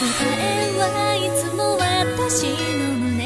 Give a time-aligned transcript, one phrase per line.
[0.00, 2.46] えはいつも私
[2.78, 3.17] の胸。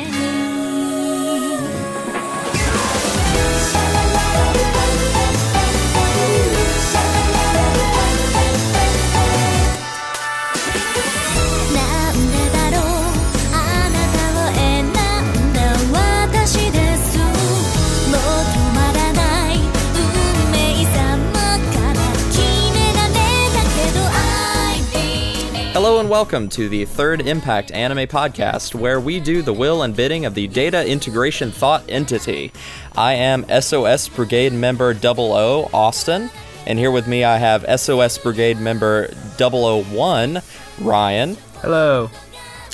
[26.12, 30.34] Welcome to the Third Impact Anime Podcast, where we do the will and bidding of
[30.34, 32.53] the Data Integration Thought Entity.
[32.94, 36.28] I am SOS Brigade member 00 Austin,
[36.67, 39.08] and here with me I have SOS Brigade member
[39.39, 40.42] 001
[40.83, 41.39] Ryan.
[41.62, 42.11] Hello.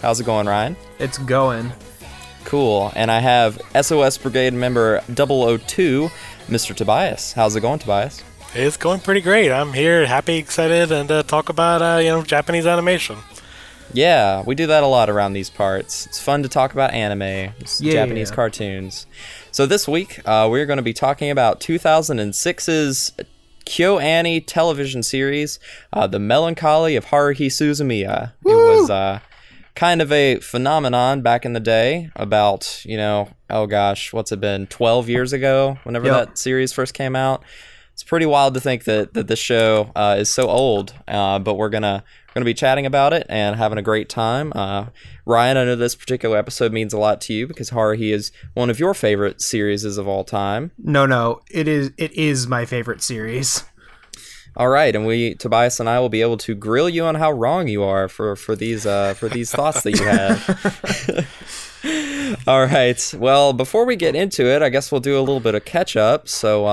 [0.03, 0.77] How's it going, Ryan?
[0.99, 1.71] It's going.
[2.45, 2.91] Cool.
[2.97, 6.11] And I have SOS Brigade member 002
[6.49, 6.75] Mr.
[6.75, 7.35] Tobias.
[7.35, 8.21] How's it going, Tobias?
[8.55, 9.53] It's going pretty great.
[9.53, 13.19] I'm here, happy, excited, and uh, talk about uh, you know Japanese animation.
[13.93, 16.07] Yeah, we do that a lot around these parts.
[16.07, 17.93] It's fun to talk about anime, Yeah.
[17.93, 19.07] Japanese cartoons.
[19.51, 23.13] So this week, uh, we're going to be talking about 2006's
[23.65, 25.59] KyoAni television series,
[25.93, 28.33] uh, The Melancholy of Haruhi Suzumiya.
[28.45, 29.21] It was uh,
[29.75, 34.41] kind of a phenomenon back in the day, about, you know, oh gosh, what's it
[34.41, 36.15] been, 12 years ago, whenever Yep.
[36.29, 37.43] that series first came out.
[37.99, 41.55] It's pretty wild to think that, that this show uh, is so old, uh, but
[41.55, 44.53] we're gonna we're gonna be chatting about it and having a great time.
[44.55, 44.87] Uh,
[45.27, 48.71] Ryan, I know this particular episode means a lot to you because Haruhi is one
[48.71, 50.71] of your favorite series of all time.
[50.79, 51.41] No, no.
[51.51, 53.65] It is it is my favorite series.
[54.57, 57.33] All right, and we Tobias and I will be able to grill you on how
[57.33, 61.27] wrong you are for for these uh, for these thoughts that you have.
[62.47, 63.15] All right.
[63.17, 65.97] Well, before we get into it, I guess we'll do a little bit of catch
[65.97, 66.29] up.
[66.29, 66.67] So,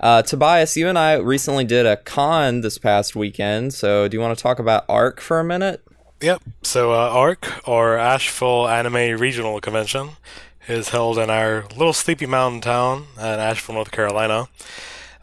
[0.00, 3.74] uh, Tobias, you and I recently did a con this past weekend.
[3.74, 5.82] So, do you want to talk about ARC for a minute?
[6.20, 6.42] Yep.
[6.62, 10.10] So uh, ARC or Asheville Anime Regional Convention
[10.66, 14.48] is held in our little sleepy mountain town in Asheville, North Carolina.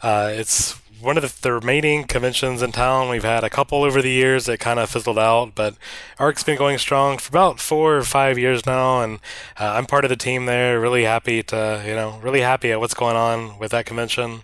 [0.02, 3.09] Uh, it's one of the, the remaining conventions in town.
[3.09, 5.75] We've had a couple over the years that kind of fizzled out, but
[6.19, 9.19] ARC's been going strong for about four or five years now, and
[9.59, 10.79] uh, I'm part of the team there.
[10.79, 14.41] Really happy to, you know, really happy at what's going on with that convention.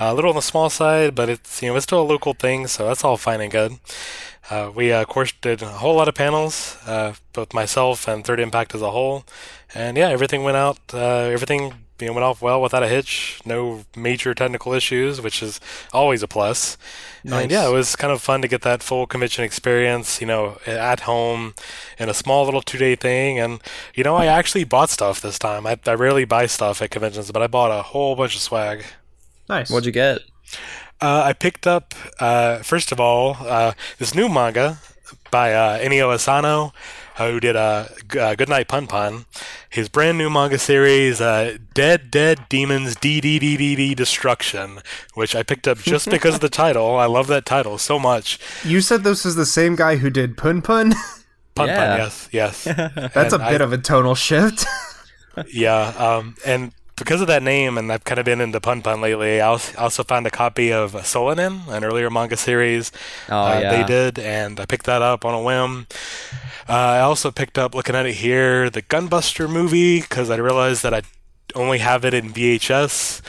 [0.00, 2.34] Uh, a little on the small side, but it's you know it's still a local
[2.34, 3.78] thing, so that's all fine and good.
[4.50, 8.24] Uh, we, uh, of course, did a whole lot of panels, uh, both myself and
[8.24, 9.24] Third Impact as a whole.
[9.74, 13.40] And yeah, everything went out, uh, everything you know, went off well without a hitch.
[13.44, 15.60] No major technical issues, which is
[15.92, 16.76] always a plus.
[17.24, 17.42] Nice.
[17.42, 20.58] And yeah, it was kind of fun to get that full convention experience, you know,
[20.66, 21.54] at home
[21.98, 23.38] in a small little two day thing.
[23.38, 23.60] And,
[23.94, 25.66] you know, I actually bought stuff this time.
[25.66, 28.84] I, I rarely buy stuff at conventions, but I bought a whole bunch of swag.
[29.48, 29.70] Nice.
[29.70, 30.20] What'd you get?
[31.00, 34.78] Uh, I picked up, uh, first of all, uh, this new manga
[35.30, 36.72] by uh, Inio Asano,
[37.16, 39.26] who did a G- uh, Goodnight Pun Pun.
[39.68, 44.80] His brand new manga series, uh, Dead Dead Demons DDDDD Destruction,
[45.14, 46.96] which I picked up just because of the title.
[46.96, 48.38] I love that title so much.
[48.64, 50.94] you said this is the same guy who did Pun Pun?
[51.54, 51.76] Pun Yeah.
[51.88, 52.64] Pun, yes, yes.
[53.14, 54.64] That's a And I- bit of a tonal shift.
[55.52, 59.00] Yeah, um, and because of that name, and I've kind of been into Pun Pun
[59.00, 62.92] lately, I also found a copy of Solanin, an earlier manga series
[63.28, 63.70] Oh uh, yeah.
[63.76, 65.86] they did, and I picked that up on a whim.
[66.68, 70.82] Uh, I also picked up, looking at it here, the Gunbuster movie, because I realized
[70.84, 71.02] that I
[71.56, 73.20] only have it in VHS.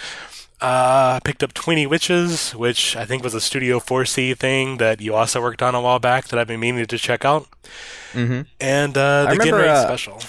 [0.62, 5.02] Uh, I picked up Tweeny Witches, which I think was a Studio 4C thing that
[5.02, 7.48] you also worked on a while back that I've been meaning to check out.
[8.14, 8.46] Mhm.
[8.60, 10.22] And uh, the Genrate uh, special.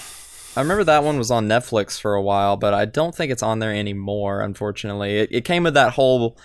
[0.55, 3.43] I remember that one was on Netflix for a while, but I don't think it's
[3.43, 5.17] on there anymore, unfortunately.
[5.17, 6.37] It, it came with that whole,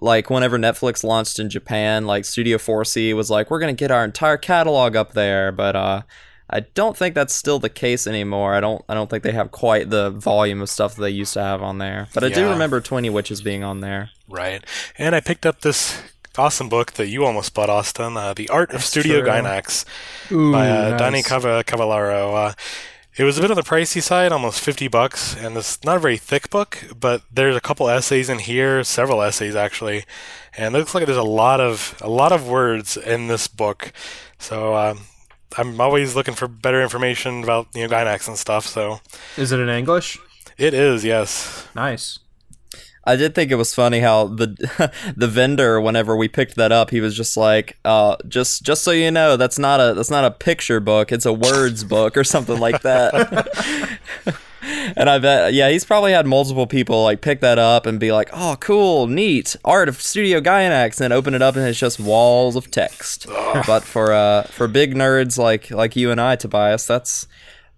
[0.00, 3.90] like, whenever Netflix launched in Japan, like, Studio 4C was like, we're going to get
[3.90, 6.02] our entire catalog up there, but, uh,
[6.48, 8.54] I don't think that's still the case anymore.
[8.54, 8.84] I don't.
[8.88, 11.60] I don't think they have quite the volume of stuff that they used to have
[11.60, 12.06] on there.
[12.14, 14.10] But I do remember Tweeny Witches being on there.
[14.28, 14.62] Right.
[14.96, 16.00] And I picked up this
[16.38, 19.28] awesome book that you almost bought, Austin, uh, The Art of Studio true.
[19.28, 19.84] Gainax.
[20.30, 21.00] Ooh, by uh, nice.
[21.00, 22.50] Dani Cavallaro.
[22.50, 22.52] Uh,
[23.16, 26.00] it was a bit on the pricey side, almost 50 bucks, and it's not a
[26.00, 30.04] very thick book, but there's a couple essays in here, several essays actually,
[30.56, 33.92] and it looks like there's a lot of a lot of words in this book.
[34.38, 35.00] So um,
[35.56, 38.66] I'm always looking for better information about you know Gainax and stuff.
[38.66, 39.00] So
[39.36, 40.18] Is it in English?
[40.58, 41.66] it is, yes.
[41.74, 42.18] Nice.
[43.06, 46.90] I did think it was funny how the the vendor, whenever we picked that up,
[46.90, 50.24] he was just like, uh, "Just just so you know, that's not a that's not
[50.24, 51.12] a picture book.
[51.12, 54.00] It's a words book or something like that."
[54.96, 58.10] and I bet, yeah, he's probably had multiple people like pick that up and be
[58.10, 62.00] like, "Oh, cool, neat, art of Studio Gainax," and open it up and it's just
[62.00, 63.26] walls of text.
[63.68, 67.28] but for uh for big nerds like like you and I, Tobias, that's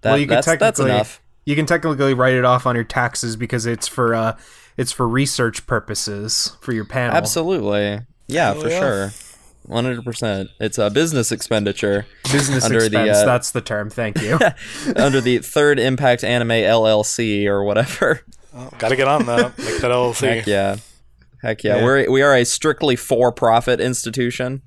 [0.00, 1.20] that, well, you can that's that's enough.
[1.44, 4.36] you can technically write it off on your taxes because it's for uh
[4.78, 7.16] it's for research purposes for your panel.
[7.16, 8.78] Absolutely, yeah, Hell for yeah.
[8.78, 9.12] sure.
[9.64, 10.48] One hundred percent.
[10.60, 13.18] It's a business expenditure Business Under the, expense.
[13.18, 13.90] uh, that's the term.
[13.90, 14.38] Thank you.
[14.96, 18.22] under the Third Impact Anime LLC or whatever.
[18.78, 19.58] Got to get on that.
[19.58, 20.36] Make that LLC.
[20.36, 20.76] Heck yeah.
[21.42, 21.76] Heck yeah.
[21.76, 21.84] Yeah.
[21.84, 24.62] We're we are a strictly for profit institution.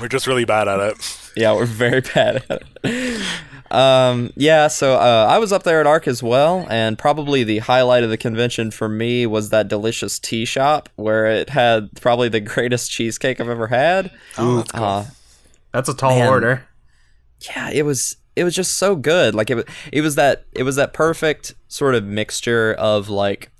[0.00, 1.30] We're just really bad at it.
[1.36, 3.22] Yeah, we're very bad at it.
[3.70, 7.58] Um, yeah, so uh, I was up there at ARC as well, and probably the
[7.58, 12.28] highlight of the convention for me was that delicious tea shop where it had probably
[12.28, 14.10] the greatest cheesecake I've ever had.
[14.38, 14.84] Oh, that's cool.
[14.84, 15.04] Uh,
[15.72, 16.28] That's a tall Man.
[16.28, 16.66] order.
[17.40, 19.34] yeah, it was it was just so good.
[19.34, 23.50] Like it was it was that it was that perfect sort of mixture of like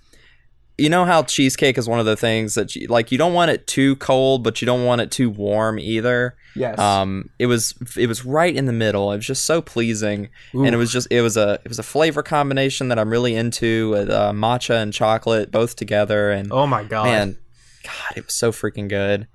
[0.79, 3.51] you know how cheesecake is one of the things that you, like you don't want
[3.51, 6.37] it too cold, but you don't want it too warm either.
[6.55, 6.79] Yes.
[6.79, 9.13] Um, it was it was right in the middle.
[9.13, 11.83] It was just so pleasing, and it was just it was a it was a
[11.83, 16.67] flavor combination that I'm really into with uh, matcha and chocolate both together, and oh
[16.67, 17.05] my god.
[17.05, 17.39] man,
[17.85, 19.27] God, it was so freaking good.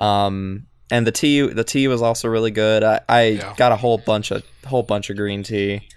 [0.00, 2.84] Um, and the tea the tea was also really good.
[2.84, 3.54] I, I Yeah.
[3.56, 5.88] got a whole bunch of whole bunch of green tea.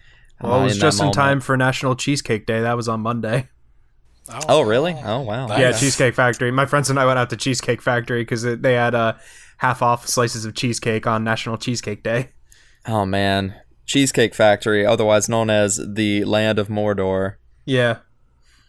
[0.42, 2.62] Well, uh, it was that just in time for National Cheesecake Day.
[2.62, 3.48] That was on Monday.
[4.48, 4.96] Oh really?
[5.04, 5.48] Oh wow.
[5.48, 5.60] Nice.
[5.60, 5.80] Yeah, Nice.
[5.80, 6.52] Cheesecake Factory.
[6.52, 9.14] My friends and I went out to Cheesecake Factory because they had uh,
[9.58, 12.30] half off slices of cheesecake on National Cheesecake Day.
[12.88, 13.56] Oh man,
[13.86, 17.36] Cheesecake Factory, otherwise known as the Land of Mordor,
[17.66, 17.98] Yeah.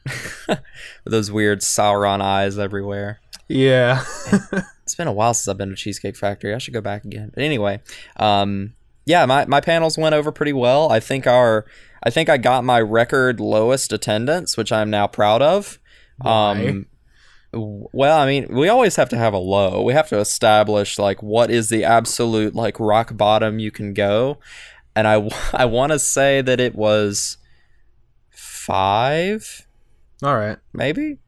[1.04, 3.20] those weird Sauron eyes everywhere.
[3.48, 4.04] Yeah.
[4.82, 6.52] It's been a while since I've been to Cheesecake Factory.
[6.52, 7.30] I should go back again.
[7.32, 7.80] But anyway,
[8.16, 8.74] um,
[9.06, 10.90] yeah, my, my panels went over pretty well.
[10.90, 11.64] I think our
[12.02, 15.78] I think I got my record lowest attendance, which I'm now proud of.
[16.24, 16.86] Um,
[17.52, 19.82] well, I mean, we always have to have a low.
[19.82, 24.38] We have to establish like what is the absolute like rock bottom you can go,
[24.94, 27.36] and I I want to say that it was
[28.30, 29.66] five
[30.22, 30.58] All right.
[30.72, 31.18] maybe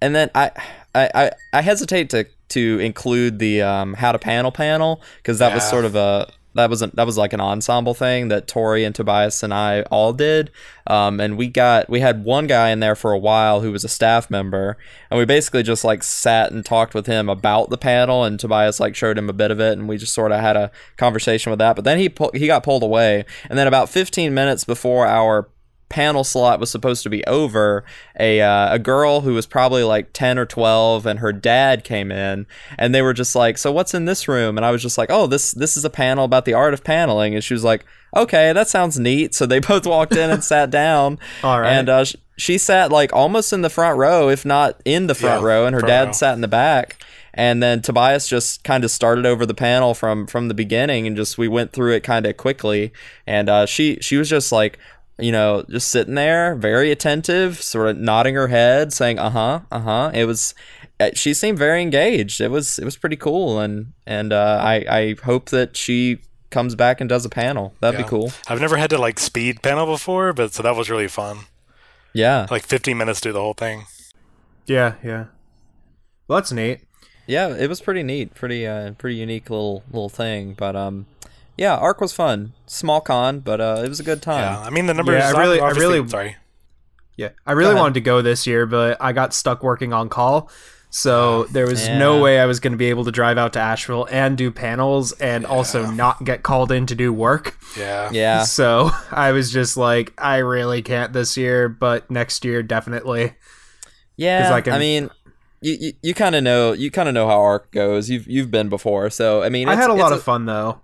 [0.00, 0.50] and then I,
[0.94, 5.54] I i i hesitate to to include the um how to panel panel because that
[5.54, 8.84] was sort of a that was a, that was like an ensemble thing that Tori
[8.84, 10.50] and Tobias and I all did,
[10.86, 13.84] um, and we got we had one guy in there for a while who was
[13.84, 14.76] a staff member,
[15.10, 18.80] and we basically just like sat and talked with him about the panel, and Tobias
[18.80, 21.50] like showed him a bit of it, and we just sort of had a conversation
[21.50, 21.76] with that.
[21.76, 25.48] But then he pu- he got pulled away, and then about 15 minutes before our
[25.88, 27.84] panel slot was supposed to be over,
[28.18, 32.10] a uh, a girl who was probably like 10 or 12 and her dad came
[32.10, 32.46] in
[32.78, 35.10] and they were just like, "So what's in this room?" And I was just like,
[35.10, 37.84] "Oh, this this is a panel about the art of paneling." And she was like,
[38.16, 41.18] "Okay, that sounds neat." So they both walked in and sat down.
[41.44, 41.70] All right.
[41.72, 45.14] And uh, sh- she sat like almost in the front row, if not in the
[45.14, 46.12] front Yeah, row, and her dad row.
[46.12, 46.96] sat in the back.
[47.38, 51.14] And then Tobias just kind of started over the panel from from the beginning, and
[51.14, 52.92] just we went through it kind of quickly.
[53.26, 54.78] And uh, she she was just like,
[55.18, 59.60] you know, just sitting there, very attentive, sort of nodding her head, saying, "Uh huh,
[59.70, 60.54] uh huh." It was.
[61.00, 62.40] uh, She seemed very engaged.
[62.40, 66.18] It was it was pretty cool, and and uh, I I hope that she
[66.50, 67.74] comes back and does a panel.
[67.80, 68.04] That'd Yeah.
[68.06, 68.32] be cool.
[68.48, 71.38] I've never had to like speed panel before, but so that was really fun.
[72.12, 73.84] Yeah, Like 15 minutes to do the whole thing.
[74.66, 75.26] Yeah, yeah.
[76.28, 76.80] Well, that's neat.
[77.26, 77.48] yeah.
[77.54, 80.54] It was pretty neat, pretty uh, pretty unique little little thing.
[80.54, 81.06] But um,
[81.56, 82.52] yeah, Arc was fun.
[82.66, 84.40] Small con, but uh, it was a good time.
[84.42, 85.14] Yeah, I mean the numbers.
[85.22, 86.36] Yeah, I really- I really- sorry.
[87.16, 90.50] Yeah, I really wanted to go this year, but I got stuck working on call.
[90.90, 93.58] So there was no way I was going to be able to drive out to
[93.58, 97.56] Asheville and do panels and also not get called in to do work.
[97.76, 98.10] Yeah.
[98.12, 103.34] Yeah, So I was just like, I really can't this year, but next year definitely.
[104.16, 105.10] Yeah, I I, mean,
[105.60, 108.08] you you, you kind of know you kind of know how arc goes.
[108.08, 110.80] You've you've been before, so I mean, I had a lot it's of fun though.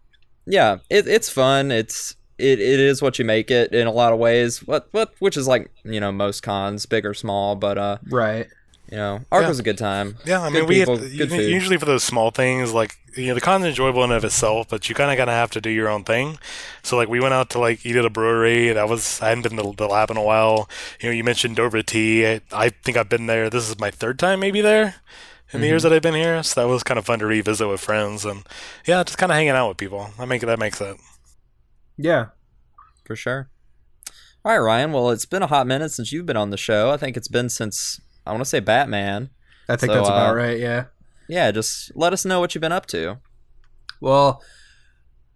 [0.47, 0.79] Yeah.
[0.91, 1.71] It, it's fun.
[1.71, 4.67] It's it, it is what you make it in a lot of ways.
[4.67, 8.49] What what which is like you know most cons, big or small, but uh Right.
[8.91, 9.49] you know arc Yeah.
[9.49, 10.17] was a good time.
[10.25, 11.51] Yeah, I Good mean, we people, had, good food.
[11.51, 14.69] usually for those small things, like you know, the con's enjoyable in and of itself,
[14.71, 16.39] but you kind of gotta have to do your own thing.
[16.83, 18.73] So like, we went out to like eat at a brewery.
[18.73, 20.67] That was I hadn't been to the lab in a while.
[21.01, 22.27] You know, you mentioned Dover Tea.
[22.27, 23.51] I, I think I've been there.
[23.51, 24.95] This is my third time maybe there
[25.53, 26.43] in the years that I've been here.
[26.43, 28.45] So that was kind of fun to revisit with friends and
[28.87, 30.11] yeah, just kind of hanging out with people.
[30.19, 30.97] I make that makes it.
[31.97, 32.27] Yeah.
[33.05, 33.51] for sure.
[34.45, 34.93] All right, Ryan.
[34.93, 36.91] Well, it's been a hot minute since you've been on the show.
[36.91, 39.31] I think it's been since I want to say Batman.
[39.69, 40.59] I think So, that's about uh, right.
[40.59, 40.87] Yeah.
[41.29, 43.19] Yeah, just let us know what you've been up to.
[44.01, 44.43] Well,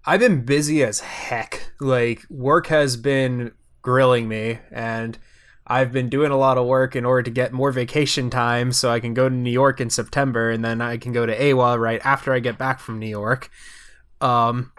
[0.04, 1.70] I've been busy as heck.
[1.80, 5.18] Like work has been grilling me and
[5.66, 8.90] I've been doing a lot of work in order to get more vacation time so
[8.90, 11.78] I can go to New York in September and then I can go to AWA
[11.78, 13.50] right after I get back from New York.
[14.20, 14.72] Um,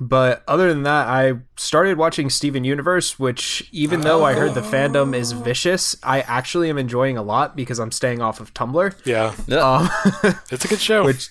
[0.00, 4.62] but other than that, I started watching Steven Universe, which even though I heard the
[4.62, 8.94] fandom is vicious, I actually am enjoying a lot because I'm staying off of Tumblr.
[9.04, 9.90] Yeah, Um,
[10.50, 11.04] it's a good show.
[11.04, 11.28] which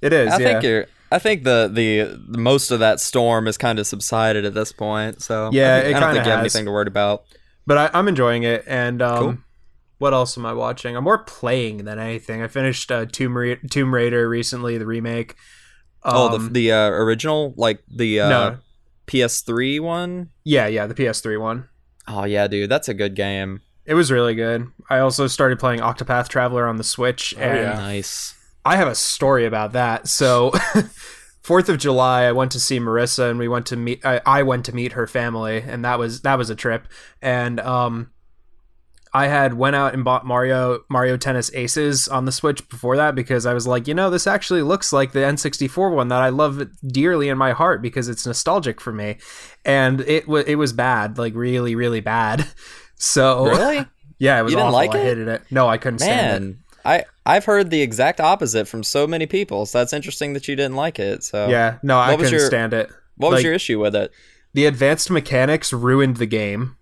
[0.00, 0.32] it is.
[0.32, 0.46] I yeah.
[0.46, 0.86] think you're.
[1.10, 4.72] I think the, the the most of that storm has kind of subsided at this
[4.72, 5.20] point.
[5.20, 7.24] So Yeah, I, think, it I don't kinda think you have anything to worry about.
[7.66, 8.64] But I, I'm enjoying it.
[8.66, 9.38] And um, Cool.
[9.98, 10.96] what else am I watching?
[10.96, 12.42] I'm more playing than anything.
[12.42, 15.34] I finished uh, Tomb, Ra- Tomb Raider recently, the remake.
[16.04, 18.58] oh, the Um, the uh, original, like the uh, no,
[19.06, 20.30] PS3 one.
[20.44, 21.68] yeah, yeah, the PS3 one.
[22.08, 23.60] Oh yeah, dude, that's a good game.
[23.84, 24.66] It was really good.
[24.90, 27.72] I also started playing Octopath Traveler on the Switch, and yeah.
[27.74, 28.34] Nice.
[28.64, 30.06] I have a story about that.
[30.08, 30.52] So,
[31.42, 34.04] Fourth of July, I went to see Marissa, and we went to meet.
[34.06, 36.86] I, I went to meet her family, and that was that was a trip.
[37.20, 38.10] And um,
[39.12, 43.14] I had went out and bought Mario Mario Tennis Aces on the Switch before that
[43.16, 46.28] because I was like, you know, this actually looks like the N64 one that I
[46.28, 49.16] love dearly in my heart because it's nostalgic for me,
[49.64, 52.46] and it was it was bad, like really really bad.
[53.04, 53.84] So Really,
[54.20, 54.78] yeah, it was You didn't awful.
[54.78, 55.02] like I it?
[55.04, 55.42] hated it.
[55.50, 56.40] No, I couldn't stand it.
[56.46, 56.58] man.
[56.84, 59.66] I I've heard the exact opposite from so many people.
[59.66, 61.22] So that's interesting that you didn't like it.
[61.22, 62.90] So Yeah, no, I couldn't your- stand it.
[63.16, 64.10] what was like- your issue with it?
[64.54, 66.76] The advanced mechanics ruined the game.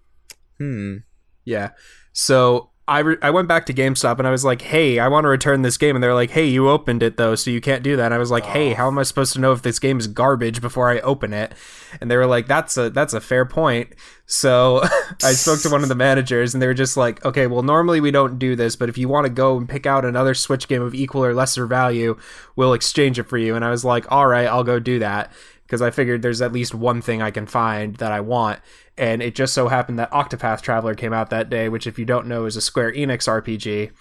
[0.59, 0.97] Hmm.
[1.45, 1.71] Yeah.
[2.13, 5.25] So I, re- I went back to GameStop and I was like, hey, I want
[5.25, 5.95] to return this game.
[5.95, 8.07] And they're like, hey, you opened it though, so you can't do that.
[8.07, 9.05] And I was like, hey, how am I oh.
[9.05, 11.53] supposed to know if this game is garbage before I open it?
[12.01, 13.95] And they were like, that's a that's a fair point.
[14.27, 14.83] So
[15.23, 18.01] I spoke to one of the managers and they were just like, okay, well, normally
[18.01, 20.67] we don't do this, but if you want to go and pick out another Switch
[20.67, 22.19] game of equal or lesser value,
[22.57, 23.55] we'll exchange it for you.
[23.55, 25.33] And I was like, all right, I'll go do that
[25.71, 28.59] because I figured there's at least one thing I can find that I want.
[28.99, 32.05] And it just so happened that Octopath Traveler came out that day, which, if you
[32.05, 33.93] don't know, is a Square Enix RPG.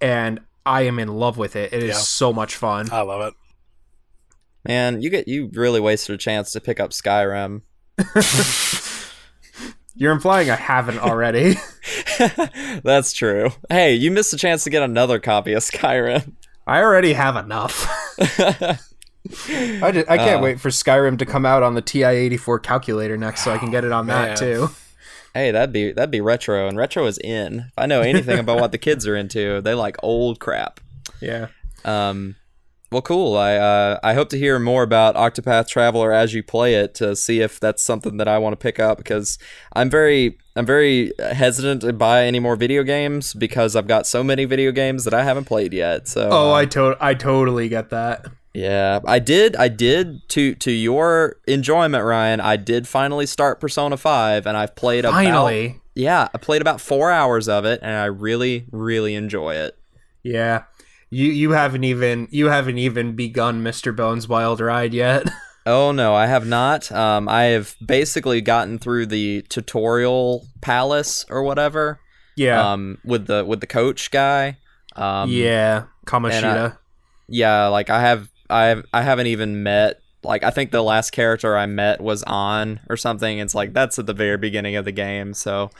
[0.00, 1.70] And I am in love with it.
[1.74, 1.94] It is Yeah.
[1.96, 2.88] so much fun.
[2.90, 3.34] I love it.
[4.66, 7.60] Man, you get you really wasted a chance to pick up Skyrim.
[9.94, 11.56] You're implying I haven't already.
[12.84, 13.50] That's true.
[13.68, 16.32] Hey, you missed a chance to get another copy of Skyrim.
[16.66, 17.86] I already have enough.
[19.82, 20.44] I, just, I can't Uh.
[20.44, 23.84] wait for Skyrim to come out on the TI-84 calculator next, so I can get
[23.84, 24.28] it on Man.
[24.28, 24.68] that too.
[25.34, 27.60] hey, that'd be that'd be retro, and retro is in.
[27.68, 30.80] If I know anything about what the kids are into, they like old crap.
[31.20, 31.48] Yeah.
[31.84, 32.36] Um,
[32.90, 33.36] well, cool.
[33.36, 37.14] I uh, I hope to hear more about Octopath Traveler as you play it to
[37.14, 39.38] see if that's something that I want to pick up because
[39.74, 44.24] I'm very I'm very hesitant to buy any more video games because I've got so
[44.24, 46.08] many video games that I haven't played yet.
[46.08, 48.24] So Oh, uh, I to- I totally get that.
[48.54, 52.40] Yeah, I did I did to to your enjoyment, Ryan.
[52.40, 55.80] I did finally start Persona Five, and I've played about Finally.
[55.94, 59.76] yeah I played about four hours of it, and I really really enjoy it.
[60.22, 60.64] Yeah.
[61.10, 63.94] You you haven't even you haven't even begun Mr.
[63.96, 65.28] Bones Wild Ride yet.
[65.66, 66.90] Oh no, I have not.
[66.90, 72.00] Um, I have basically gotten through the tutorial palace or whatever.
[72.36, 72.72] yeah.
[72.72, 74.56] Um, with the with the coach guy.
[74.96, 75.84] Um, yeah.
[76.06, 76.78] Kamoshida.
[77.28, 77.66] yeah.
[77.66, 80.00] Like I have, I I haven't even met.
[80.24, 83.38] Like I think the last character I met was on or something.
[83.38, 85.34] It's like that's at the very beginning of the game.
[85.34, 85.70] So,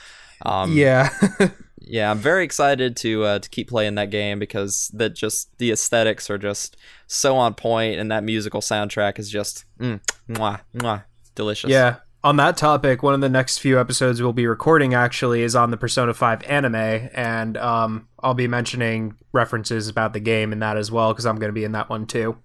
[0.46, 1.10] um, yeah.
[1.80, 5.70] yeah, I'm very excited to uh, to keep playing that game because that just the
[5.70, 11.04] aesthetics are just so on point, and that musical soundtrack is just mm, mwah, mwah,
[11.34, 11.70] delicious.
[11.70, 11.96] yeah.
[12.25, 15.70] On that topic, one of the next few episodes we'll be recording actually is on
[15.70, 20.76] the Persona 5 anime, and um, I'll be mentioning references about the game in that
[20.76, 22.37] as well because I'm going to be in that one too.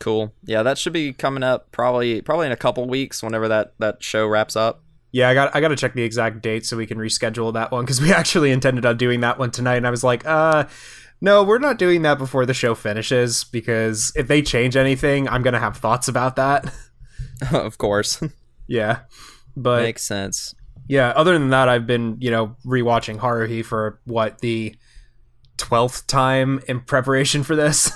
[0.00, 0.32] Cool.
[0.44, 4.02] Yeah, that should be coming up probably probably in a couple weeks whenever that that
[4.02, 4.82] show wraps up.
[5.12, 7.70] Yeah, I got I got to check the exact date so we can reschedule that
[7.70, 10.64] one because we actually intended on doing that one tonight, and I was like, uh,
[11.20, 15.42] no, we're not doing that before the show finishes because if they change anything, I'm
[15.42, 16.72] gonna have thoughts about that.
[17.52, 18.20] of course.
[18.66, 19.00] yeah,
[19.56, 20.54] but Makes sense.
[20.88, 24.74] yeah, other than that, I've been you know rewatching Haruhi for what the
[25.56, 27.92] twelfth time in preparation for this.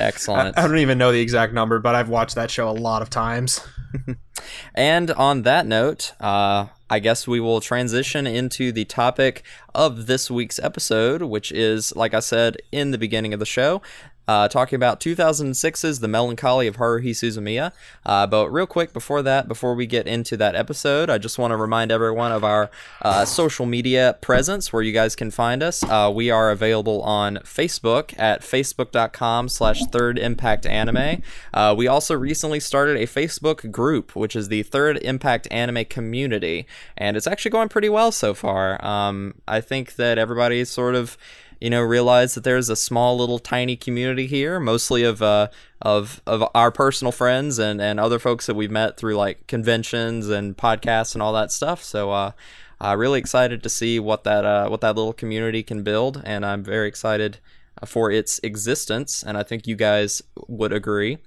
[0.00, 0.58] I, Excellent.
[0.58, 3.10] I don't even know the exact number, but I've watched that show a lot of
[3.10, 3.60] times.
[4.74, 9.42] And on that note, uh, I guess we will transition into the topic
[9.74, 13.82] of this week's episode, which is, like I said in the beginning of the show,
[14.28, 17.72] uh, talking about 2006's The Melancholy of Haruhi Suzumiya.
[18.04, 21.52] Uh, but real quick before that, before we get into that episode, I just want
[21.52, 22.70] to remind everyone of our
[23.00, 25.82] uh, social media presence where you guys can find us.
[25.82, 31.22] Uh, we are available on Facebook at facebook.com slash third impact anime.
[31.54, 36.66] Uh, we also recently started a Facebook group, which is the third impact anime community,
[36.98, 38.84] and it's actually going pretty well so far.
[38.84, 41.16] Um, I think that everybody's sort of
[41.60, 45.48] you know realized that there's a small little tiny community here mostly of uh
[45.82, 50.28] of of our personal friends and and other folks that we've met through like conventions
[50.28, 52.32] and podcasts and all that stuff so uh
[52.80, 56.46] uh, really excited to see what that uh, what that little community can build, and
[56.46, 57.38] I'm very excited
[57.82, 59.24] uh, for its existence.
[59.24, 61.18] And I think you guys would agree.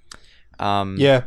[0.59, 1.23] Um, Yeah.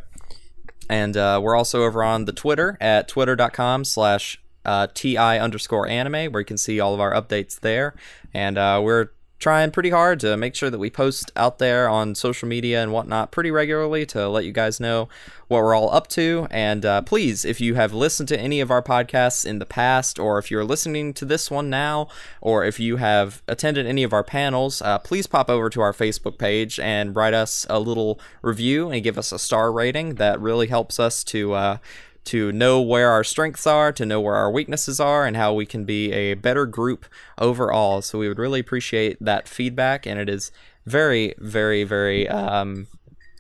[0.88, 6.32] and uh, we're also over on the Twitter at twitter.com slash uh, ti underscore anime,
[6.32, 7.94] where you can see all of our updates there.
[8.34, 12.14] And uh, we're trying pretty hard to make sure that we post out there on
[12.14, 15.06] social media and whatnot pretty regularly to let you guys know
[15.48, 16.46] what we're all up to.
[16.50, 20.18] And uh, please, if you have listened to any of our podcasts in the past,
[20.18, 22.08] or if you're listening to this one now,
[22.40, 25.92] or if you have attended any of our panels, uh, please pop over to our
[25.92, 30.14] Facebook page and write us a little review and give us a star rating.
[30.14, 31.52] That really helps us to.
[31.52, 31.78] Uh,
[32.24, 35.66] to know where our strengths are, to know where our weaknesses are, and how we
[35.66, 37.06] can be a better group
[37.38, 38.02] overall.
[38.02, 40.50] So we would really appreciate that feedback, and it is
[40.86, 42.86] very, very, very um,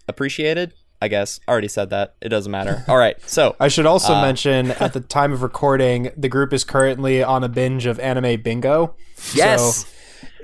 [0.08, 0.74] appreciated.
[1.02, 2.14] I guess I already said that.
[2.22, 2.82] It doesn't matter.
[2.88, 6.64] All right, so I should also mention at the time of recording, the group is
[6.64, 8.94] currently on a binge of anime bingo.
[9.34, 9.88] yes, So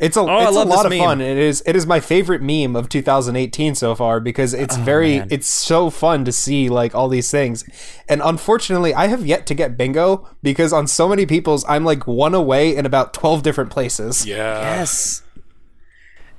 [0.00, 0.98] it's a oh, I it's a love lot of meme.
[0.98, 1.20] fun.
[1.20, 5.18] It is it is my favorite meme of 2018 so far because it's oh, very
[5.18, 5.28] man.
[5.30, 7.64] it's so fun to see like all these things.
[8.08, 12.06] And unfortunately, I have yet to get bingo because on so many people's I'm like
[12.06, 14.24] one away in about 12 different places.
[14.24, 14.60] Yeah.
[14.60, 15.22] yes.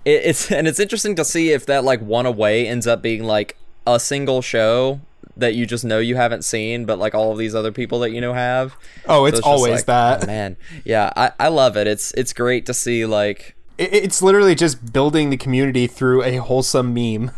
[0.06, 3.24] It, it's and it's interesting to see if that like one away ends up being
[3.24, 5.02] like a single show
[5.42, 8.12] that you just know you haven't seen, but like all of these other people that
[8.12, 8.76] you know have.
[9.08, 10.24] Oh, it's So just always like, that.
[10.24, 10.56] oh, man.
[10.86, 11.86] Yeah, I, I love it.
[11.88, 16.38] It's it's great to see like It- it's literally just building the community through a
[16.38, 17.32] wholesome meme.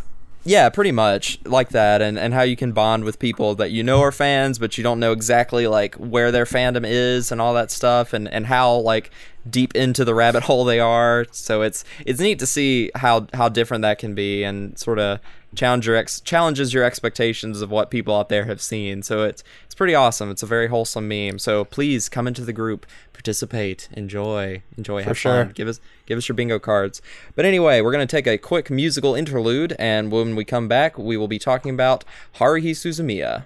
[0.45, 3.81] Yeah, pretty much like that, and and how you can bond with people that you
[3.81, 7.53] know are fans, but you don't know exactly like where their fandom is and all
[7.53, 9.09] that stuff, and and how like
[9.49, 11.25] deep into the rabbit hole they are.
[11.31, 15.19] So it's it's neat to see how how different that can be, and sort of
[15.55, 19.03] challenge your ex- challenges your expectations of what people out there have seen.
[19.03, 20.29] So it's it's pretty awesome.
[20.29, 21.39] It's a very wholesome meme.
[21.39, 25.45] So please come into the group, participate, enjoy, enjoy, have sure.
[25.45, 25.53] fun.
[25.55, 27.01] Give us give us your bingo cards.
[27.35, 31.17] But anyway, we're gonna take a quick musical interlude, and when we come back, we
[31.17, 32.05] will be talking about
[32.35, 33.45] Haruhi Suzumiya.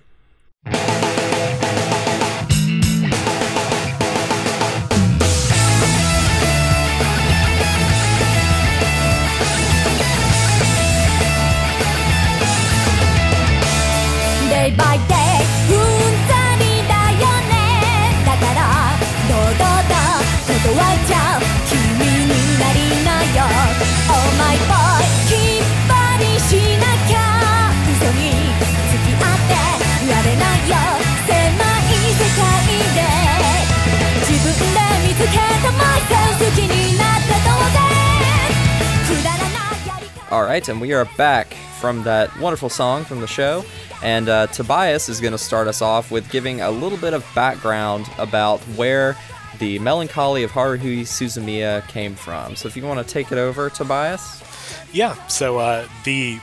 [40.30, 43.64] All right, and we are back from that wonderful song from the show.
[44.04, 47.26] And uh, Tobias is going to start us off with giving a little bit of
[47.34, 49.16] background about where
[49.60, 52.58] the melancholy of Haruhi Suzumiya came from.
[52.58, 54.44] So if you want to take it over, Tobias.
[54.92, 56.42] Yeah, so uh, the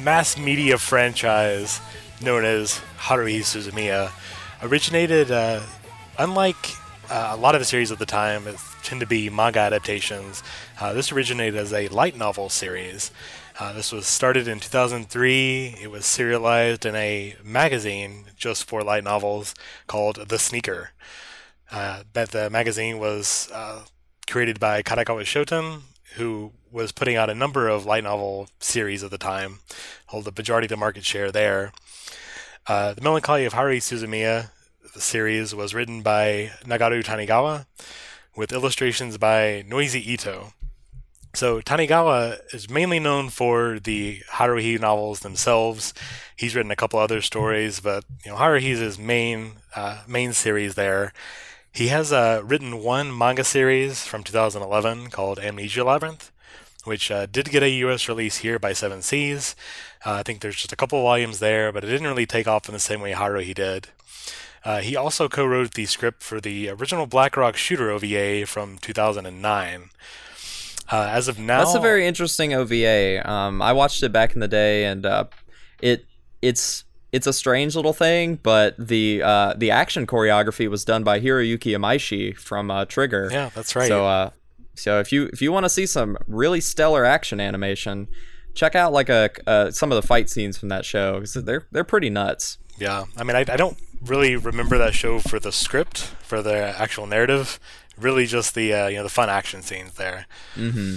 [0.00, 1.80] mass media franchise
[2.20, 4.10] known as Haruhi Suzumiya
[4.60, 5.60] originated, uh,
[6.18, 6.56] unlike
[7.08, 8.48] uh, a lot of the series of the time,
[8.80, 10.42] tend to be manga adaptations.
[10.80, 13.10] Uh, this originated as a light novel series.
[13.58, 15.76] Uh, this was started in 2003.
[15.80, 19.54] It was serialized in a magazine just for light novels
[19.86, 20.92] called The Sneaker.
[21.70, 23.84] Uh, that the magazine was uh,
[24.28, 25.82] created by Kadokawa Shoten,
[26.16, 29.58] who was putting out a number of light novel series at the time,
[30.06, 31.72] hold the majority of the market share there.
[32.66, 34.50] Uh, the Melancholy of Haruhi Suzumiya,
[34.94, 37.66] the series, was written by Nagaru Tanigawa,
[38.40, 40.54] with illustrations by Noizi Ito.
[41.34, 45.92] So Tanigawa is mainly known for the Haruhi novels themselves.
[46.34, 50.74] He's written a couple other stories, but you know Haruhi's his main uh, main series
[50.74, 51.12] there.
[51.70, 56.32] He has uh, written one manga series from 2011 called Amnesia Labyrinth,
[56.84, 58.08] which uh, did get a U.S.
[58.08, 59.54] release here by Seven Seas.
[60.04, 62.68] Uh, I think there's just a couple volumes there, but it didn't really take off
[62.70, 63.88] in the same way Haruhi did.
[64.64, 69.90] Uh, he also co-wrote the script for the original Black Rock Shooter OVA from 2009.
[70.92, 73.28] Uh, as of now, That's a very interesting OVA.
[73.28, 75.24] Um, I watched it back in the day, and uh,
[75.80, 76.04] it
[76.42, 81.20] it's it's a strange little thing, but the uh, the action choreography was done by
[81.20, 83.28] Hiroyuki Imaishi from uh, Trigger.
[83.32, 83.86] yeah, that's right.
[83.88, 84.30] So uh,
[84.74, 88.08] so if you if you want to see some really stellar action animation,
[88.54, 91.66] check out like a uh, some of the fight scenes from that show 'cause they're
[91.70, 92.58] they're pretty nuts.
[92.78, 96.56] Yeah, I mean, I, I don't really remember that show for the script, for the
[96.78, 97.58] actual narrative.
[97.98, 100.26] Really, just the uh, you know the fun action scenes there.
[100.54, 100.96] hmm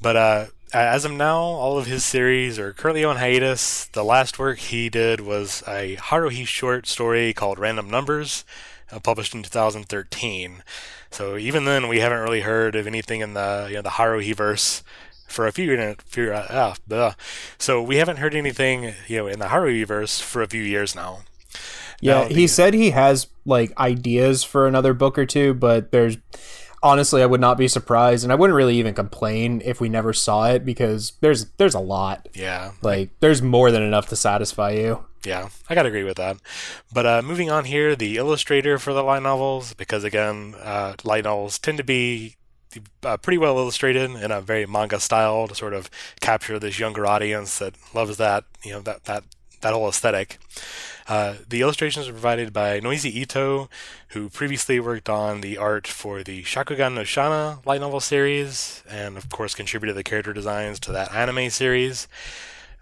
[0.00, 3.86] But uh, as of now, all of his series are currently on hiatus.
[3.86, 8.44] The last work he did was a Haruhi short story called Random Numbers,
[8.92, 10.62] uh, published in 2013.
[11.10, 14.34] So even then, we haven't really heard of anything in the you know the Haruhi
[14.34, 14.82] verse
[15.26, 17.14] for a few few uh, blah.
[17.58, 20.94] So we haven't heard anything you know in the Haruhi verse for a few years
[20.94, 21.20] now.
[22.00, 26.16] Yeah, he the- said he has like ideas for another book or two, but there's
[26.82, 30.12] honestly I would not be surprised and I wouldn't really even complain if we never
[30.12, 32.28] saw it because there's there's a lot.
[32.34, 35.04] Yeah, Like there's more than enough to satisfy you.
[35.24, 36.36] Yeah, I gotta agree with that.
[36.92, 41.24] But uh, moving on here, the illustrator for the light novels, because again, uh, light
[41.24, 42.36] novels tend to be
[43.02, 47.04] uh, pretty well illustrated in a very manga style to sort of capture this younger
[47.04, 49.24] audience that loves that, you know, that that
[49.62, 50.38] that whole aesthetic.
[51.08, 53.70] Uh, the illustrations are provided by Noizi Ito,
[54.08, 59.16] who previously worked on the art for the Shakugan no Shana light novel series, and
[59.16, 62.08] of course contributed the character designs to that anime series.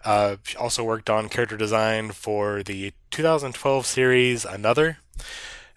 [0.04, 4.98] Uh, she also worked on character design for the 2012 series Another,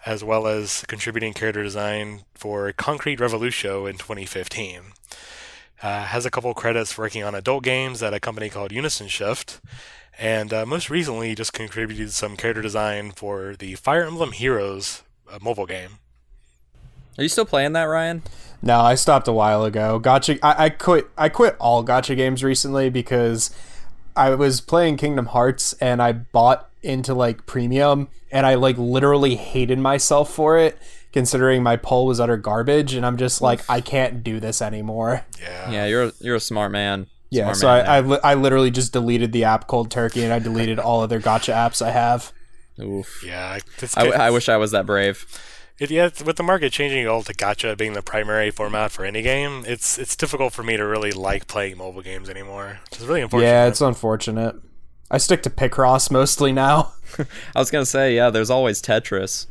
[0.03, 4.81] as well as contributing character design for Concrete Revolution in 2015.
[5.81, 9.61] Uh, has a couple credits working on adult games at a company called Unison Shift,
[10.19, 15.39] and uh, most recently just contributed some character design for the Fire Emblem Heroes uh,
[15.41, 15.99] mobile game.
[17.17, 18.21] Are you still playing that, Ryan?
[18.61, 19.99] No, I stopped a while ago.
[19.99, 20.37] Gotcha.
[20.45, 21.09] I, I quit.
[21.17, 23.51] I quit all gacha games recently because
[24.15, 29.35] I was playing Kingdom Hearts and I bought into like premium and I like literally
[29.35, 30.77] hated myself for it,
[31.13, 32.93] considering my poll was utter garbage.
[32.93, 35.25] And I'm just like, I can't do this anymore.
[35.41, 35.71] Yeah.
[35.71, 37.07] Yeah, you're you're a smart man.
[37.31, 40.39] Yeah, so I, I, li- I literally just deleted the app Cold Turkey and I
[40.39, 42.33] deleted all other gacha apps I have.
[42.79, 43.23] Oof.
[43.25, 43.59] Yeah.
[43.79, 45.25] It's, I, I wish I was that brave.
[45.79, 49.21] It, yeah, with the market changing all to gacha being the primary format for any
[49.21, 52.79] game, it's it's difficult for me to really like playing mobile games anymore.
[52.91, 53.47] Which is really unfortunate.
[53.47, 54.55] Yeah, it's unfortunate.
[55.09, 56.93] I stick to Picross mostly now.
[57.55, 59.45] I was gonna say, yeah, there's always Tetris.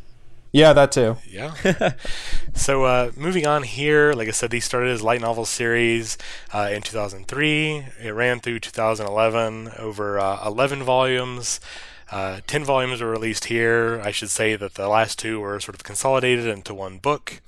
[0.50, 1.16] Yeah, that too.
[1.28, 1.54] Yeah.
[2.54, 6.16] so uh, moving on here, like I said, these started as light novel series
[6.54, 7.86] uh, in 2003.
[8.02, 11.60] It ran through 2011, over uh, 11 volumes.
[12.10, 14.00] Uh, 10 volumes were released here.
[14.02, 17.42] I should say that the last two were sort of consolidated into one book.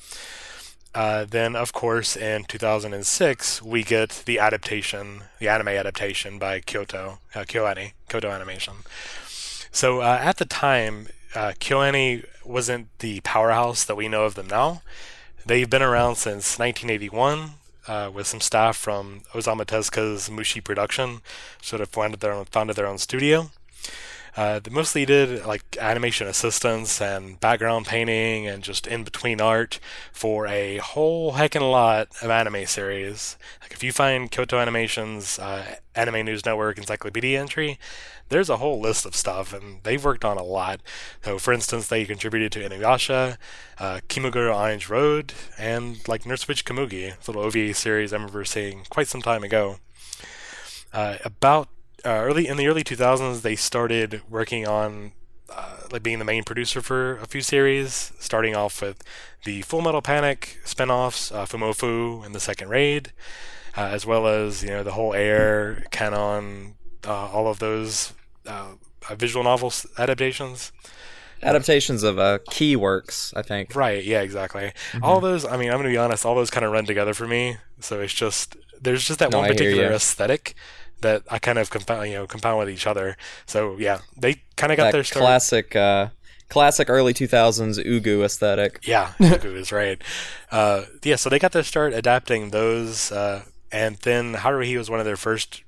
[0.95, 7.21] Uh, then, of course, in 2006, we get the adaptation, the anime adaptation by Kyoto,
[7.35, 8.75] uh, KyoAni, Kyoto Animation.
[9.71, 11.53] So uh, at the time, uh,
[12.45, 14.83] wasn't the powerhouse that we know of them now.
[15.47, 17.51] They've been around since 1981
[17.87, 21.23] uh, with some staff from Osamu Tezuka's Mushi Production,
[21.62, 23.51] sort of founded their own, founded their own studio.
[24.37, 29.81] Uh, they mostly did like animation assistance and background painting and just in between art
[30.12, 33.37] for a whole heckin' lot of anime series.
[33.61, 37.79] Like if you find Kyoto Animation's uh, Anime News Network encyclopedia entry,
[38.31, 40.81] there's a whole list of stuff, and they've worked on a lot.
[41.23, 43.37] So, for instance, they contributed to Inuyasha,
[43.79, 48.85] uh, Kimagure Orange Road, and like Nurse Witch Komugi, little OVA series I remember seeing
[48.88, 49.79] quite some time ago.
[50.93, 51.69] Uh, about
[52.05, 55.13] uh, early in the early 2000s, they started working on
[55.49, 59.03] uh, like being the main producer for a few series, starting off with
[59.45, 63.13] the Full Metal Panic spin-offs, uh, Fumoffu and the Second Raid,
[63.77, 66.75] uh, as well as you know the whole Air, Kanon,
[67.07, 68.13] uh, all of those
[68.47, 68.75] uh,
[69.09, 70.73] uh, visual novels adaptations.
[71.43, 73.75] Adaptations of uh, key works, I think.
[73.75, 74.05] Right?
[74.05, 74.73] Yeah, exactly.
[75.03, 75.47] All those.
[75.47, 76.27] I mean, I'm gonna be honest.
[76.27, 77.57] All those kind of run together for me.
[77.81, 80.55] So it's just there's just that No, one I particular aesthetic
[81.03, 83.17] that I kind of compound, you know, compound with each other.
[83.47, 85.23] So yeah, they kind of got That their start.
[85.23, 86.09] classic, uh,
[86.49, 88.81] classic early 2000s Ugu aesthetic.
[88.83, 90.01] Yeah, Goku is right.
[90.51, 94.99] Uh, yeah, so they got their start adapting those, uh, and then Haruhi was one
[94.99, 95.63] of their first,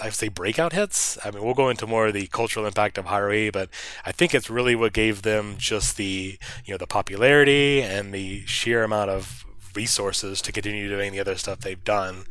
[0.00, 1.18] I'd say, breakout hits.
[1.24, 3.68] I mean, we'll go into more of the cultural impact of Haruhi, but
[4.06, 8.46] I think it's really what gave them just the, you know, the popularity and the
[8.46, 12.24] sheer amount of resources to continue doing the other stuff they've done.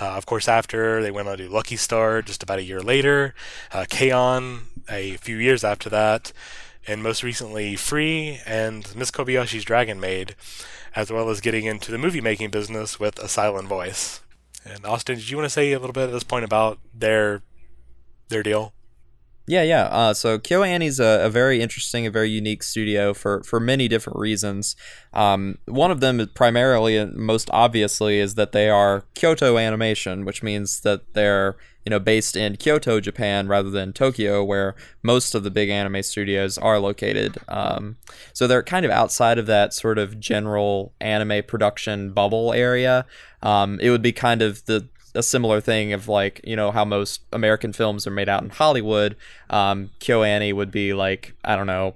[0.00, 3.34] Uh, of course, after they went on to Lucky Star just about a year later,
[3.72, 4.62] uh, K-On!
[4.88, 6.32] a few years after that,
[6.86, 10.34] and most recently Free and Miss Kobayashi's Dragon Maid,
[10.96, 14.20] as well as getting into the movie making business with A Silent Voice.
[14.64, 17.42] And Austin, did you want to say a little bit at this point about their
[18.28, 18.72] their deal?
[19.48, 19.84] Yeah, yeah.
[19.84, 24.18] Uh, so KyoAni's a, a very interesting, a very unique studio for for many different
[24.18, 24.76] reasons.
[25.14, 30.26] Um, one of them, is primarily and most obviously, is that they are Kyoto Animation,
[30.26, 31.56] which means that they're
[31.86, 36.02] you know based in Kyoto, Japan, rather than Tokyo, where most of the big anime
[36.02, 37.38] studios are located.
[37.48, 37.96] Um,
[38.34, 43.06] so they're kind of outside of that sort of general anime production bubble area.
[43.42, 46.84] Um, it would be kind of the a similar thing of like you know how
[46.84, 49.16] most American films are made out in Hollywood.
[49.50, 51.94] Um, KyoAni would be like I don't know,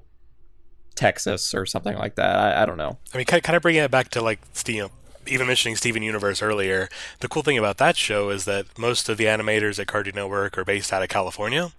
[0.94, 2.36] Texas or something like that.
[2.36, 2.98] I, I don't know.
[3.12, 4.90] I mean, kind of, bringing it back to like you
[5.26, 6.88] even mentioning Steven Universe earlier.
[7.20, 10.58] The cool thing about that show is that most of the animators at Cartoon Network
[10.58, 11.70] are based out of California.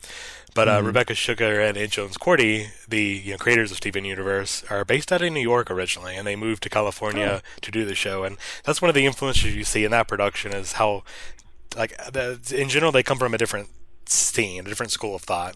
[0.56, 0.86] But uh, Mhm.
[0.86, 5.22] Rebecca Sugar and Ian Jones-Quartey, the you know, creators of Steven Universe, are based out
[5.22, 8.24] of New York originally, and they moved to California to do the show.
[8.24, 11.04] And that's one of the influences you see in that production is how,
[11.76, 13.70] like, the, in general, they come from a different
[14.06, 15.56] scene, a different school of thought.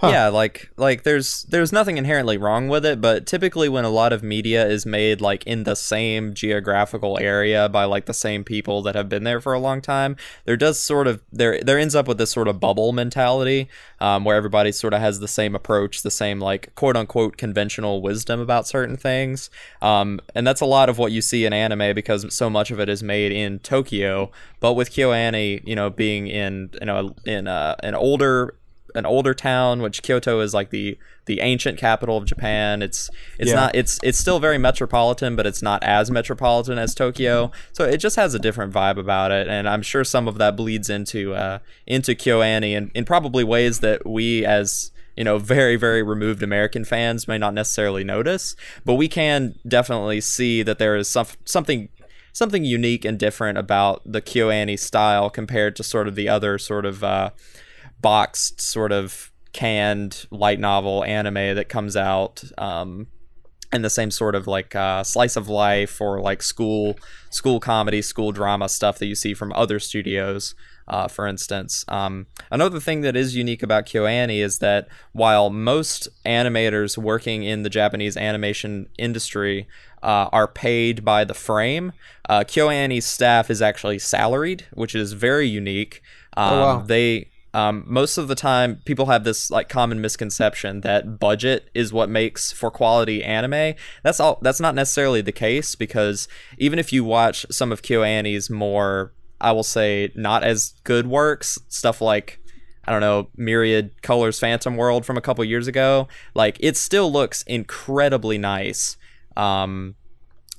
[0.00, 0.08] Huh.
[0.08, 4.12] Yeah, like like there's there's nothing inherently wrong with it, but typically when a lot
[4.12, 8.82] of media is made like in the same geographical area by like the same people
[8.82, 11.94] that have been there for a long time, there does sort of there there ends
[11.94, 13.68] up with this sort of bubble mentality
[14.00, 18.02] um, where everybody sort of has the same approach, the same like quote unquote conventional
[18.02, 19.50] wisdom about certain things,
[19.82, 22.78] um, and that's a lot of what you see in anime because so much of
[22.80, 24.30] it is made in Tokyo.
[24.60, 28.56] But with KyoAni, you know, being in you know in uh, an older
[28.94, 32.82] an older town, which Kyoto is like the the ancient capital of Japan.
[32.82, 33.56] It's it's Yeah.
[33.56, 37.50] not it's it's still very metropolitan, but it's not as metropolitan as Tokyo.
[37.72, 40.56] So it just has a different vibe about it, and I'm sure some of that
[40.56, 45.76] bleeds into uh, into KyoAni and in probably ways that we as you know very
[45.76, 48.54] very removed American fans may not necessarily notice,
[48.84, 51.88] but we can definitely see that there is some, something
[52.32, 56.84] something unique and different about the KyoAni style compared to sort of the other sort
[56.84, 57.30] of uh,
[58.00, 63.06] boxed sort of canned light novel anime that comes out um,
[63.72, 66.96] and the same sort of like uh, slice of life or like school
[67.30, 70.54] school comedy school drama stuff that you see from other studios
[70.88, 76.08] uh, for instance um, another thing that is unique about KyoAni is that while most
[76.26, 79.66] animators working in the Japanese animation industry
[80.02, 81.92] uh, are paid by the frame,
[82.28, 86.02] uh, KyoAni's staff is actually salaried, which is very unique.
[86.36, 86.82] Um, Oh, wow.
[86.82, 91.92] They um, most of the time people have this like common misconception that budget is
[91.92, 93.74] what makes for quality anime.
[94.02, 94.40] That's all.
[94.42, 96.26] That's not necessarily the case because
[96.58, 101.56] even if you watch some of KyoAni's more, I will say, not as good works,
[101.68, 102.40] stuff like
[102.86, 107.10] I don't know, Myriad Colors Phantom World from a couple years ago, like it still
[107.10, 108.96] looks incredibly nice.
[109.36, 109.94] Um,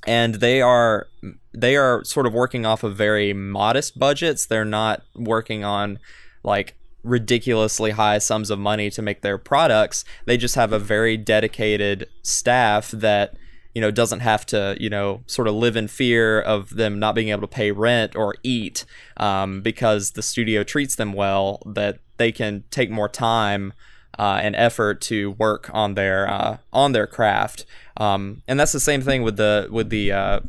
[0.06, 1.08] and they are
[1.52, 4.46] they are sort of working off of very modest budgets.
[4.46, 5.98] They're not working on
[6.42, 6.74] like
[7.06, 10.04] ridiculously high sums of money to make their products.
[10.24, 13.36] They just have a very dedicated staff that
[13.74, 17.14] you know doesn't have to you know sort of live in fear of them not
[17.14, 18.86] being able to pay rent or eat
[19.18, 23.74] um, because the studio treats them well that they can take more time
[24.18, 27.66] uh, and effort to work on their uh, on their craft
[27.98, 30.40] um, and that's the same thing with the with the uh,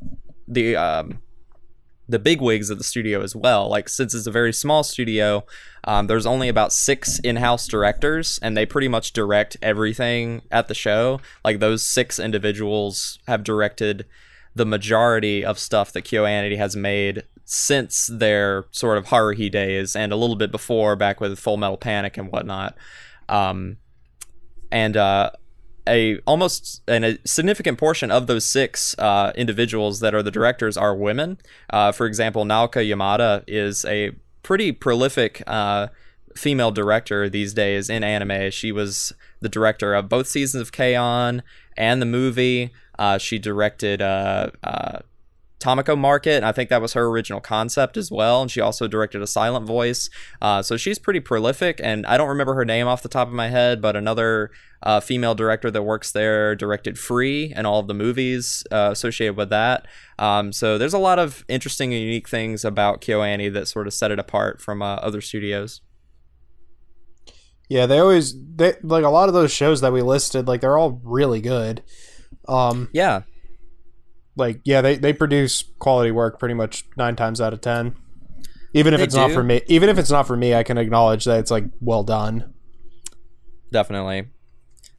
[0.48, 1.20] the um,
[2.10, 3.68] the big wigs of the studio as well.
[3.68, 5.46] Like since it's a very small studio,
[5.84, 10.74] um, there's only about six in-house directors, and they pretty much direct everything at the
[10.74, 11.20] show.
[11.44, 14.06] Like those six individuals have directed
[14.56, 20.12] the majority of stuff that KyoAnity has made since their sort of Haruhi days, and
[20.12, 22.76] a little bit before, back with Full Metal Panic and whatnot.
[23.30, 23.78] Um,
[24.72, 25.32] and uh,
[25.88, 30.78] a almost and a significant portion of those six uh, individuals that are the directors
[30.78, 31.38] are women.
[31.70, 34.12] Uh, for example, Naoko Yamada is a
[34.44, 35.88] pretty prolific uh,
[36.36, 38.52] female director these days in anime.
[38.52, 41.42] She was the director of both seasons of K-On!
[41.78, 42.74] and the movie.
[42.98, 44.02] Uh, she directed
[45.66, 48.42] uh, Market, and I think that was her original concept as well.
[48.42, 50.10] And she also directed a silent voice.
[50.42, 53.34] Uh, so she's pretty prolific, and I don't remember her name off the top of
[53.34, 54.52] my head, but another
[54.84, 59.36] uh, female director that works there directed Free and all of the movies uh, associated
[59.36, 59.88] with that.
[60.20, 63.94] Um, so there's a lot of interesting and unique things about KyoAni that sort of
[63.94, 65.82] set it apart from uh, other studios.
[67.70, 70.48] Yeah, they always they like a lot of those shows that we listed.
[70.48, 71.84] Like they're all really good.
[72.48, 73.24] Um, Yeah,
[74.38, 77.96] like yeah, they they produce quality work pretty much nine times out of ten.
[78.74, 80.78] Even if They it's not for me, even if it's not for me, I can
[80.78, 82.54] acknowledge that it's like well done.
[83.72, 84.28] definitely.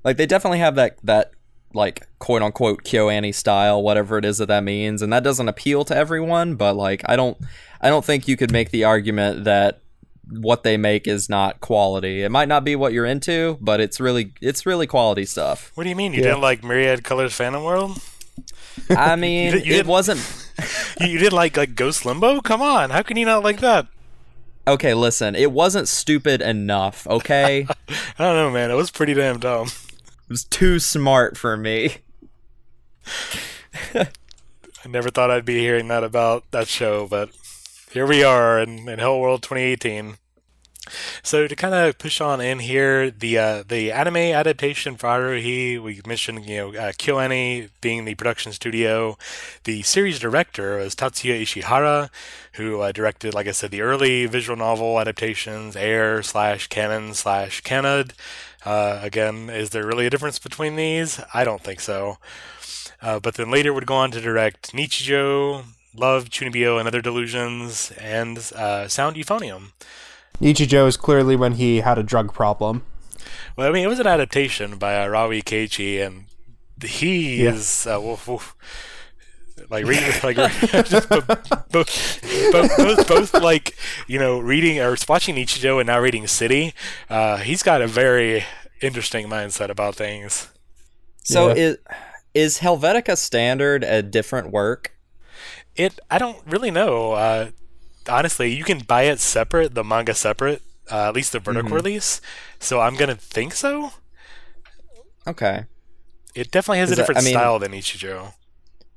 [0.04, 1.32] Like they definitely have that that
[1.74, 5.84] like quote unquote KyoAni style, whatever it is that that means, and that doesn't appeal
[5.84, 6.54] to everyone.
[6.56, 7.36] But like, I don't,
[7.80, 9.82] I don't think you could make the argument that
[10.30, 12.22] what they make is not quality.
[12.22, 15.72] It might not be what you're into, but it's really, it's really quality stuff.
[15.74, 16.12] What do you mean?
[16.12, 16.28] You Yeah.
[16.28, 17.98] didn't like Myriad Colors Phantom World?
[18.90, 20.44] I mean, did- you it didn't- wasn't.
[21.00, 22.40] You, you didn't like like Ghost Limbo?
[22.40, 23.86] Come on, how can you not like that?
[24.66, 27.06] Okay, listen, it wasn't stupid enough.
[27.06, 28.70] Okay, I don't know, man.
[28.70, 29.68] It was pretty damn dumb.
[29.68, 31.96] It was too smart for me.
[33.94, 34.08] I
[34.86, 37.30] never thought I'd be hearing that about that show, but
[37.92, 40.16] here we are in, in Hell World 2018.
[41.22, 45.82] So to kind of push on in here, the uh, the anime adaptation for Haruhi,
[45.82, 49.16] we mentioned you know uh, KyoAni being the production studio.
[49.64, 52.10] The series director was Tatsuya Ishihara,
[52.54, 57.62] who uh, directed, like I said, the early visual novel adaptations, Air slash Kanon slash
[57.62, 58.12] Clannad.
[58.64, 61.20] Uh, again, is there really a difference between these?
[61.32, 62.18] I don't think so.
[63.00, 67.92] Uh, but then later would go on to direct Nichijou, Love, Chunibyo, and Other Delusions,
[67.92, 69.72] and uh, Sound Euphonium.
[70.40, 72.82] Nichijou is clearly when he had a drug problem.
[73.56, 76.26] Well, I mean, it was an adaptation by uh, Arawi Keiichi, and
[76.88, 77.50] he Yeah.
[77.52, 78.54] is uh, woof, woof,
[79.68, 80.36] like reading, like
[80.84, 81.26] just both,
[81.70, 86.72] both, both, both, both, like you know, reading or watching Nichijou and now reading City.
[87.10, 88.44] Uh, he's got a very
[88.80, 90.48] interesting mindset about things.
[91.24, 91.54] So Yeah.
[91.54, 91.76] is
[92.34, 94.92] is Helvetica Standard a different work?
[95.74, 97.12] It, I don't really know.
[97.12, 97.50] Uh,
[98.08, 102.20] honestly, you can buy it separate, the manga separate, uh, at least the vertical release.
[102.58, 103.92] So I'm gonna think so.
[105.26, 105.64] Okay.
[106.34, 108.32] It definitely has a Is that- different I mean- style than Nichijou.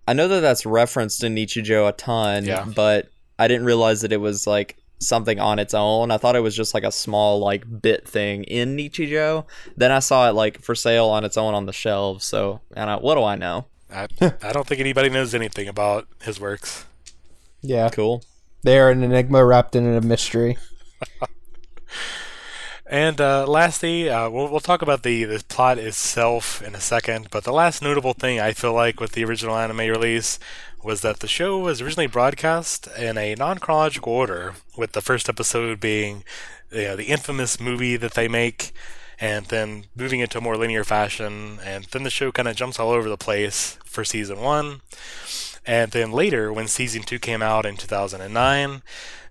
[0.07, 2.65] I know that that's referenced in Nichijou a ton, Yeah.
[2.65, 6.11] but I didn't realize that it was like something on its own.
[6.11, 9.45] I thought it was just like a small like bit thing in Nichijou.
[9.77, 12.25] Then I saw it like for sale on its own on the shelves.
[12.25, 13.65] So, and I, what do I know?
[13.93, 14.07] I,
[14.41, 16.85] I don't think anybody knows anything about his works.
[17.61, 18.23] Yeah, Cool.
[18.63, 20.57] They are an enigma wrapped in a mystery.
[22.91, 27.29] And uh, lastly, uh, we'll, we'll talk about the, the plot itself in a second,
[27.31, 30.39] but the last notable thing I feel like with the original anime release
[30.83, 35.29] was that the show was originally broadcast in a non chronological order, with the first
[35.29, 36.25] episode being
[36.69, 38.73] you know, the infamous movie that they make,
[39.21, 42.77] and then moving into a more linear fashion, and then the show kind of jumps
[42.77, 44.81] all over the place for season one.
[45.65, 48.81] And then later, when season two came out in 2009,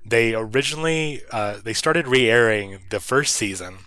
[0.05, 3.79] they originally uh, they started re-airing the first season.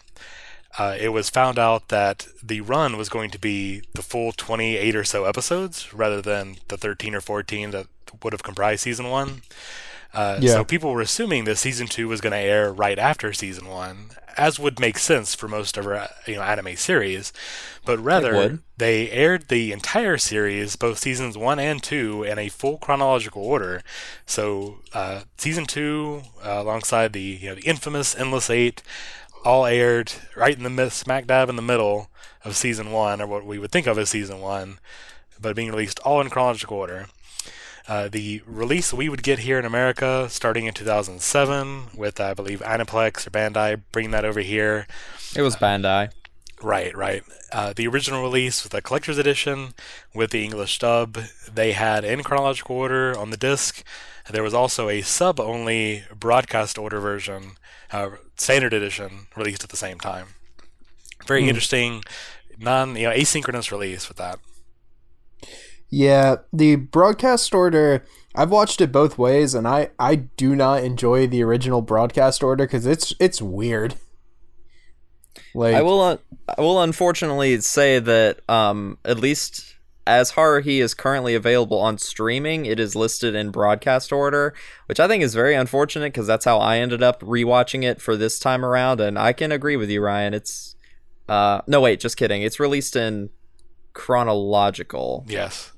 [0.77, 4.95] Uh, it was found out that the run was going to be the full 28
[4.95, 7.87] or so episodes rather than the 13 or 14 that
[8.23, 9.41] would have comprised season one.
[10.13, 10.53] Uh, Yeah.
[10.53, 14.11] So people were assuming that season two was going to air right after season one,
[14.37, 17.33] as would make sense for most of our you know anime series.
[17.85, 18.33] But rather,
[18.77, 23.81] they aired the entire series, both seasons one and two, in a full chronological order.
[24.25, 28.81] So uh, season two, uh, alongside the you know the infamous Endless Eight,
[29.43, 32.09] all aired right in the mid- smack dab in the middle
[32.45, 34.79] of season one, or what we would think of as season one,
[35.41, 37.07] but being released all in chronological order.
[37.87, 42.61] Uh, the release we would get here in America starting in 2007 with, I believe,
[42.61, 44.87] Aniplex or Bandai bringing that over here.
[45.35, 46.11] It was Bandai.
[46.61, 47.23] Right, right.
[47.51, 49.73] Uh, the original release was the collector's edition
[50.13, 51.19] with the English dub.
[51.53, 53.83] They had in chronological order on the disc.
[54.29, 57.57] There was also a sub only broadcast order version,
[57.91, 60.27] uh, standard edition, released at the same time.
[61.27, 62.03] Very interesting,
[62.57, 64.39] non you know asynchronous release with that.
[65.93, 68.03] Yeah, the broadcast order.
[68.33, 72.65] I've watched it both ways, and I I do not enjoy the original broadcast order
[72.65, 73.95] because it's it's weird.
[75.55, 76.01] Like I will.
[76.01, 76.17] Uh,
[76.57, 79.75] I will unfortunately say that um, at least
[80.07, 84.55] as Haruhi is currently available on streaming, it is listed in broadcast order,
[84.87, 88.17] which I think is very unfortunate because that's how I ended up rewatching it for
[88.17, 88.99] this time around.
[88.99, 90.33] And I can agree with you, Ryan.
[90.33, 90.75] It's
[91.29, 92.41] uh, no wait, just kidding.
[92.41, 93.29] It's released in
[93.93, 95.23] chronological.
[95.27, 95.72] Yes.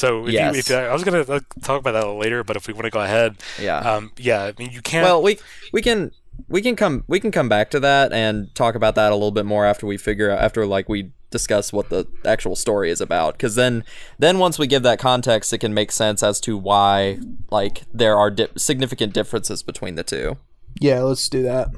[0.00, 0.54] So if Yes.
[0.54, 2.72] you, if, I was gonna uh, talk about that a little later, but if we
[2.72, 3.78] want to go ahead, Yeah.
[3.78, 5.04] um, yeah, I mean you can't.
[5.04, 5.38] Well, we
[5.72, 6.10] we can
[6.48, 9.30] we can come we can come back to that and talk about that a little
[9.30, 13.00] bit more after we figure out after like we discuss what the actual story is
[13.00, 13.84] about because then
[14.18, 17.18] then once we give that context it can make sense as to why
[17.52, 20.36] like there are di- significant differences between the two
[20.80, 21.68] yeah, let's do that.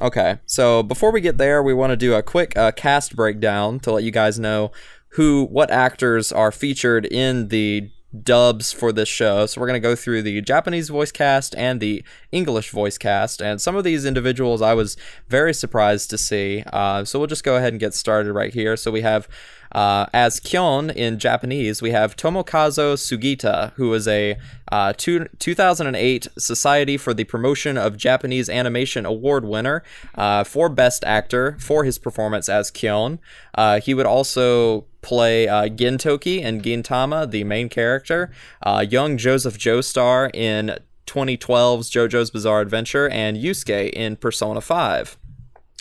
[0.00, 3.78] Okay, so before we get there, we want to do a quick uh, cast breakdown
[3.80, 4.70] to let you guys know
[5.14, 7.90] who, what actors are featured in the
[8.22, 9.46] dubs for this show.
[9.46, 13.40] So we're going to go through the Japanese voice cast and the English voice cast,
[13.40, 14.96] and some of these individuals I was
[15.28, 16.62] very surprised to see.
[16.72, 18.76] Uh, so we'll just go ahead and get started right here.
[18.76, 19.28] So we have
[19.74, 24.36] Uh, as Kyon in Japanese, we have Tomokazu Sugita, who was a
[24.70, 29.82] uh, two, 2008 Society for the Promotion of Japanese Animation Award winner
[30.14, 33.18] uh, for Best Actor for his performance as Kyon.
[33.54, 38.30] Uh, he would also play uh, Gintoki and Gintama, the main character,
[38.62, 45.18] uh, young Joseph Joestar in 2012's JoJo's Bizarre Adventure, and Yusuke in Persona 5.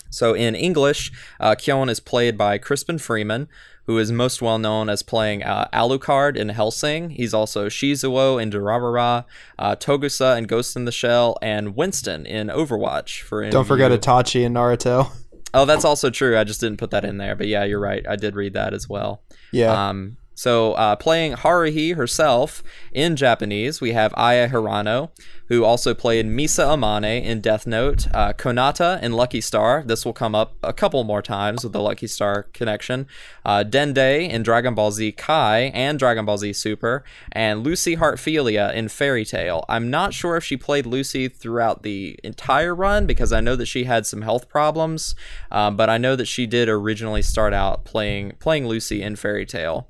[0.10, 3.48] So in English, uh, Kyon is played by Crispin Freeman,
[3.86, 7.12] who is most well known as playing uh, Alucard in Hellsing.
[7.12, 9.26] He's also Shizuo in Durarara,
[9.60, 13.22] uh, Togusa in Ghost in the Shell, and Winston in Overwatch.
[13.22, 15.12] For Don't forget Itachi and Naruto.
[15.56, 16.38] Oh, that's also true.
[16.38, 17.36] I just didn't put that in there.
[17.36, 18.04] But yeah, you're right.
[18.08, 19.22] I did read that as well.
[19.52, 19.90] Yeah.
[19.90, 25.12] Um, so uh, playing Haruhi herself in Japanese, we have Aya Hirano,
[25.48, 29.84] who also played Misa Amane in Death Note, uh, Konata in Lucky Star.
[29.86, 33.08] This will come up a couple more times with the Lucky Star connection.
[33.46, 38.74] Uh, Dende in Dragon Ball Z Kai and Dragon Ball Z Super, and Lucy Heartfilia
[38.74, 39.64] in Fairy Tail.
[39.70, 43.68] I'm not sure if she played Lucy throughout the entire run because I know that
[43.68, 45.16] she had some health problems,
[45.52, 49.46] um, but I know that she did originally start out playing playing Lucy in Fairy
[49.46, 49.88] Tail.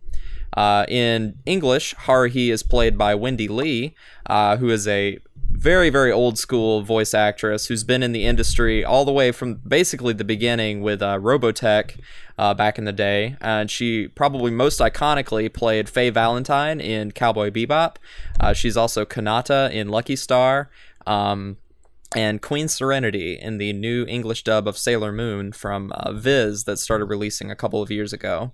[0.56, 3.96] Uh, in English, Haruhi is played by Wendee Lee,
[4.28, 5.20] uh, who is a
[5.52, 9.56] very, very old school voice actress who's been in the industry all the way from
[9.68, 12.00] basically the beginning with uh, Robotech
[12.38, 13.38] uh, back in the day.
[13.40, 17.98] And she probably most iconically played Faye Valentine in Cowboy Bebop.
[18.40, 20.70] Uh, she's also Konata in Lucky Star.
[21.06, 21.58] Um,
[22.16, 26.78] and Queen Serenity in the new English dub of Sailor Moon from uh, Viz that
[26.78, 28.52] started releasing a couple of years ago.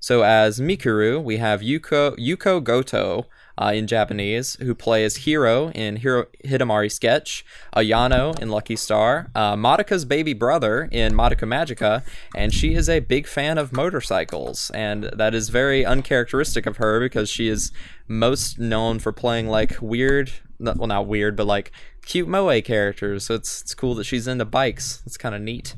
[0.00, 3.26] So as Mikuru, we have Yuko Yuko Goto
[3.60, 7.44] uh, in Japanese, who plays Hiro in Hiro Hidamari Sketch,
[7.74, 12.04] Ayano in Lucky Star, uh, Madoka's baby brother in Madoka Magica,
[12.36, 17.00] and she is a big fan of motorcycles, and that is very uncharacteristic of her
[17.00, 17.72] because she is
[18.06, 20.30] most known for playing like weird,
[20.60, 21.72] well not weird, but like
[22.06, 23.26] cute moe characters.
[23.26, 25.02] So it's it's cool that she's into bikes.
[25.04, 25.74] It's kind of neat.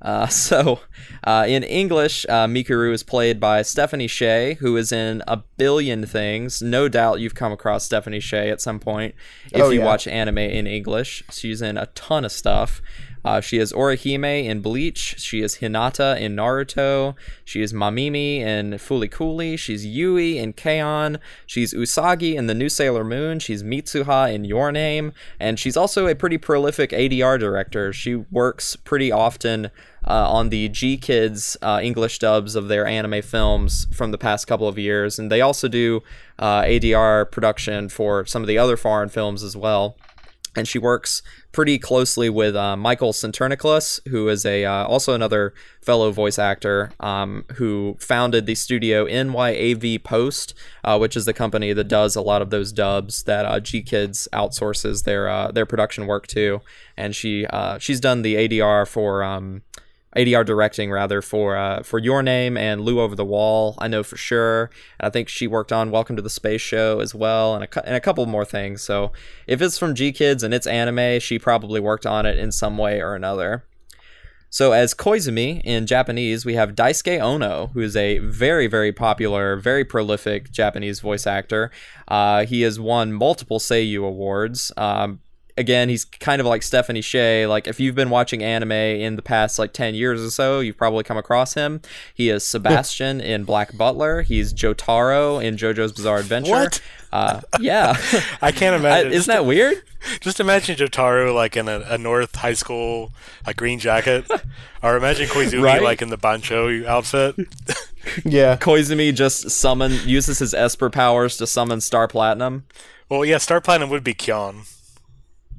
[0.00, 0.80] Uh, so,
[1.24, 6.06] uh, in English, uh, Mikuru is played by Stephanie Sheh, who is in a billion
[6.06, 6.62] things.
[6.62, 9.14] No doubt you've come across Stephanie Sheh at some point
[9.52, 9.86] if Oh, you yeah.
[9.86, 11.24] watch anime in English.
[11.30, 12.80] She's in a ton of stuff.
[13.24, 15.18] Uh, she is Orihime in Bleach.
[15.18, 17.14] She is Hinata in Naruto.
[17.44, 19.58] She is Mamimi in Fulikuli.
[19.58, 21.18] She's Yui in K-On!
[21.46, 23.38] She's Usagi in The New Sailor Moon.
[23.38, 25.12] She's Mitsuha in Your Name.
[25.38, 27.92] And she's also a pretty prolific ADR director.
[27.92, 29.70] She works pretty often
[30.06, 34.68] uh, on the GKIDS uh, English dubs of their anime films from the past couple
[34.68, 35.18] of years.
[35.18, 36.02] And they also do
[36.38, 39.96] uh, ADR production for some of the other foreign films as well
[40.58, 45.54] and she works pretty closely with uh, Michael Sinterniklaas, who is a uh, also another
[45.80, 50.54] fellow voice actor um, who founded the studio NYAV Post,
[50.84, 54.28] uh, which is the company that does a lot of those dubs that uh, GKIDS
[54.32, 56.60] outsources their uh, their production work to,
[56.96, 59.22] and she uh, she's done the ADR for.
[59.22, 59.62] Um,
[60.16, 63.74] ADR directing rather for uh, for Your Name and Lu Over the Wall.
[63.78, 64.70] I know for sure.
[64.98, 67.86] And I think she worked on Welcome to the Space Show as well, and a,
[67.86, 68.82] and a couple more things.
[68.82, 69.12] So
[69.46, 73.00] if it's from GKIDS and it's anime, she probably worked on it in some way
[73.00, 73.64] or another.
[74.50, 79.56] So as Koizumi in Japanese, we have Daisuke Ono, who is a very, very popular,
[79.56, 81.70] very prolific Japanese voice actor.
[82.06, 84.72] Uh, he has won multiple Seiyu awards.
[84.78, 85.20] Um,
[85.58, 87.46] again, he's kind of like Stephanie Sheh.
[87.46, 90.76] Like if you've been watching anime in the past like 10 years or so, you've
[90.76, 91.80] probably come across him.
[92.14, 94.22] He is Sebastian in Black Butler.
[94.22, 96.50] He's Jotaro in JoJo's Bizarre Adventure.
[96.52, 96.80] What?
[97.12, 97.96] Uh, yeah.
[98.40, 99.12] I can't I- imagine.
[99.12, 99.82] isn't that weird?
[100.20, 103.10] Just imagine Jotaro like in a, a North High School
[103.44, 104.30] like green jacket,
[104.80, 105.82] or imagine Koizumi Right?
[105.82, 107.34] like in the Bancho outfit.
[108.24, 108.56] Yeah.
[108.56, 112.64] Koizumi just summon uses his Esper powers to summon Star Platinum.
[113.08, 114.62] Well, yeah, Star Platinum would be Kyon.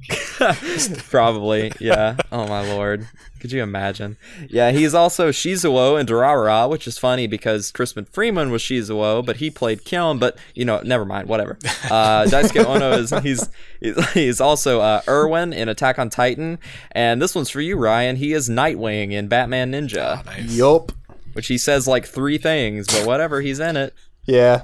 [1.10, 2.16] Probably, yeah.
[2.32, 3.06] Oh my lord.
[3.40, 4.16] Could you imagine?
[4.48, 9.36] Yeah, he's also Shizuo in Durarara, which is funny because Crispin Freeman was Shizuo, but
[9.36, 10.18] he played Kyon.
[10.18, 11.28] But you know, never mind.
[11.28, 11.58] Whatever.
[11.84, 13.48] Uh, Daisuke Ono is he's
[13.80, 16.58] he's- he's also uh, Erwin in Attack on Titan,
[16.92, 18.16] and this one's for you, Ryan.
[18.16, 20.50] He is Nightwing in Batman Ninja, Nice.
[20.52, 20.92] Yup.
[21.32, 23.40] which he says like three things, but whatever.
[23.40, 23.94] He's in it.
[24.26, 24.62] Yeah.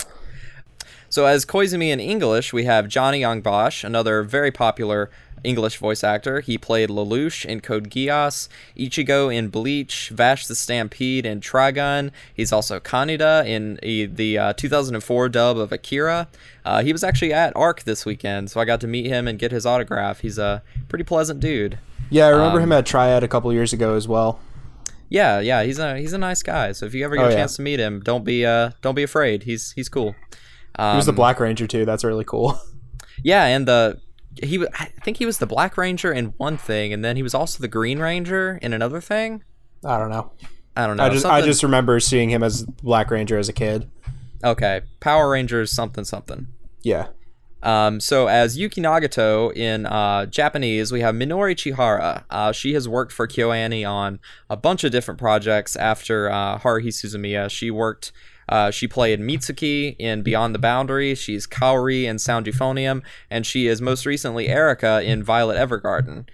[1.08, 5.10] So as Koizumi in English, we have Johnny Yong Bosch, another very popular
[5.46, 6.40] English voice actor.
[6.40, 12.10] He played Lelouch in Code Geass, Ichigo in Bleach, Vash the Stampede in Trigun.
[12.34, 13.78] He's also Kaneda in
[14.14, 16.28] the uh, 2004 dub of Akira.
[16.64, 19.38] Uh, he was actually at ARC this weekend, so I got to meet him and
[19.38, 20.20] get his autograph.
[20.20, 21.78] He's a pretty pleasant dude.
[22.10, 24.40] Yeah, I remember Um, him at Triad a couple years ago as well.
[25.08, 26.72] Yeah, yeah, he's a he's a nice guy.
[26.72, 27.36] So if you ever get Oh, a yeah.
[27.36, 29.44] chance to meet him, don't be uh don't be afraid.
[29.44, 30.16] He's he's cool.
[30.78, 31.84] Um, He was the Black Ranger too.
[31.84, 32.58] That's really cool.
[33.24, 33.98] Yeah, and the
[34.42, 37.34] he I think he was the Black Ranger in one thing, and then he was
[37.34, 39.44] also the Green Ranger in another thing.
[39.84, 40.32] I don't know.
[40.76, 41.04] I don't know.
[41.04, 43.90] I just I just remember seeing him as Black Ranger as a kid.
[44.44, 44.82] okay.
[45.00, 46.48] Power Rangers something something.
[46.82, 47.08] Yeah.
[47.62, 52.24] Um, so as Yuki Nagato in uh, Japanese, we have Minori Chihara.
[52.30, 56.88] Uh, she has worked for KyoAni on a bunch of different projects after uh, Haruhi
[56.88, 57.50] Suzumiya.
[57.50, 58.12] She worked.
[58.48, 61.14] Uh, she played Mitsuki in Beyond the Boundary.
[61.14, 66.26] She's Kaori in Sound Euphonium, and she is most recently Erica in Violet Evergarden.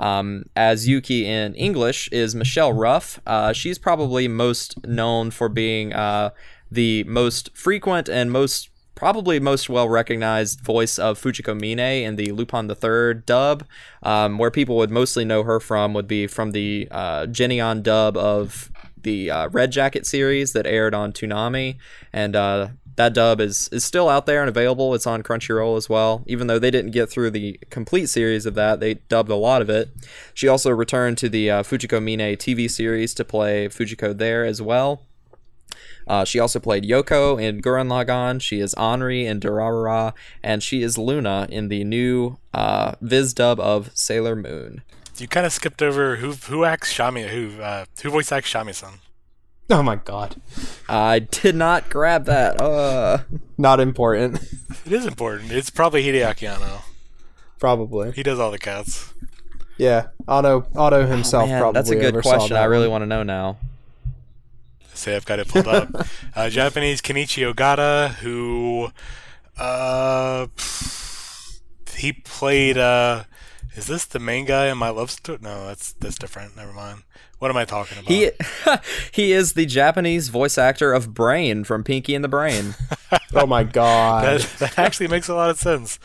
[0.00, 3.20] Um, as Yuki in English is Michelle Ruff.
[3.26, 6.30] Uh, she's probably most known for being uh,
[6.70, 12.32] the most frequent and most probably most well recognized voice of Fujiko Mine in the
[12.32, 13.64] Lupin Third dub.
[14.02, 18.16] Um, where people would mostly know her from would be from the uh, Geneon dub
[18.16, 18.70] of
[19.04, 21.76] the uh, Red Jacket series that aired on Toonami,
[22.12, 24.94] and uh, that dub is is still out there and available.
[24.94, 26.22] It's on Crunchyroll as well.
[26.26, 29.62] Even though they didn't get through the complete series of that, they dubbed a lot
[29.62, 29.90] of it.
[30.32, 34.60] She also returned to the uh, Fujiko Mine TV series to play Fujiko there as
[34.60, 35.02] well.
[36.06, 38.40] Uh, she also played Yoko in Gurren Lagann.
[38.40, 43.58] She is Henri in Durarara, and she is Luna in the new uh, Viz dub
[43.58, 44.82] of Sailor Moon.
[45.18, 48.94] You kind of skipped over who who acts Shami, who uh, who voice acts Shami-san.
[49.70, 50.36] Oh my god.
[50.88, 52.60] I did not grab that.
[52.60, 53.18] Uh,
[53.56, 54.42] Not important.
[54.84, 55.52] It is important.
[55.52, 56.82] It's probably Hideaki Anno.
[57.58, 58.12] Probably.
[58.12, 59.14] He does all the cats.
[59.78, 60.08] Yeah.
[60.28, 62.56] Otto Otto himself Oh, man, probably that's a good question.
[62.56, 63.00] I really one.
[63.00, 63.56] want to know now.
[64.92, 65.88] Say I've got it pulled up.
[66.36, 68.90] uh, Japanese Kenichi Ogata, who
[69.58, 70.46] uh,
[71.96, 72.76] he played.
[72.76, 73.24] Uh,
[73.74, 75.38] is this the main guy in My Love Story?
[75.40, 76.56] No, that's that's different.
[76.56, 77.02] Never mind.
[77.38, 78.10] What am I talking about?
[78.10, 78.30] He
[79.12, 82.74] he is the Japanese voice actor of Brain from Pinky and the Brain.
[83.36, 84.24] Oh my god.
[84.40, 85.98] that, that actually makes a lot of sense.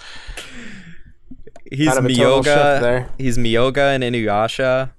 [1.71, 2.81] He's Kind of a total shift Myoga.
[2.81, 3.09] there.
[3.19, 4.89] He's Myoga in Inuyasha.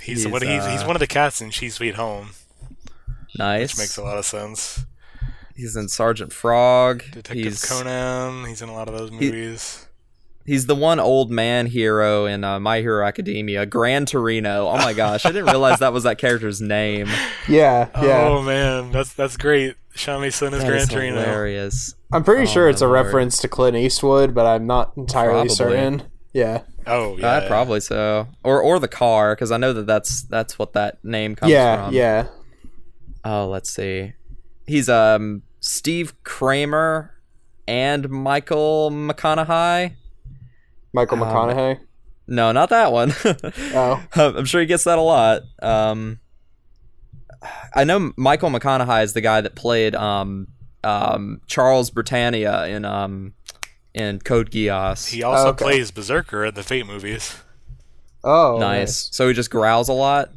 [0.00, 2.30] He's, He's, what he's, he's uh, one of the cats in Chi's Sweet Home,
[3.38, 3.72] Nice.
[3.74, 4.86] which makes a lot of sense.
[5.54, 7.02] He's in Sergeant Frog.
[7.12, 9.86] Detective he's Conan, he's in a lot of those movies.
[10.46, 14.66] He's the one old man hero in uh, My Hero Academia, Gran Torino.
[14.68, 17.06] Oh my gosh, I didn't realize that was that character's name.
[17.48, 18.26] yeah, yeah.
[18.28, 19.76] Oh man, that's that's great.
[19.94, 21.20] Shami-san is That Gran is Torino.
[21.20, 21.94] hilarious.
[22.12, 23.04] I'm pretty Oh, sure it's a lord.
[23.04, 25.48] reference to Clint Eastwood, but I'm not entirely Probably.
[25.54, 26.02] certain.
[26.32, 26.62] Yeah.
[26.86, 30.58] Oh yeah, Uh, probably so, or or the car, because I know that that's that's
[30.58, 31.94] what that name comes yeah, from.
[31.94, 32.26] yeah.
[33.24, 34.14] Oh, let's see.
[34.66, 37.12] He's um Steve Kramer
[37.68, 39.92] and Michael McConnohie.
[40.92, 41.80] Michael Um, McConnohie.
[42.26, 43.12] No, not that one.
[43.74, 44.02] Oh.
[44.14, 45.42] I'm sure he gets that a lot.
[45.62, 46.20] Um,
[47.74, 50.48] I know Michael McConnohie is the guy that played um,
[50.84, 53.34] um, Charles Britannia in um,
[53.94, 55.08] in Code Geass.
[55.08, 55.64] He also okay.
[55.64, 57.36] plays Berserker in the Fate movies,
[58.22, 58.58] Oh.
[58.60, 59.08] nice.
[59.12, 60.30] So he just growls a lot.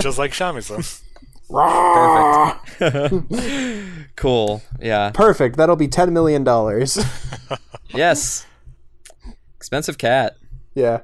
[0.00, 0.82] just like Shami-san.
[2.78, 4.06] Perfect.
[4.16, 4.62] cool.
[4.80, 5.10] Yeah.
[5.12, 5.56] Perfect.
[5.56, 6.98] That'll be ten million dollars.
[7.88, 8.46] Yes.
[9.60, 10.38] Expensive cat.
[10.74, 11.00] yeah.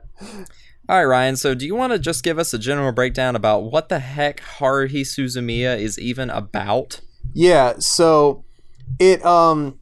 [0.88, 1.36] All right, Ryan.
[1.36, 4.40] So, do you want to just give us a general breakdown about what the heck
[4.40, 7.02] Haruhi Suzumiya is even about?
[7.34, 8.44] Yeah, so
[8.98, 9.78] it um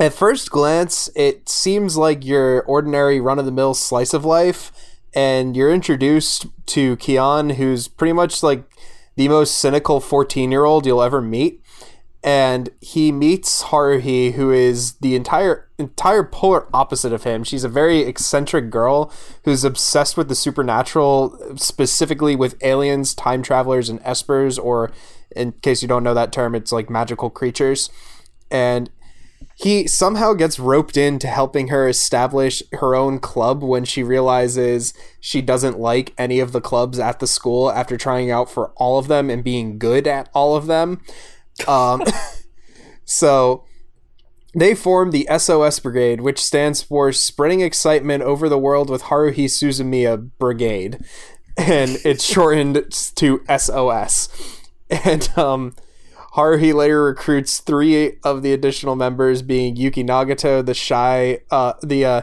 [0.00, 4.72] at first glance it seems like your ordinary run of the mill slice of life
[5.12, 8.64] and you're introduced to Kyon who's pretty much like
[9.16, 11.60] the most cynical 14-year-old you'll ever meet
[12.22, 17.42] and he meets Haruhi who is the entire entire polar opposite of him.
[17.44, 19.12] She's a very eccentric girl
[19.44, 24.92] who's obsessed with the supernatural, specifically with aliens, time travelers and espers or
[25.34, 27.88] in case you don't know that term, it's like magical creatures.
[28.50, 28.90] And
[29.54, 35.42] he somehow gets roped into helping her establish her own club when she realizes she
[35.42, 39.06] doesn't like any of the clubs at the school after trying out for all of
[39.08, 41.02] them and being good at all of them.
[41.68, 42.02] Um,
[43.04, 43.64] so
[44.54, 49.46] they form the SOS Brigade, which stands for Spreading Excitement Over the World with Haruhi
[49.46, 51.04] Suzumiya Brigade.
[51.56, 54.28] And it's shortened to SOS.
[54.88, 55.76] And um,
[56.34, 62.04] Haruhi later recruits three of the additional members, being Yuki Nagato, the shy, uh, the
[62.04, 62.22] uh,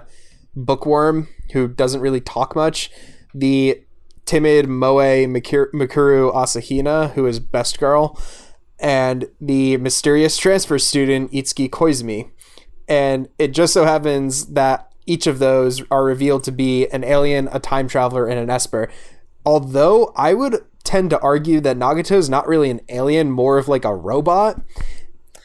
[0.56, 2.90] bookworm who doesn't really talk much,
[3.34, 3.82] the
[4.26, 8.20] timid Moe Mikuru Asahina, who is best girl,
[8.80, 12.32] and the mysterious transfer student Itsuki Koizumi.
[12.88, 17.50] And it just so happens that each of those are revealed to be an alien,
[17.52, 18.90] a time traveler, and an Esper.
[19.46, 23.68] Although I would tend to argue that Nagato is not really an alien, more of
[23.68, 24.62] like a robot.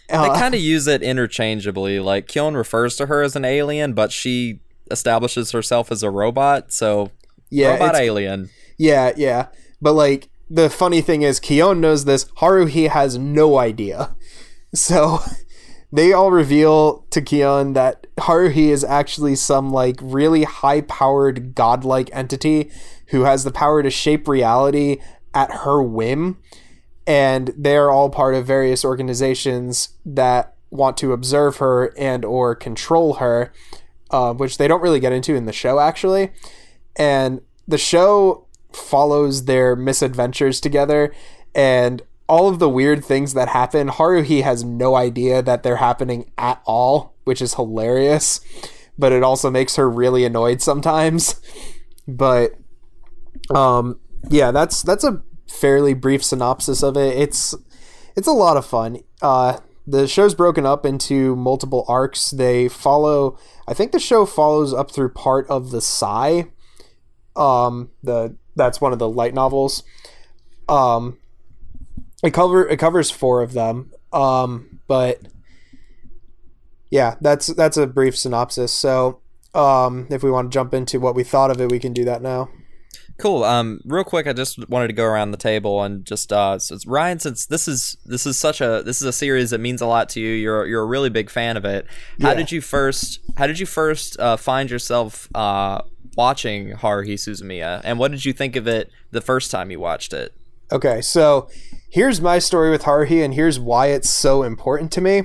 [0.08, 1.98] They Uh, kind of use it interchangeably.
[1.98, 4.60] Like Kyon refers to her as an alien, but she
[4.90, 6.72] establishes herself as a robot.
[6.72, 7.10] So
[7.50, 8.50] yeah, robot alien.
[8.78, 9.46] Yeah, yeah.
[9.80, 14.14] But like the funny thing is Kyon knows this, Haruhi has no idea.
[14.74, 15.18] So
[15.92, 22.70] they all reveal to Kyon that Haruhi is actually some like really high-powered godlike entity
[23.08, 24.96] who has the power to shape reality
[25.34, 26.38] at her whim.
[27.06, 33.16] And they're all part of various organizations that want to observe her and or control
[33.16, 33.52] her
[34.12, 36.30] uh, which they don't really get into in the show actually.
[36.96, 38.46] And the show
[38.76, 41.12] follows their misadventures together
[41.54, 46.30] and all of the weird things that happen haruhi has no idea that they're happening
[46.38, 48.40] at all which is hilarious
[48.98, 51.40] but it also makes her really annoyed sometimes.
[52.08, 52.54] But
[53.54, 57.16] um yeah that's that's a fairly brief synopsis of it.
[57.16, 57.54] It's
[58.16, 58.98] it's a lot of fun.
[59.22, 62.32] Uh the show's broken up into multiple arcs.
[62.32, 66.42] They follow i think the show follows up through part of the Psy
[67.36, 69.82] um the that's one of the light novels
[70.68, 71.18] um
[72.22, 75.20] it cover it covers four of them um but
[76.90, 79.20] yeah that's that's a brief synopsis so
[79.54, 82.04] um if we want to jump into what we thought of it we can do
[82.04, 82.48] that now
[83.18, 83.44] Cool.
[83.44, 86.76] Um, real quick, I just wanted to go around the table and just uh, so
[86.86, 89.86] Ryan, since this is this is such a this is a series that means a
[89.86, 90.30] lot to you.
[90.30, 91.86] You're you're a really big fan of it.
[92.20, 92.34] How Yeah.
[92.36, 95.82] did you first How did you first uh, find yourself uh,
[96.16, 100.12] watching Haruhi Suzumiya, and what did you think of it the first time you watched
[100.12, 100.34] it?
[100.70, 101.48] Okay, so
[101.90, 105.24] here's my story with Haruhi, and here's why it's so important to me.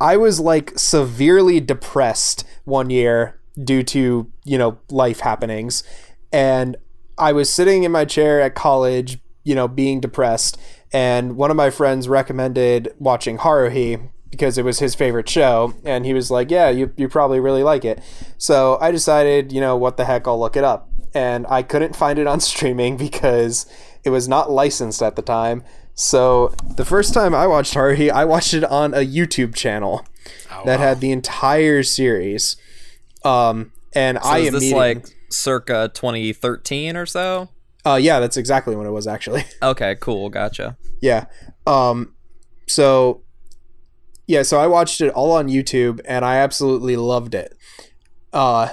[0.00, 5.82] I was like severely depressed one year due to, you know, life happenings.
[6.32, 6.76] And
[7.18, 10.58] I was sitting in my chair at college, you know, being depressed.
[10.92, 15.74] And one of my friends recommended watching Haruhi because it was his favorite show.
[15.84, 18.02] And he was like, Yeah, you, you probably really like it.
[18.38, 20.88] So I decided, you know, what the heck, I'll look it up.
[21.14, 23.66] And I couldn't find it on streaming because
[24.04, 25.64] it was not licensed at the time.
[25.94, 30.04] So the first time I watched Haruhi, I watched it on a YouTube channel
[30.66, 32.56] that had the entire series.
[33.24, 37.48] Um, and So I is this like circa 2013 or so?
[37.86, 39.44] uh, yeah, that's exactly when it was actually.
[39.62, 40.76] Okay, cool, gotcha.
[41.00, 41.26] yeah.
[41.66, 42.14] Um,
[42.66, 43.22] so
[44.26, 47.56] yeah, so I watched it all on YouTube and I absolutely loved it.
[48.32, 48.70] Uh,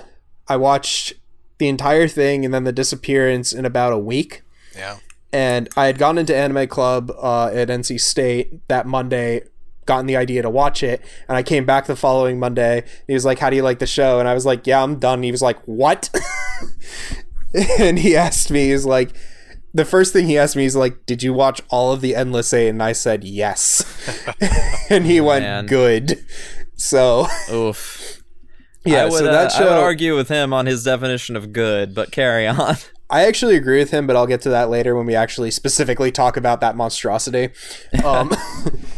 [0.48, 1.14] I watched
[1.58, 4.42] the entire thing and then the disappearance in about a week.
[4.76, 4.98] Yeah.
[5.32, 9.44] and I had gone into Anime Club uh, at NC State that Monday,
[9.86, 12.84] gotten the idea to watch it, and I came back the following Monday.
[13.06, 14.98] He was like, "How do you like the show?" And I was like, "Yeah, I'm
[14.98, 16.10] done." And he was like, "What?"
[17.80, 19.14] and he asked me, "He's like."
[19.74, 22.54] The first thing he asked me is like, "Did you watch all of the Endless
[22.54, 23.84] Eight?" And I said, "Yes."
[24.90, 25.66] and he went, Man.
[25.66, 26.24] "Good."
[26.76, 28.22] So Oof.
[28.86, 31.54] yeah, I would, so uh, that I would argue with him on his definition of
[31.54, 32.76] good, but carry on.
[33.10, 36.12] I actually agree with him, but I'll get to that later when we actually specifically
[36.12, 37.50] talk about that monstrosity.
[38.04, 38.32] Um,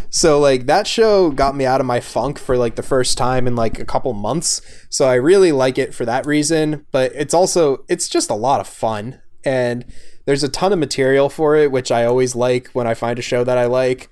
[0.10, 3.46] so like that show got me out of my funk for like the first time
[3.46, 4.62] in like a couple months.
[4.90, 8.62] So I really like it for that reason, but it's also it's just a lot
[8.62, 9.84] of fun and
[10.26, 13.22] there's a ton of material for it, which I always like when I find a
[13.22, 14.10] show that I like.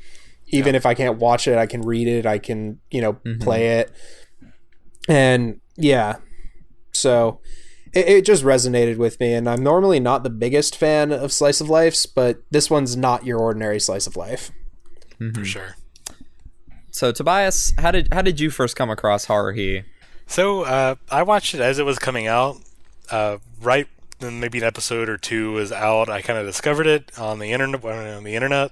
[0.48, 3.80] Even if I can't watch it, I can read it, I can, you know, play
[3.80, 3.92] it.
[5.10, 6.18] And yeah.
[6.92, 7.40] So
[7.94, 11.62] it, it just resonated with me and i'm normally not the biggest fan of slice
[11.62, 14.52] of lifes but this one's not your ordinary slice of life
[15.34, 15.76] For sure.
[16.92, 19.86] So Tobias, how did how did you first come across Haruhi?
[20.28, 22.58] So uh, I watched it as it was coming out.
[23.10, 23.88] Uh, right,
[24.24, 26.10] maybe an episode or two was out.
[26.10, 27.84] I kind of discovered it on the internet.
[27.84, 28.72] On the internet,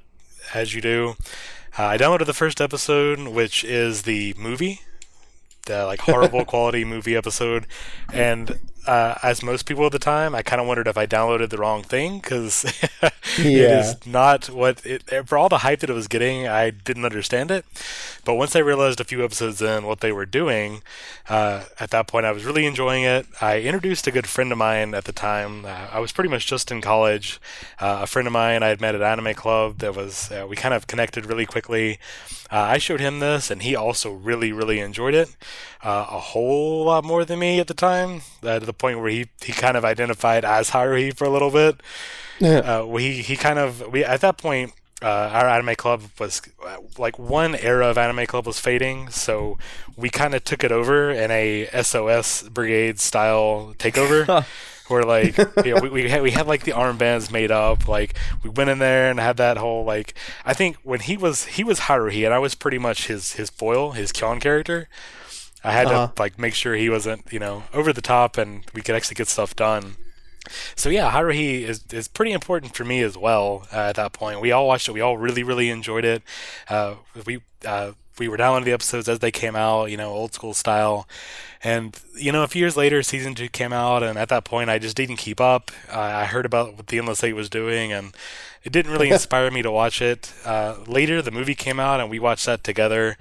[0.54, 1.16] as you do.
[1.78, 4.82] Uh, I downloaded the first episode, which is the movie,
[5.66, 7.66] the like horrible quality movie episode,
[8.12, 11.50] and uh, as most people at the time, I kind of wondered if I downloaded
[11.50, 12.64] the wrong thing because
[13.02, 13.72] it Yeah.
[13.72, 16.48] is not what it for all the hype that it was getting.
[16.48, 17.66] I didn't understand it,
[18.26, 20.82] but once I realized a few episodes in what they were doing,
[21.30, 23.26] uh, at that point I was really enjoying it.
[23.42, 25.66] I introduced a good friend of mine at the time.
[25.66, 27.40] Uh, I was pretty much just in college.
[27.80, 30.56] Uh, a friend of mine I had met at Anime Club that was uh, we
[30.56, 32.00] kind of connected really quickly.
[32.52, 35.30] Uh, I showed him this, and he also really, really enjoyed it.
[35.84, 39.28] Uh, a whole lot more than me at the time, uh, the point where he,
[39.44, 41.82] he kind of identified as Haruhi for a little bit.
[42.60, 44.74] Uh, we he kind of we at that point.
[45.04, 49.58] Uh, our anime club was uh, like one era of anime club was fading, so
[49.98, 54.46] we kind of took it over in a SOS brigade style takeover,
[54.90, 57.88] where like you know, we we had, we had like the armbands made up.
[57.88, 60.14] Like we went in there and had that whole like
[60.46, 63.50] I think when he was he was Haruhi and I was pretty much his his
[63.50, 64.88] foil, his Kyon character.
[65.64, 66.08] I had Uh-huh.
[66.16, 69.16] to like make sure he wasn't you know over the top and we could actually
[69.16, 69.96] get stuff done.
[70.76, 73.68] So yeah, Haruhi is, is pretty important for me as well.
[73.72, 74.92] Uh, at that point, we all watched it.
[74.94, 76.24] We all really really enjoyed it.
[76.68, 76.96] Uh,
[77.26, 80.54] we uh, we were downloading the episodes as they came out, you know, old school
[80.54, 81.08] style.
[81.64, 84.70] And you know, a few years later, season two came out, and at that point,
[84.72, 85.72] I just didn't keep up.
[85.92, 88.14] Uh, I heard about what the Endless Eight was doing, and
[88.64, 90.34] it didn't really inspire me to watch it.
[90.44, 93.16] Uh, later, the movie came out, and we watched that together.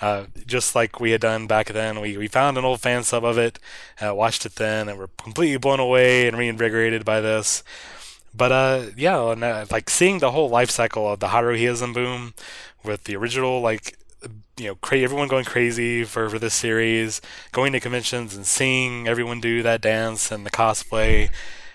[0.00, 3.24] Uh, just like we had done back then, we, we found an old fan sub
[3.24, 3.58] of it,
[4.04, 7.62] uh, watched it then, and were completely blown away and reinvigorated by this.
[8.36, 12.34] But uh, yeah, and, uh, like seeing the whole life cycle of the Haruhiism boom,
[12.84, 13.96] with the original like
[14.56, 17.20] you know cra- everyone going crazy for for this series,
[17.52, 21.30] going to conventions and seeing everyone do that dance and the cosplay,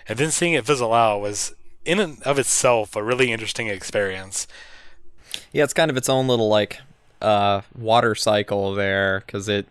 [0.07, 1.55] and then seeing it fizzle out was
[1.85, 4.47] in and of itself a really interesting experience.
[5.51, 6.79] Yeah, it's kind of its own little like
[7.21, 9.67] uh water cycle there because it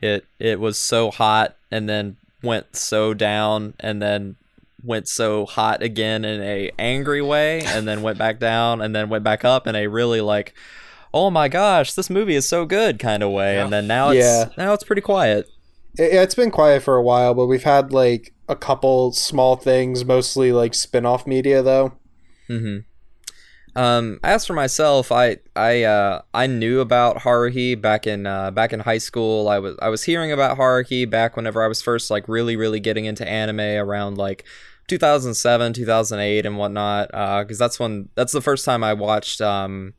[0.00, 4.36] it it was so hot and then went so down and then
[4.84, 9.08] went so hot again in a angry way and then went back down and then
[9.08, 10.54] went back up in a really like
[11.12, 14.18] oh my gosh this movie is so good kind of way and then now it's
[14.24, 14.48] Yeah.
[14.56, 15.48] now it's pretty quiet
[15.98, 20.04] It, it's been quiet for a while, but we've had like a couple small things,
[20.04, 21.94] mostly like spin-off media though.
[22.48, 22.78] Mm-hmm.
[23.76, 28.72] Um, as for myself, I I uh, I knew about Haruhi back in uh, back
[28.72, 29.48] in high school.
[29.48, 32.80] I was I was hearing about Haruhi back whenever I was first like really really
[32.80, 34.44] getting into anime around like
[34.88, 37.08] 2007 2008 and whatnot.
[37.08, 39.92] Because that's when that's the first time I watched um,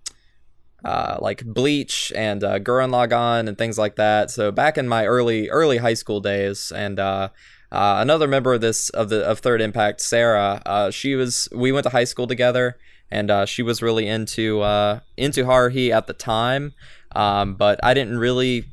[0.84, 4.32] uh, like Bleach and uh, Gurren Lagann and things like that.
[4.32, 7.30] So back in my early early high school days, and uh,
[7.72, 11.72] uh, another member of this of the of Third Impact, Sarah, uh, she was we
[11.72, 12.78] went to high school together,
[13.10, 16.74] and uh, she was really into uh, into Haruhi at the time,
[17.16, 18.66] um, but I didn't really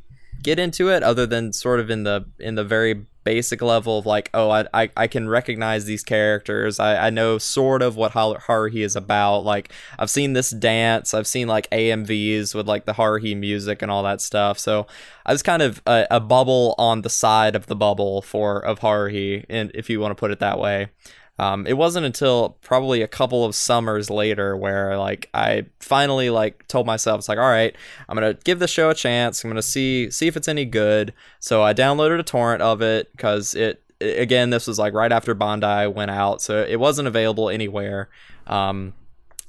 [0.42, 4.04] get into it other than sort of in the in the very basic level of
[4.04, 6.78] like oh I, I, I can recognize these characters.
[6.78, 9.40] I, I know sort of what Har- Haruhi is about.
[9.40, 11.14] Like I've seen this dance.
[11.14, 14.58] I've seen like AMVs with like the Haruhi music and all that stuff.
[14.58, 14.86] So
[15.24, 18.80] I was kind of a, a bubble on the side of the bubble for of
[18.80, 20.90] Haruhi and if you want to put it that way
[21.38, 26.66] um, it wasn't until probably a couple of summers later where like I finally like
[26.68, 27.74] told myself it's like all right
[28.08, 29.42] I'm gonna give the show a chance.
[29.42, 31.12] I'm gonna see see if it's any good.
[31.40, 35.34] So I downloaded a torrent of it because it again this was like right after
[35.34, 38.10] Bandai went out so it wasn't available anywhere.
[38.46, 38.94] Um,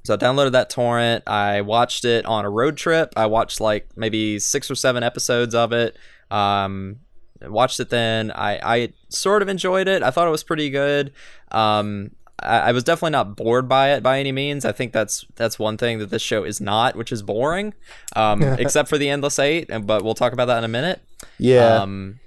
[0.04, 1.24] so I downloaded that torrent.
[1.28, 3.14] I watched it on a road trip.
[3.16, 5.98] I watched like maybe six or seven episodes of it.
[6.32, 7.00] Um,
[7.42, 11.12] watched it then I, I sort of enjoyed it i thought it was pretty good
[11.52, 12.12] um,
[12.42, 15.60] I, I was definitely not bored by it by any means i think that's that's
[15.60, 17.74] one thing that this show is not which is boring
[18.16, 21.02] um, except for the endless eight and but we'll talk about that in a minute
[21.38, 21.82] Yeah.
[21.82, 22.20] um,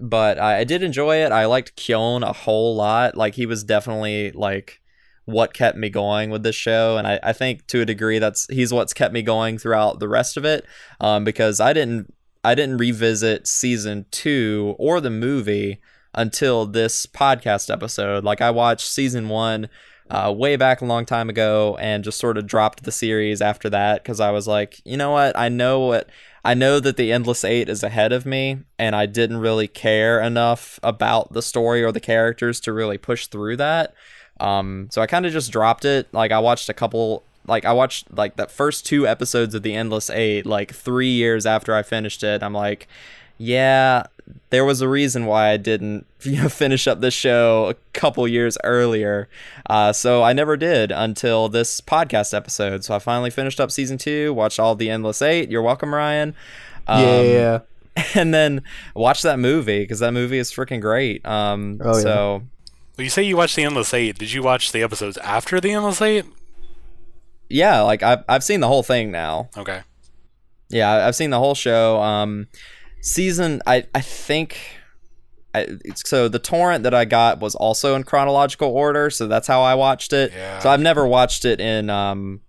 [0.00, 1.32] but I, I did enjoy it.
[1.32, 3.16] I liked Kyon a whole lot.
[3.16, 4.80] Like he was definitely like
[5.24, 8.46] what kept me going with this show, and I, I think to a degree that's
[8.46, 10.64] he's what's kept me going throughout the rest of it.
[11.00, 12.14] Um, because I didn't
[12.48, 15.82] I didn't revisit season two or the movie
[16.14, 18.24] until this podcast episode.
[18.24, 19.68] Like I watched season one.
[20.10, 23.68] Uh, way back a long time ago, and just sort of dropped the series after
[23.68, 25.36] that because I was like, you know what?
[25.38, 26.08] I know what
[26.42, 30.18] I know that the Endless Eight is ahead of me, and I didn't really care
[30.18, 33.92] enough about the story or the characters to really push through that.
[34.40, 36.08] Um, so I kind of just dropped it.
[36.14, 39.74] Like I watched a couple, like I watched like the first two episodes of the
[39.74, 42.42] Endless Eight, like three years after I finished it.
[42.42, 42.86] I'm like,
[43.38, 44.04] yeah,
[44.50, 48.26] there was a reason why I didn't you know, finish up this show a couple
[48.28, 49.28] years earlier.
[49.68, 52.84] Uh, so I never did until this podcast episode.
[52.84, 55.50] So I finally finished up season two, watched all the Endless Eight.
[55.50, 56.34] You're welcome, Ryan.
[56.86, 57.60] Um, yeah.
[58.14, 58.62] And then
[58.94, 61.26] watch that movie because that movie is freaking great.
[61.26, 62.02] Um, Oh, yeah.
[62.02, 62.42] so
[62.96, 64.16] Well, you say you watched the Endless Eight.
[64.18, 66.24] Did you watch the episodes after the Endless Eight?
[67.48, 69.48] Yeah, like I've I've seen the whole thing now.
[69.56, 69.82] Okay.
[70.70, 72.00] Yeah, I- I've seen the whole show.
[72.02, 72.46] Um,
[73.00, 74.58] season, I I think.
[75.54, 79.62] I, so the torrent that I got was also in chronological order, so that's how
[79.62, 80.30] I watched it.
[80.34, 80.58] Yeah.
[80.58, 82.40] So I've never watched it in um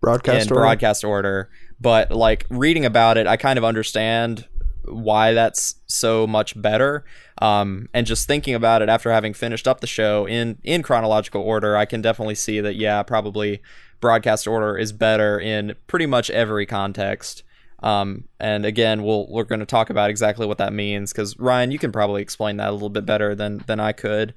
[0.00, 0.62] Broadcast in order?
[0.62, 1.48] broadcast order,
[1.80, 4.46] but like reading about it, I kind of understand
[4.84, 7.04] why that's so much better.
[7.42, 11.42] Um, and just thinking about it after having finished up the show in in chronological
[11.42, 13.62] order, I can definitely see that yeah, probably
[14.00, 17.42] broadcast order is better in pretty much every context.
[17.82, 21.70] Um, and again, we'll we're going to talk about exactly what that means because Ryan,
[21.70, 24.34] you can probably explain that a little bit better than than I could.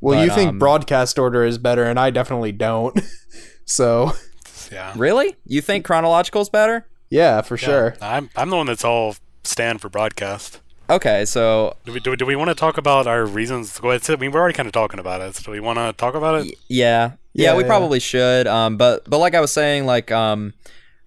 [0.00, 2.98] Well, you think um, broadcast order is better, and I definitely don't.
[3.64, 4.12] so
[4.70, 4.92] Yeah.
[4.96, 5.36] Really?
[5.44, 6.86] You think chronological is better?
[7.10, 7.96] yeah, for sure.
[8.00, 10.60] I'm I'm the one that's all stand for broadcast.
[10.90, 13.78] Okay, so Do we, do we, do we want to talk about our reasons?
[13.78, 14.08] Go ahead.
[14.08, 15.34] I mean, we're already kind of talking about it.
[15.34, 16.46] So do we want to talk about it?
[16.68, 17.68] yeah, yeah, Yeah, we yeah.
[17.68, 18.46] probably should.
[18.46, 20.54] Um, but but like I was saying, like um,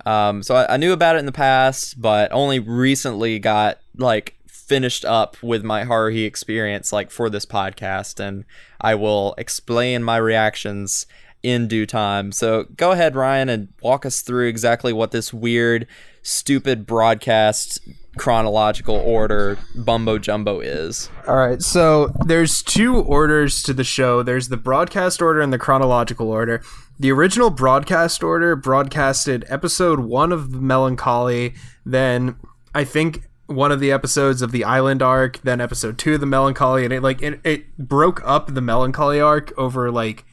[0.06, 4.36] um, so I, I knew about it in the past, but only recently got like
[4.48, 8.46] finished up with my Haruhi experience, like for this podcast, and
[8.80, 11.08] I will explain my reactions
[11.42, 12.32] in due time.
[12.32, 15.88] So go ahead, Ryan, and walk us through exactly what this weird,
[16.22, 17.80] stupid broadcast
[18.18, 21.10] chronological order bumbo jumbo is.
[21.28, 24.22] All right, so there's two orders to the show.
[24.24, 26.62] There's the broadcast order and the chronological order.
[27.00, 31.56] The original broadcast order broadcasted episode one of Melancholy,
[31.86, 32.36] then
[32.76, 36.26] I think one of the episodes of the Island arc, then episode two of the
[36.26, 40.26] Melancholy, and it like it, it broke up the Melancholy arc over like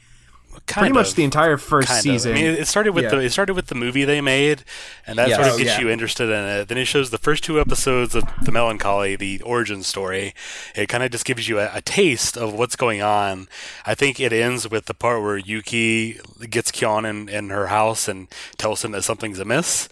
[0.69, 2.31] Kind pretty much the entire first season.
[2.31, 2.37] Of.
[2.37, 3.09] I mean, it started with Yeah.
[3.11, 4.63] the it started with the movie they made,
[5.07, 5.35] and that Yes.
[5.37, 5.79] sort of Oh, gets yeah.
[5.81, 6.67] you interested in it.
[6.67, 10.33] Then it shows the first two episodes of the Melancholy, the origin story.
[10.75, 13.47] It kind of just gives you a, a taste of what's going on.
[13.85, 18.07] I think it ends with the part where Yuki gets Kyon in, in her house
[18.07, 19.89] and tells him that something's amiss.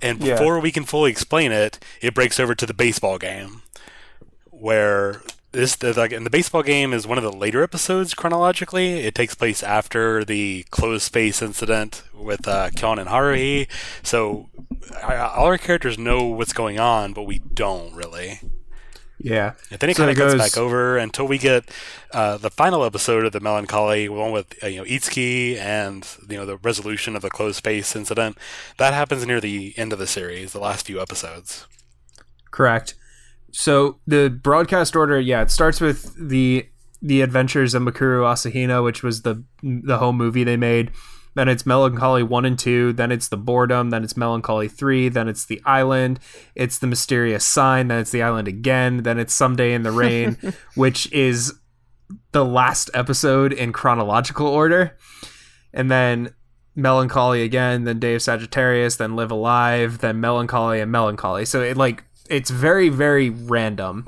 [0.00, 0.34] And Yeah.
[0.34, 3.62] before we can fully explain it, it breaks over to the baseball game,
[4.50, 5.22] where
[5.52, 9.00] this the, like and the baseball game is one of the later episodes chronologically.
[9.00, 13.68] It takes place after the closed space incident with uh, Kyon and Haruhi.
[14.02, 14.48] So
[15.02, 18.40] I, all our characters know what's going on, but we don't really.
[19.18, 19.52] yeah.
[19.70, 21.70] And then it So kind of goes goes- back over until we get
[22.12, 26.36] uh, the final episode of the Melancholy, one with uh, you know Itsuki and you
[26.36, 28.36] know the resolution of the closed space incident.
[28.78, 31.66] That happens near the end of the series, the last few episodes.
[32.50, 32.94] Correct.
[33.52, 36.66] So the broadcast order, yeah, it starts with the
[37.00, 40.90] the Adventures of Mikuru Asahina, which was the the home movie they made.
[41.34, 42.92] Then it's Melancholy one and two.
[42.92, 43.90] Then it's the Boredom.
[43.90, 45.08] Then it's Melancholy three.
[45.08, 46.18] Then it's the Island.
[46.54, 47.88] It's the Mysterious Sign.
[47.88, 49.02] Then it's the Island again.
[49.02, 50.36] Then it's Someday in the Rain,
[50.74, 51.54] which is
[52.32, 54.96] the last episode in chronological order.
[55.72, 56.34] And then
[56.74, 57.84] Melancholy again.
[57.84, 58.96] Then Day of Sagittarius.
[58.96, 59.98] Then Live Alive.
[59.98, 61.46] Then Melancholy and Melancholy.
[61.46, 64.06] So it like it's very very random,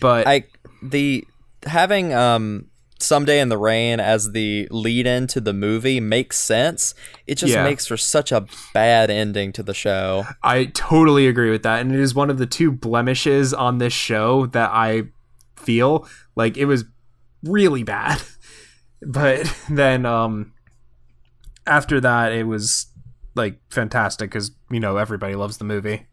[0.00, 0.44] but I
[0.82, 1.26] the
[1.64, 2.66] having um
[2.98, 6.94] someday in the rain as the lead in to the movie makes sense.
[7.26, 7.64] It just Yeah.
[7.64, 10.26] makes for such a bad ending to the show.
[10.42, 11.80] I totally agree with that.
[11.80, 15.04] And it is one of the two blemishes on this show that I
[15.56, 16.06] feel
[16.36, 16.84] like it was
[17.42, 18.20] really bad.
[19.02, 20.52] But then um
[21.66, 22.86] after that it was
[23.34, 26.06] like fantastic cuz you know everybody loves the movie.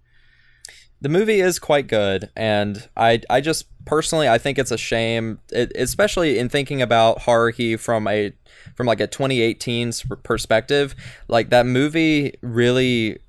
[1.00, 5.40] The movie is quite good, and I I just personally I think it's a shame,
[5.52, 8.34] it, especially in thinking about Haruhi from a
[8.76, 10.96] from like a 2018 s- perspective.
[11.28, 13.20] Like that movie really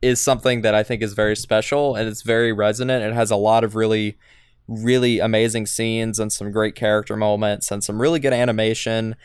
[0.00, 3.04] is something that I think is very special and it's very resonant.
[3.04, 4.16] It has a lot of really
[4.66, 9.16] really amazing scenes and some great character moments and some really good animation.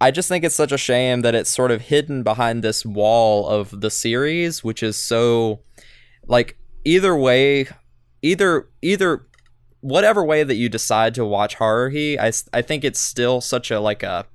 [0.00, 3.46] I just think it's such a shame that it's sort of hidden behind this wall
[3.48, 5.60] of the series, which is so
[6.26, 7.66] like either way,
[8.22, 9.26] either either
[9.80, 12.18] whatever way that you decide to watch Haruhi,
[12.52, 14.26] I think it's still such a like a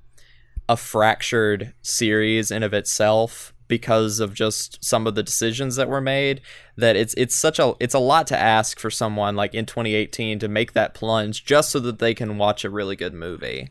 [0.69, 6.01] a fractured series in of itself because of just some of the decisions that were
[6.01, 6.41] made
[6.75, 10.39] that it's it's such a it's a lot to ask for someone like in 2018
[10.39, 13.69] to make that plunge just so that they can watch a really good movie.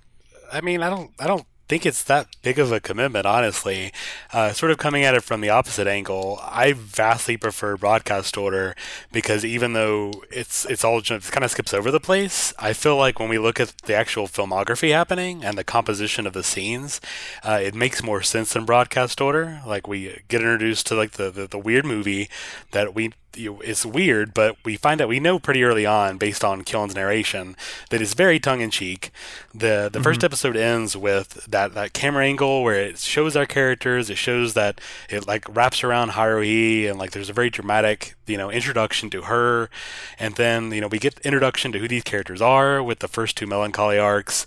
[0.53, 3.93] I mean, I don't, I don't think it's that big of a commitment, honestly.
[4.33, 8.75] Uh, sort of coming at it from the opposite angle, I vastly prefer broadcast order
[9.13, 12.97] because even though it's it's all just kind of skips over the place, I feel
[12.97, 17.01] like when we look at the actual filmography happening and the composition of the scenes,
[17.45, 19.63] uh, it makes more sense in broadcast order.
[19.65, 22.29] Like we get introduced to like the the, the weird movie
[22.73, 26.65] that we it's weird, but we find out we know pretty early on, based on
[26.65, 27.57] Kyon's narration,
[27.91, 29.11] that it's very tongue in cheek.
[29.53, 30.03] the The mm-hmm.
[30.03, 34.11] first episode ends with that that camera angle where it shows our characters.
[34.11, 38.37] It shows that it like wraps around Haruhi, and like there's a very dramatic, you
[38.37, 39.71] know, introduction to her,
[40.19, 43.37] and then you know we get introduction to who these characters are with the first
[43.37, 44.47] two melancholy arcs,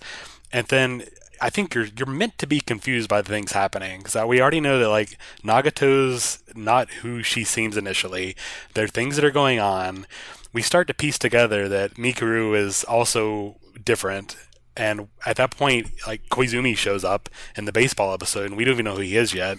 [0.51, 1.03] and then
[1.43, 4.61] I think you're you're meant to be confused by the things happening because we already
[4.61, 8.37] know that like Nagato's not who she seems initially.
[8.75, 10.07] There are things that are going on.
[10.53, 14.37] We start to piece together that Mikuru is also different,
[14.77, 17.27] and at that point, like Koizumi shows up
[17.57, 19.57] in the baseball episode, and we don't even know who he is yet.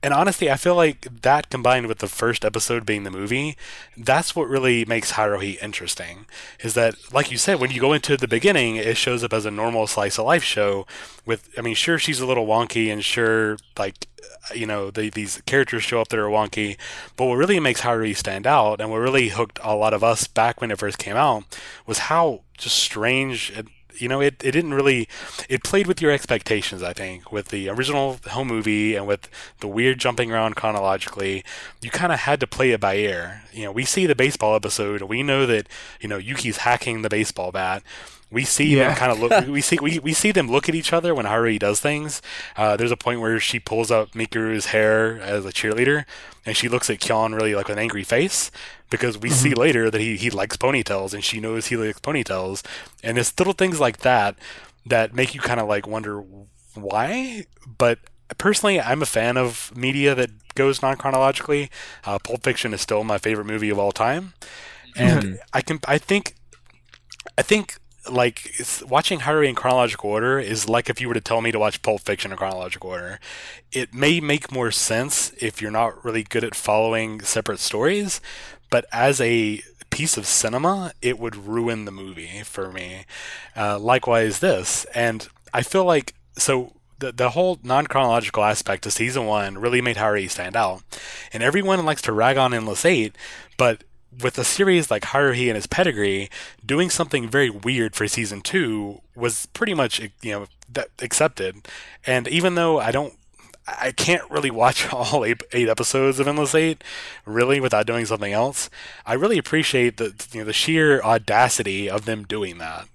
[0.00, 3.56] And honestly, I feel like that combined with the first episode being the movie,
[3.96, 6.26] that's what really makes Haruhi interesting.
[6.60, 9.44] Is that, like you said, when you go into the beginning, it shows up as
[9.44, 10.86] a normal slice of life show.
[11.26, 14.06] With, I mean, sure, she's a little wonky, and sure, like,
[14.54, 16.76] you know, the, these characters show up that are wonky.
[17.16, 20.28] But what really makes Haruhi stand out, and what really hooked a lot of us
[20.28, 21.42] back when it first came out,
[21.86, 23.52] was how just strange
[24.00, 25.08] you know, it, it didn't really,
[25.48, 29.28] it played with your expectations, I think, with the original home movie and with
[29.60, 31.44] the weird jumping around chronologically.
[31.80, 33.42] You kind of had to play it by ear.
[33.52, 35.68] You know, we see the baseball episode, we know that,
[36.00, 37.82] you know, Yuki's hacking the baseball bat.
[38.30, 38.88] We see Yeah.
[38.88, 39.46] them kind of look.
[39.48, 42.20] We see we, we see them look at each other when Haruhi does things.
[42.56, 46.04] Uh, there's a point where she pulls up Mikuru's hair as a cheerleader,
[46.44, 48.50] and she looks at Kyon really like with an angry face
[48.90, 52.62] because we see later that he, he likes ponytails and she knows he likes ponytails,
[53.02, 54.36] and it's little things like that
[54.86, 56.22] that make you kind of like wonder
[56.74, 57.44] why.
[57.78, 57.98] But
[58.36, 61.70] personally, I'm a fan of media that goes non chronologically.
[62.04, 64.34] Uh, Pulp Fiction is still my favorite movie of all time,
[64.96, 66.34] and I can I think
[67.36, 67.78] I think
[68.10, 68.52] like
[68.86, 71.82] watching Haruhi in chronological order is like if you were to tell me to watch
[71.82, 73.20] Pulp Fiction in chronological order.
[73.72, 78.20] It may make more sense if you're not really good at following separate stories,
[78.70, 83.04] but as a piece of cinema, it would ruin the movie for me.
[83.56, 86.72] Uh, likewise, this, and I feel like so.
[87.00, 90.82] The, the whole non chronological aspect of season one really made Haruhi stand out.
[91.32, 93.14] And everyone likes to rag on Endless Eight,
[93.56, 93.84] but
[94.22, 96.30] with a series like Haruhi and his pedigree,
[96.64, 100.46] doing something very weird for season two was pretty much you know
[101.00, 101.68] accepted.
[102.06, 103.14] And even though I don't,
[103.66, 106.82] I can't really watch all eight, eight episodes of Endless Eight
[107.24, 108.70] really without doing something else.
[109.06, 112.88] I really appreciate the you know the sheer audacity of them doing that.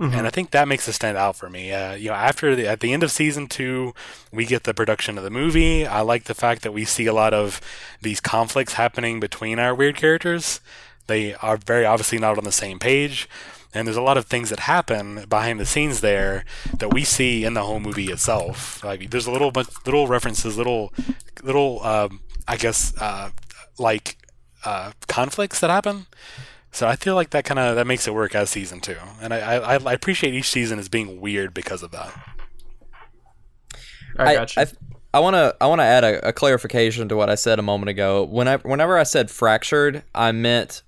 [0.00, 1.72] And I think that makes it stand out for me.
[1.72, 3.94] Uh, you know, after the at the end of season two,
[4.32, 5.84] we get the production of the movie.
[5.86, 7.60] I like the fact that we see a lot of
[8.00, 10.60] these conflicts happening between our weird characters.
[11.08, 13.28] They are very obviously not on the same page,
[13.74, 16.44] and there's a lot of things that happen behind the scenes there
[16.76, 18.84] that we see in the whole movie itself.
[18.84, 20.92] Like there's a little bunch, little references, little,
[21.42, 23.30] little, um, I guess, uh,
[23.78, 24.16] like
[24.64, 26.06] uh, conflicts that happen.
[26.70, 29.32] So I feel like that kind of that makes it work as season two, and
[29.32, 32.12] I, I I appreciate each season as being weird because of that.
[34.18, 34.62] I got you.
[34.62, 34.66] I,
[35.14, 37.62] I want to I want to add a, a clarification to what I said a
[37.62, 38.24] moment ago.
[38.24, 40.82] Whenever whenever I said fractured, I meant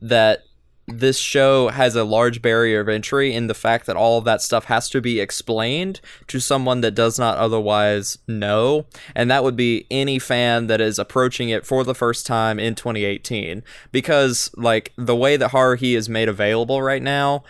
[0.00, 0.40] that
[0.86, 4.40] this show has a large barrier of entry in the fact that all of that
[4.40, 9.56] stuff has to be explained to someone that does not otherwise know, and that would
[9.56, 13.64] be any fan that is approaching it for the first time in 2018.
[13.90, 17.42] Because like the way that Haruhi is made available right now,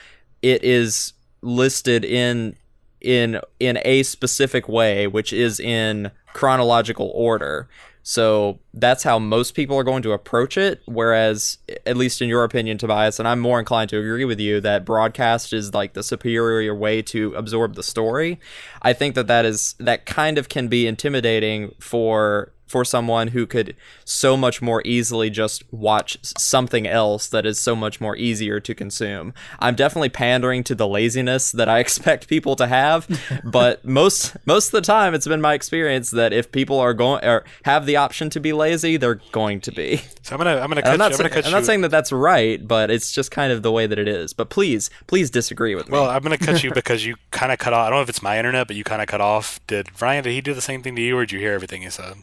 [0.42, 1.12] it is
[1.42, 2.56] listed in
[3.02, 7.68] in in a specific way, which is in chronological order.
[8.08, 10.80] So that's how most people are going to approach it.
[10.86, 14.60] Whereas, at least in your opinion, Tobias, and I'm more inclined to agree with you
[14.60, 18.38] that broadcast is like the superior way to absorb the story.
[18.80, 23.46] I think that that is that kind of can be intimidating for for someone who
[23.46, 28.60] could so much more easily just watch something else that is so much more easier
[28.60, 29.32] to consume.
[29.60, 33.08] I'm definitely pandering to the laziness that I expect people to have,
[33.44, 37.24] but most most of the time it's been my experience that if people are going
[37.24, 40.02] or have the option to be lazy, they're going to be.
[40.22, 42.10] So I'm gonna I'm gonna cut I'm not, you, I'm I'm not saying that that's
[42.10, 44.32] right, but it's just kind of the way that it is.
[44.32, 45.92] But please, please disagree with me.
[45.92, 47.86] well, I'm gonna cut you because you kind of cut off.
[47.86, 49.60] I don't know if it's my internet, but you kind of cut off.
[49.66, 50.24] Did Ryan?
[50.24, 52.16] Did he do the same thing to you, or did you hear everything he said?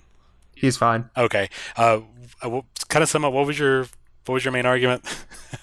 [0.56, 1.10] He's fine.
[1.18, 1.49] Okay.
[1.76, 2.01] Uh,
[2.88, 3.34] kind of sum up.
[3.34, 3.88] What was your
[4.26, 5.04] what was your main argument?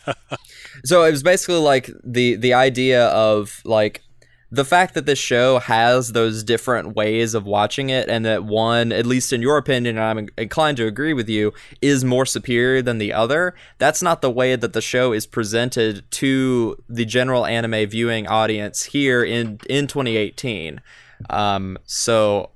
[0.85, 4.03] So it was basically like the the idea of like
[4.53, 8.91] the fact that this show has those different ways of watching it and that one
[8.91, 12.83] at least in your opinion and I'm inclined to agree with you is more superior
[12.83, 17.47] than the other that's not the way that the show is presented to the general
[17.47, 20.81] anime viewing audience here in in 2018
[21.29, 22.51] um so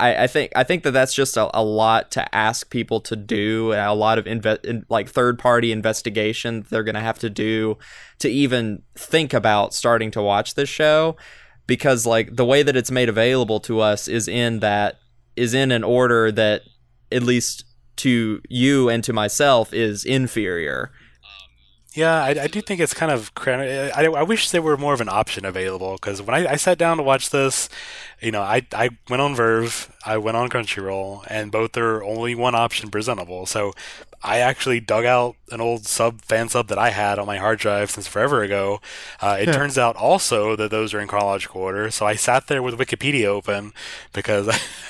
[0.00, 3.16] I, I think I think that that's just a, a lot to ask people to
[3.16, 7.78] do, a lot of inve- in, like third party investigation they're gonna have to do
[8.20, 11.16] to even think about starting to watch this show,
[11.66, 14.96] because like the way that it's made available to us is in that
[15.36, 16.62] is in an order that
[17.10, 17.64] at least
[17.96, 20.92] to you and to myself is inferior.
[21.94, 23.34] Yeah, I, I do think it's kind of.
[23.34, 26.56] cra- I, I wish there were more of an option available because when I, I
[26.56, 27.68] sat down to watch this,
[28.20, 32.34] you know, I, I went on VRV, I went on Crunchyroll, and both are only
[32.34, 33.46] one option presentable.
[33.46, 33.72] So
[34.22, 37.58] I actually dug out an old sub fan sub that I had on my hard
[37.58, 38.80] drive since forever ago.
[39.20, 41.90] Uh, it turns out also that those are in chronological order.
[41.90, 43.72] So I sat there with Wikipedia open
[44.12, 44.46] because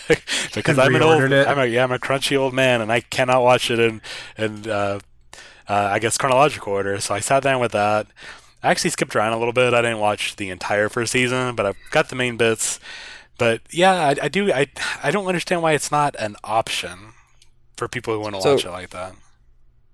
[0.55, 1.33] because I'm an old.
[1.47, 4.01] I'm a yeah I'm a crunchy old man and I cannot watch it in
[4.37, 4.99] in uh,
[5.69, 7.01] uh, I guess chronological order.
[7.01, 8.07] So I sat down with that.
[8.63, 9.73] I actually skipped around a little bit.
[9.75, 12.81] I didn't watch the entire first season, but I've got the main bits.
[13.39, 14.53] But yeah, I, I do.
[14.53, 14.67] I
[15.03, 17.13] I don't understand why it's not an option
[17.77, 19.15] for people who want to So- watch it like that.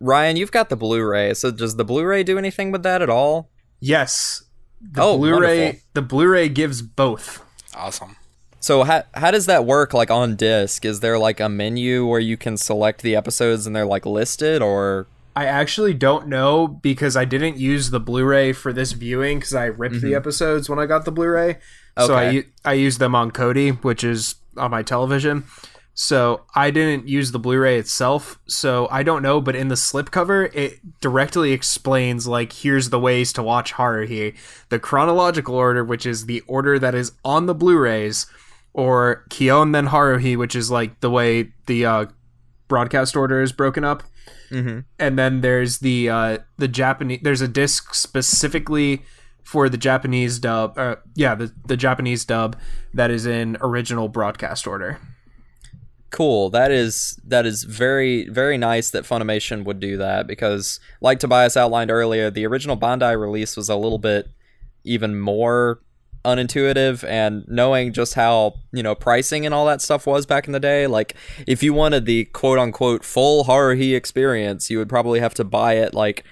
[0.00, 1.32] Ryan, you've got the Blu-ray.
[1.34, 3.48] So does the Blu-ray do anything with that at all?
[3.80, 4.42] Yes.
[4.80, 5.80] The Oh, Blu-ray wonderful.
[5.94, 7.42] the Blu-ray gives both.
[7.74, 8.16] Awesome.
[8.60, 10.84] So how how does that work like on disc?
[10.84, 14.62] Is there like a menu where you can select the episodes and they're like listed
[14.62, 15.06] or
[15.36, 19.66] I actually don't know because I didn't use the Blu-ray for this viewing because I
[19.66, 21.58] ripped the episodes when I got the Blu-ray.
[21.98, 22.44] So I Okay.
[22.64, 25.44] I used them on Kodi, which is on my television.
[25.92, 28.38] So I didn't use the Blu-ray itself.
[28.46, 33.32] So I don't know, but in the slipcover, it directly explains like here's the ways
[33.34, 34.32] to watch horror here.
[34.68, 38.26] The chronological order, which is the order that is on the Blu-rays,
[38.72, 42.06] or Kyon then Haruhi, which is like the way the uh,
[42.66, 44.02] broadcast order is broken up
[44.98, 49.02] and then there's the uh the Japanese there's a disc specifically
[49.42, 52.56] for the Japanese dub uh, yeah the the Japanese dub
[52.92, 54.98] that is in original broadcast order.
[56.10, 56.48] Cool.
[56.50, 61.56] That is that is very very nice that Funimation would do that because, like Tobias
[61.56, 64.28] outlined earlier, the original Bandai release was a little bit
[64.84, 65.80] even more
[66.24, 70.52] unintuitive, and knowing just how you know pricing and all that stuff was back in
[70.52, 71.14] the day, like
[71.46, 75.74] if you wanted the quote unquote full Haruhi experience, you would probably have to buy
[75.74, 76.24] it like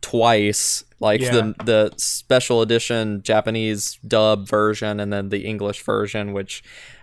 [0.00, 1.30] twice like Yeah.
[1.32, 6.62] the the special edition Japanese dub version and then the English version which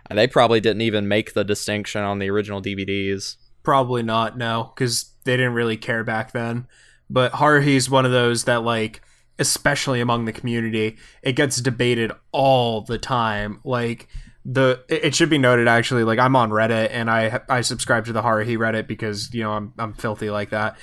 [0.09, 3.37] they probably didn't even make the distinction on the original DVDs.
[3.63, 6.67] Probably not no because they didn't really care back then.
[7.09, 9.01] But Haruhi is one of those that like
[9.41, 14.07] especially among the community it gets debated all the time like
[14.45, 18.05] the it it should be noted actually like I'm on Reddit and I I subscribe
[18.05, 20.77] to the Haruhi Reddit because you know I'm I'm filthy like that.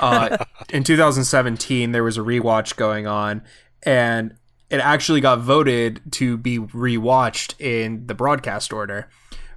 [0.00, 0.38] Uh,
[0.70, 3.42] in 2017 there was a rewatch going on
[3.82, 4.34] and
[4.70, 9.10] it actually got voted to be rewatched in the broadcast order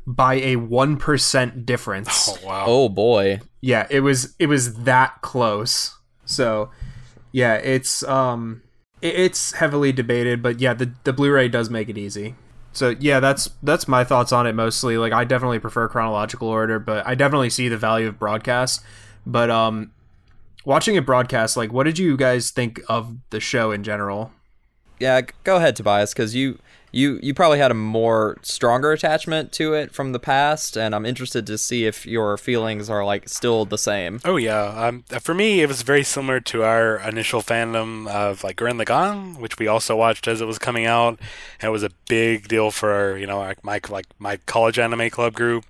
[0.05, 2.29] by a 1% difference.
[2.29, 2.65] Oh wow.
[2.67, 3.39] Oh boy.
[3.61, 5.97] Yeah, it was it was that close.
[6.25, 6.71] So,
[7.35, 8.61] yeah, it's um
[9.01, 12.35] it's heavily debated, but yeah, the the Blu-ray does make it easy.
[12.71, 14.97] So, yeah, that's that's my thoughts on it mostly.
[14.97, 18.81] Like I definitely prefer chronological order, but I definitely see the value of broadcast.
[19.25, 19.91] But um
[20.63, 24.31] watching it broadcast, like what did you guys think of the show in general?
[24.97, 26.57] Yeah, go ahead Tobias cuz you
[26.95, 31.05] you you probably had a more stronger attachment to it from the past and I'm
[31.05, 34.21] interested to see if your feelings are like still the same.
[34.23, 34.63] Oh yeah.
[34.63, 39.39] Um, for me, it was very similar to our initial fandom of like Gurren Lagann,
[39.39, 41.19] which we also watched as it was coming out,
[41.59, 45.33] and it was a big deal for you know my like my college anime club
[45.33, 45.65] group.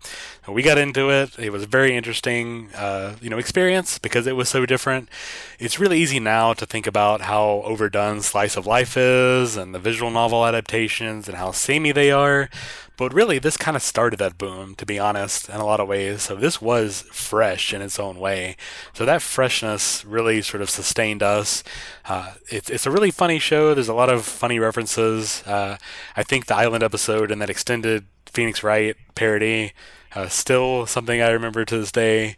[0.47, 1.39] We got into it.
[1.39, 5.09] It was a very interesting, uh, you know, experience because it was so different.
[5.57, 9.79] It's really easy now to think about how overdone Slice of Life is, and the
[9.79, 12.49] visual novel adaptations, and how samey they are.
[12.95, 15.87] But really, this kind of started that boom, to be honest, in a lot of
[15.87, 16.21] ways.
[16.21, 18.55] So this was fresh in its own way.
[18.93, 21.63] So that freshness really sort of sustained us.
[22.07, 23.73] Uh, it's it's a really funny show.
[23.73, 25.43] There's a lot of funny references.
[25.47, 25.77] Uh,
[26.15, 29.73] I think the island episode and that extended Phoenix Wright parody
[30.15, 32.37] uh, still something I remember to this day.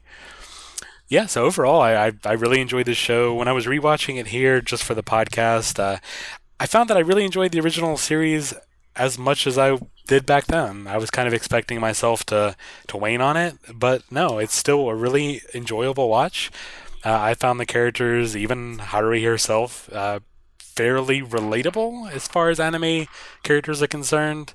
[1.08, 3.34] Yeah, so overall, I, I I really enjoyed this show.
[3.34, 5.98] When I was rewatching it here just for the podcast, uh,
[6.60, 8.54] I found that I really enjoyed the original series
[8.96, 10.88] as much as I did back then.
[10.88, 12.56] I was kind of expecting myself to
[12.88, 16.52] to wane on it, but no, it's still a really enjoyable watch.
[17.06, 20.20] Uh, I found the characters, even Haruhi herself, uh,
[20.60, 23.08] fairly relatable as far as anime
[23.44, 24.54] characters are concerned.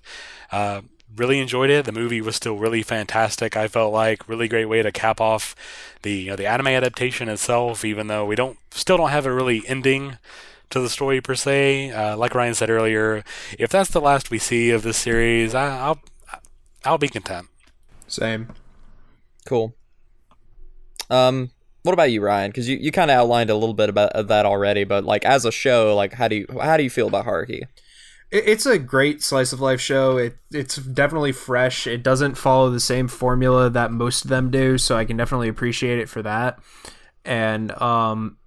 [0.51, 0.83] Uh,
[1.17, 1.85] really enjoyed it.
[1.85, 3.57] The movie was still really fantastic.
[3.57, 5.55] I felt like really great way to cap off
[6.03, 7.85] the you know, the anime adaptation itself.
[7.85, 10.19] Even though we don't still don't have a really ending
[10.71, 11.91] to the story per se.
[11.91, 13.23] Uh, like Ryan said earlier,
[13.59, 16.01] if that's the last we see of this series, I, I'll
[16.85, 17.49] I'll be content.
[18.09, 18.49] Same.
[19.47, 19.75] Cool.
[21.11, 21.51] Um,
[21.82, 22.51] what about you, Ryan?
[22.51, 25.45] Because you, you kind of outlined a little bit about that already, but like as
[25.45, 27.62] a show, like how do you how do you feel about Haruhi?
[28.33, 30.17] It- It's a great slice of life show.
[30.17, 31.87] It it's definitely fresh.
[31.87, 35.49] It doesn't follow the same formula that most of them do, so I can definitely
[35.49, 36.59] appreciate it for that.
[37.25, 38.39] And um,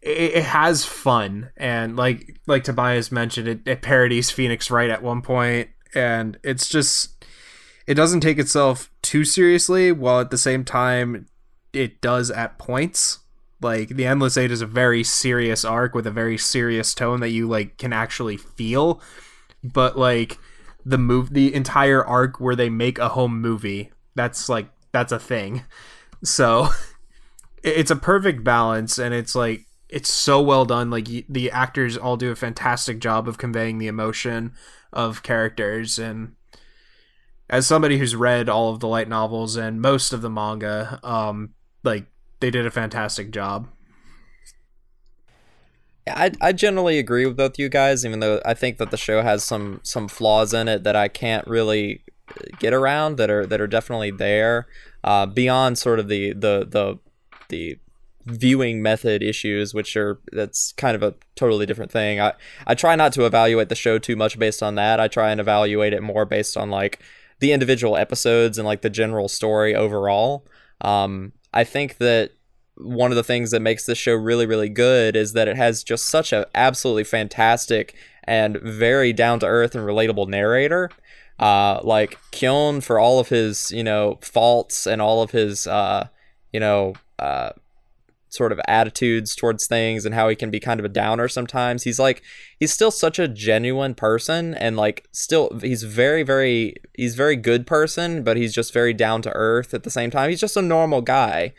[0.00, 5.02] it, it has fun, and like like Tobias mentioned, it, it parodies Phoenix Wright at
[5.02, 7.24] one point, and it's just
[7.86, 11.26] it doesn't take itself too seriously, while at the same time
[11.72, 13.18] it does at points.
[13.60, 17.30] Like the Endless Eight is a very serious arc with a very serious tone that
[17.30, 19.00] you like can actually feel.
[19.64, 20.38] But like
[20.84, 25.18] the move the entire arc where they make a home movie, that's like that's a
[25.18, 25.64] thing.
[26.24, 26.70] So
[27.62, 32.16] it's a perfect balance and it's like it's so well done like the actors all
[32.16, 34.52] do a fantastic job of conveying the emotion
[34.92, 36.34] of characters and
[37.48, 41.50] as somebody who's read all of the light novels and most of the manga um
[41.84, 42.06] like
[42.40, 43.68] they did a fantastic job
[46.06, 49.22] I, I generally agree with both you guys even though i think that the show
[49.22, 52.02] has some some flaws in it that i can't really
[52.58, 54.66] get around that are that are definitely there
[55.04, 56.98] uh, beyond sort of the the the
[57.48, 57.78] the
[58.26, 62.20] viewing method issues, which are that's kind of a totally different thing.
[62.20, 62.34] I
[62.66, 65.00] I try not to evaluate the show too much based on that.
[65.00, 67.00] I try and evaluate it more based on like
[67.40, 70.46] the individual episodes and like the general story overall.
[70.80, 72.30] Um, I think that
[72.76, 75.82] one of the things that makes this show really really good is that it has
[75.82, 80.88] just such a absolutely fantastic and very down to earth and relatable narrator.
[81.40, 86.06] Uh, like Kyon for all of his you know faults and all of his uh,
[86.52, 87.50] you know uh,
[88.28, 91.82] sort of attitudes towards things and how he can be kind of a downer sometimes.
[91.82, 92.22] He's like
[92.58, 97.66] he's still such a genuine person and like still he's very very he's very good
[97.66, 100.30] person, but he's just very down to earth at the same time.
[100.30, 101.52] He's just a normal guy.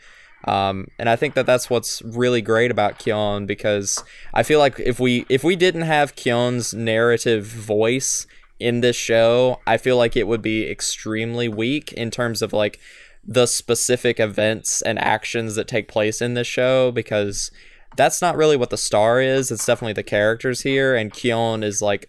[0.44, 4.02] Um, and I think that that's what's really great about Kyon because
[4.32, 8.26] I feel like if we if we didn't have Kyon's narrative voice
[8.58, 12.78] in this show, I feel like it would be extremely weak in terms of like
[13.24, 17.50] the specific events and actions that take place in this show because
[17.96, 19.50] that's not really what the star is.
[19.50, 22.08] It's definitely the characters here, and Kyon is like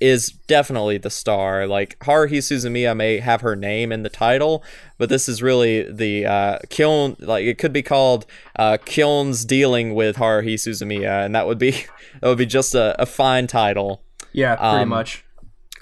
[0.00, 1.66] is definitely the star.
[1.66, 4.64] Like Haruhi Suzumiya may have her name in the title,
[4.98, 7.16] but this is really the uh, Kyon.
[7.20, 8.26] Like it could be called
[8.58, 11.70] uh, Kyon's dealing with Haruhi Suzumiya, and that would be
[12.20, 14.02] that would be just a, a fine title.
[14.32, 15.24] Yeah, pretty um, much.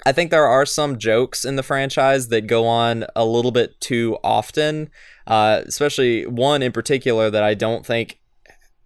[0.05, 3.79] I think there are some jokes in the franchise that go on a little bit
[3.79, 4.89] too often,
[5.27, 8.19] uh, especially one in particular that I don't think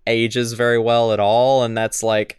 [0.08, 2.38] ages very well at all, and that's like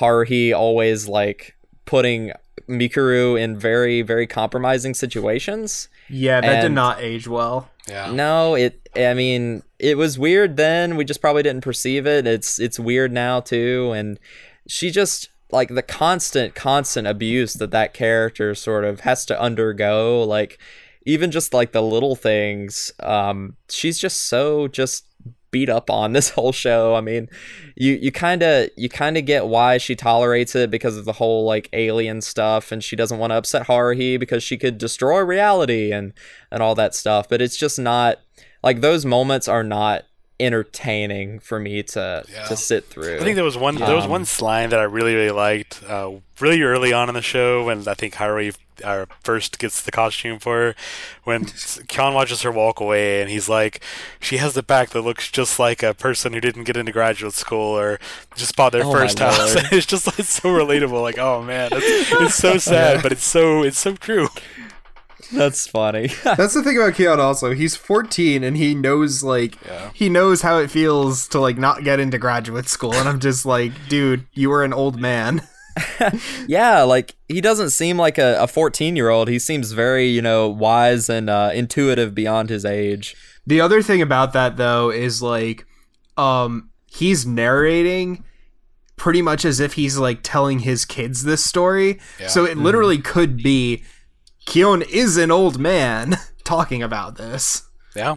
[0.00, 1.56] Haruhi always like
[1.86, 2.32] putting
[2.68, 5.88] Mikuru in very very compromising situations.
[6.08, 7.70] Yeah, that and did not age well.
[7.88, 8.10] Yeah.
[8.10, 10.96] No, it I mean, it was weird then.
[10.96, 12.26] We just probably didn't perceive it.
[12.26, 14.18] It's it's weird now too and
[14.66, 20.22] she just like the constant constant abuse that that character sort of has to undergo
[20.22, 20.58] like
[21.06, 25.06] even just like the little things um she's just so just
[25.54, 26.96] beat up on this whole show.
[26.96, 27.28] I mean
[27.76, 31.12] you you kind of you kind of get why she tolerates it because of the
[31.14, 35.20] whole like alien stuff and she doesn't want to upset haruhi because she could destroy
[35.20, 36.12] reality and
[36.50, 38.18] and all that stuff but it's just not
[38.62, 40.04] like those moments are not
[40.44, 42.44] entertaining for me to yeah.
[42.44, 43.16] to sit through.
[43.16, 46.12] I think there was one there was one line that I really really liked uh,
[46.40, 50.38] really early on in the show when I think Haruhi uh, first gets the costume
[50.38, 50.74] for her
[51.22, 51.44] when
[51.88, 53.80] Kyon watches her walk away and he's like
[54.20, 57.34] she has the back that looks just like a person who didn't get into graduate
[57.34, 58.00] school or
[58.34, 59.54] just bought their oh first house.
[59.72, 63.62] it's just like so relatable like oh man it's, it's so sad but it's so
[63.62, 64.28] it's so true.
[65.32, 66.06] That's funny.
[66.24, 67.52] That's the thing about Kyon also.
[67.52, 69.90] He's 14 and he knows like yeah.
[69.94, 73.46] he knows how it feels to like not get into graduate school and I'm just
[73.46, 75.46] like, dude, you are an old man.
[76.46, 79.28] yeah, like he doesn't seem like a 14 year old.
[79.28, 83.16] He seems very, you know, wise and uh, intuitive beyond his age.
[83.46, 85.66] The other thing about that though is like
[86.16, 88.24] um he's narrating
[88.96, 91.98] pretty much as if he's like telling his kids this story.
[92.20, 92.28] Yeah.
[92.28, 93.04] So it literally mm.
[93.04, 93.82] could be
[94.46, 97.68] Kyon is an old man talking about this.
[97.94, 98.16] Yeah.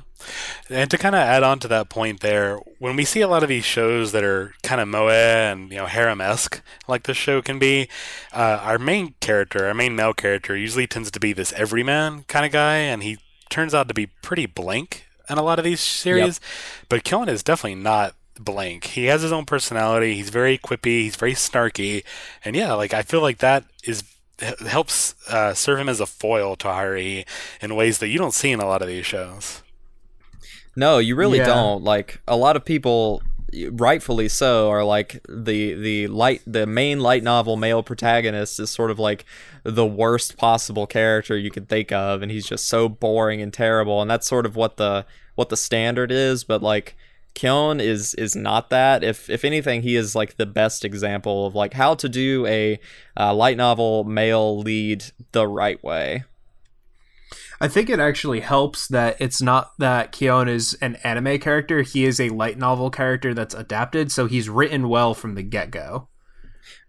[0.70, 3.44] And to kind of add on to that point there, when we see a lot
[3.44, 7.42] of these shows that are kind of moe and, you know, harem-esque, like this show
[7.42, 7.88] can be,
[8.34, 12.46] uh, our main character, our main male character, usually tends to be this everyman kind
[12.46, 15.80] of guy, and he turns out to be pretty blank in a lot of these
[15.80, 16.40] series.
[16.42, 16.88] Yep.
[16.90, 18.86] But Kyon is definitely not blank.
[18.86, 20.16] He has his own personality.
[20.16, 21.02] He's very quippy.
[21.02, 22.04] He's very snarky.
[22.44, 24.04] And yeah, like, I feel like that is
[24.40, 27.26] helps uh, serve him as a foil to Haruhi
[27.62, 29.64] in ways that you don't see in a lot of these shows.
[30.76, 31.46] No, you really yeah.
[31.46, 31.84] don't.
[31.84, 33.24] Like a lot of people
[33.72, 38.92] rightfully so are like the the light the main light novel male protagonist is sort
[38.92, 39.24] of like
[39.64, 44.02] the worst possible character you could think of and he's just so boring and terrible
[44.02, 45.06] and that's sort of what the
[45.36, 46.98] what the standard is but like
[47.38, 49.04] Kyon is is not that.
[49.04, 52.80] If if anything, he is like the best example of like how to do a
[53.16, 56.24] uh, light novel male lead the right way.
[57.62, 61.84] I think it actually helps that it's not that Kyon is an anime character.
[61.84, 65.70] He is a light novel character that's adapted, so he's written well from the get
[65.70, 66.08] go.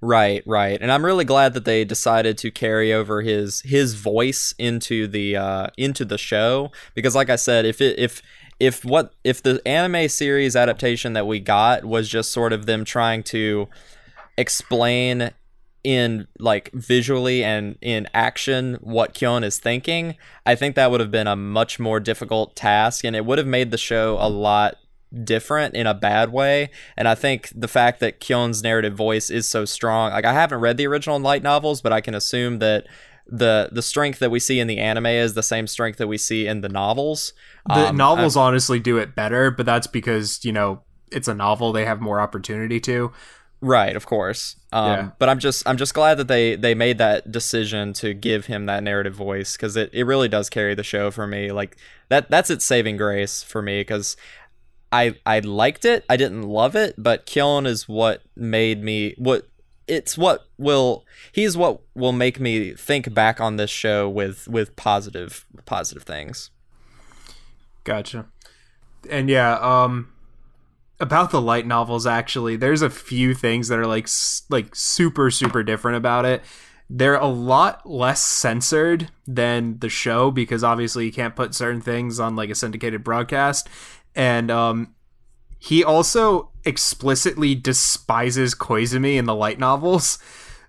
[0.01, 0.79] Right, right.
[0.81, 5.37] And I'm really glad that they decided to carry over his his voice into the
[5.37, 8.23] uh into the show because like I said, if it if
[8.61, 12.85] if what if the anime series adaptation that we got was just sort of them
[12.85, 13.69] trying to
[14.37, 15.31] explain
[15.85, 21.11] in like visually and in action what Kyon is thinking, I think that would have
[21.11, 24.77] been a much more difficult task and it would have made the show a lot
[25.25, 26.71] different in a bad way.
[26.97, 30.61] And I think the fact that Kyon's narrative voice is so strong, like I haven't
[30.61, 32.87] read the original light novels, but I can assume that
[33.29, 36.19] the the strength that we see in the anime is the same strength that we
[36.19, 37.33] see in the novels.
[37.67, 40.83] The Um, novels honestly do it better, but that's because, you know,
[41.13, 43.13] it's a novel, they have more opportunity to.
[43.61, 44.57] Right, of course.
[44.73, 45.11] Um, Yeah.
[45.19, 48.67] But I'm just I'm just glad that they they made that decision to give him
[48.67, 51.51] that narrative voice because it, it really does carry the show for me.
[51.51, 51.77] Like
[52.09, 54.17] that that's its saving grace for me because
[54.93, 56.05] I I liked it.
[56.09, 59.47] I didn't love it, but Kyon is what made me what
[59.89, 64.77] it's what will he's what will make me think back on this show with with
[64.77, 66.51] positive positive things.
[67.85, 68.27] Gotcha.
[69.11, 70.13] And yeah, um
[71.01, 74.09] about the light novels actually, there's a few things that are like
[74.51, 76.43] like super super different about it.
[76.91, 82.19] They're a lot less censored than the show because obviously you can't put certain things
[82.19, 83.69] on like a syndicated broadcast.
[84.15, 84.95] And um
[85.59, 90.19] he also explicitly despises Koizumi in the light novels.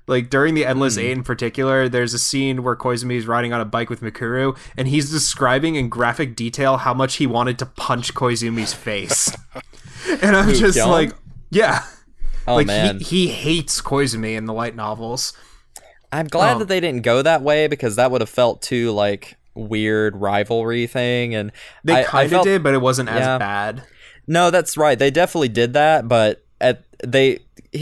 [0.08, 1.02] Like during the Endless hmm.
[1.02, 4.58] Eight in particular, there's a scene where Koizumi is riding on a bike with Mikuru,
[4.76, 9.32] and he's describing in graphic detail how much he wanted to punch Koizumi's face.
[10.24, 10.90] and I'm just Kyon?
[10.90, 11.12] like,
[11.52, 11.84] yeah.
[12.48, 12.98] Oh like man.
[13.00, 15.34] He, he hates Koizumi in the light novels.
[16.12, 16.60] I'm glad Oh.
[16.60, 20.88] that they didn't go that way because that would have felt too like weird rivalry
[20.88, 21.52] thing and
[21.84, 23.38] They kind of did, but it wasn't as Yeah.
[23.38, 23.84] bad.
[24.30, 24.98] No, that's right.
[24.98, 27.40] They definitely did that, but at they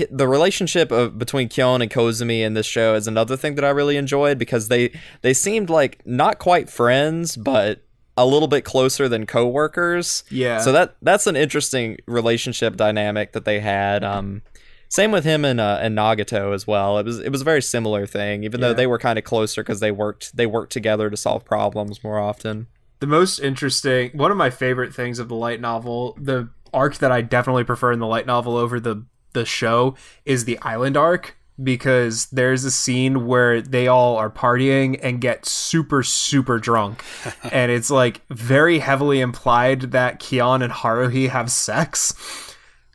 [0.10, 3.69] the relationship of between Kyon and Koizumi in this show is another thing that I
[3.69, 7.82] really enjoyed because they they seemed like not quite friends, but
[8.15, 10.24] a little bit closer than coworkers.
[10.30, 10.60] Yeah.
[10.60, 14.06] So that that's an interesting relationship dynamic that they had.
[14.06, 14.41] Um,
[14.88, 16.98] same with him and uh, and Nagato as well.
[16.98, 19.64] It was it was a very similar thing, even though they were kind of closer
[19.64, 22.68] because they worked they worked together to solve problems more often.
[22.99, 27.11] The most interesting one of my favorite things of the light novel the arc that
[27.11, 29.95] i definitely prefer in the light novel over the the show
[30.26, 35.45] is the island arc because there's a scene where they all are partying and get
[35.45, 37.03] super super drunk.
[37.52, 42.14] And it's like very heavily implied that Kyon and Haruhi have sex.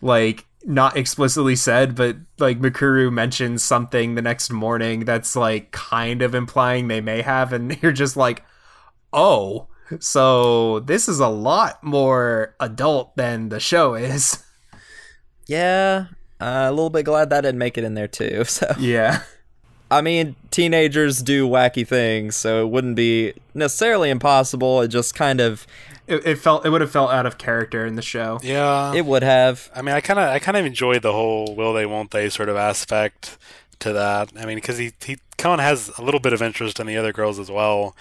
[0.01, 6.23] Like not explicitly said but like Mikuru mentions something the next morning that's like kind
[6.23, 7.53] of implying they may have.
[7.53, 8.45] And you're just like
[9.13, 9.67] oh
[10.01, 14.43] so this is a lot more adult than the show is
[15.47, 16.07] Yeah,
[16.41, 18.45] uh, a little bit glad that didn't make it in there too.
[18.47, 19.23] So yeah
[19.91, 24.81] I mean, teenagers do wacky things, so it wouldn't be necessarily impossible.
[24.81, 25.67] It just kind of
[26.07, 28.95] it, it felt it would have felt out of character in the show Yeah.
[28.95, 29.71] it would have.
[29.75, 32.31] I mean, I kind of, I kind of enjoyed the whole will they, won't they
[32.31, 33.37] sort of aspect
[33.81, 34.33] to that.
[34.35, 37.13] I mean, because he, he, Kyon has a little bit of interest in the other
[37.13, 37.95] girls as well.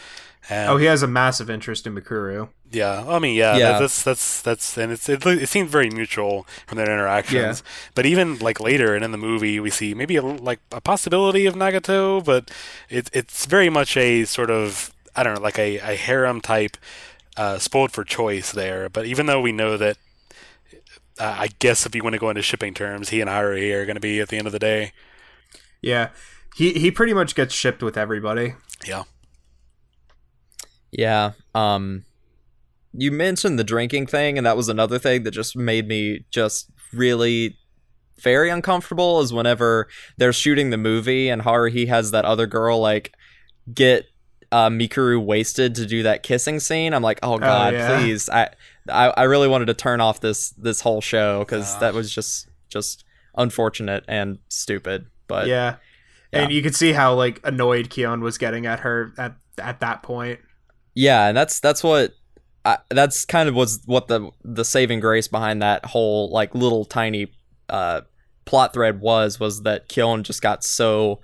[0.50, 3.72] And oh he has a massive interest in Mikuru yeah, I mean, yeah, Yeah.
[3.74, 7.64] That, that's that's that's, and it's it, it seemed very mutual from their interactions.
[7.66, 7.92] Yeah.
[7.96, 11.46] But even like later and in the movie, we see maybe a, like a possibility
[11.46, 12.50] of Nagato, but
[12.90, 16.78] it's it's very much a sort of I don't know, like a, a harem type,
[17.36, 18.88] uh, spoiled for choice there.
[18.88, 19.98] But even though we know that.
[21.20, 23.86] Uh, I guess if you want to go into shipping terms, he and Haruhi are
[23.86, 24.94] going to be at the end of the day.
[25.82, 26.10] yeah
[26.56, 28.56] he he pretty much gets shipped with everybody
[28.88, 29.04] Yeah.
[30.92, 31.32] Yeah.
[31.56, 32.06] Um,
[32.94, 36.70] you mentioned the drinking thing, and that was another thing that just made me just
[36.94, 37.58] really
[38.22, 39.22] very uncomfortable.
[39.22, 39.88] Is whenever
[40.18, 43.14] they're shooting the movie and Haruhi has that other girl like
[43.74, 44.08] get
[44.52, 46.94] uh, Mikuru wasted to do that kissing scene.
[46.94, 47.98] I'm like, oh god, yeah.
[47.98, 48.30] please!
[48.30, 48.50] I,
[48.90, 52.50] I I really wanted to turn off this this whole show because that was just
[52.68, 53.06] just
[53.38, 55.08] unfortunate and stupid.
[55.28, 55.78] But yeah
[56.34, 60.04] and you could see how like annoyed Kyon was getting at her at at that
[60.04, 60.40] point
[60.94, 62.14] Yeah, and that's that's what
[62.66, 66.86] I, that's kind of was what the the saving grace behind that whole like little
[66.86, 67.32] tiny
[67.70, 68.02] uh
[68.46, 71.22] plot thread was was that Kyon just got so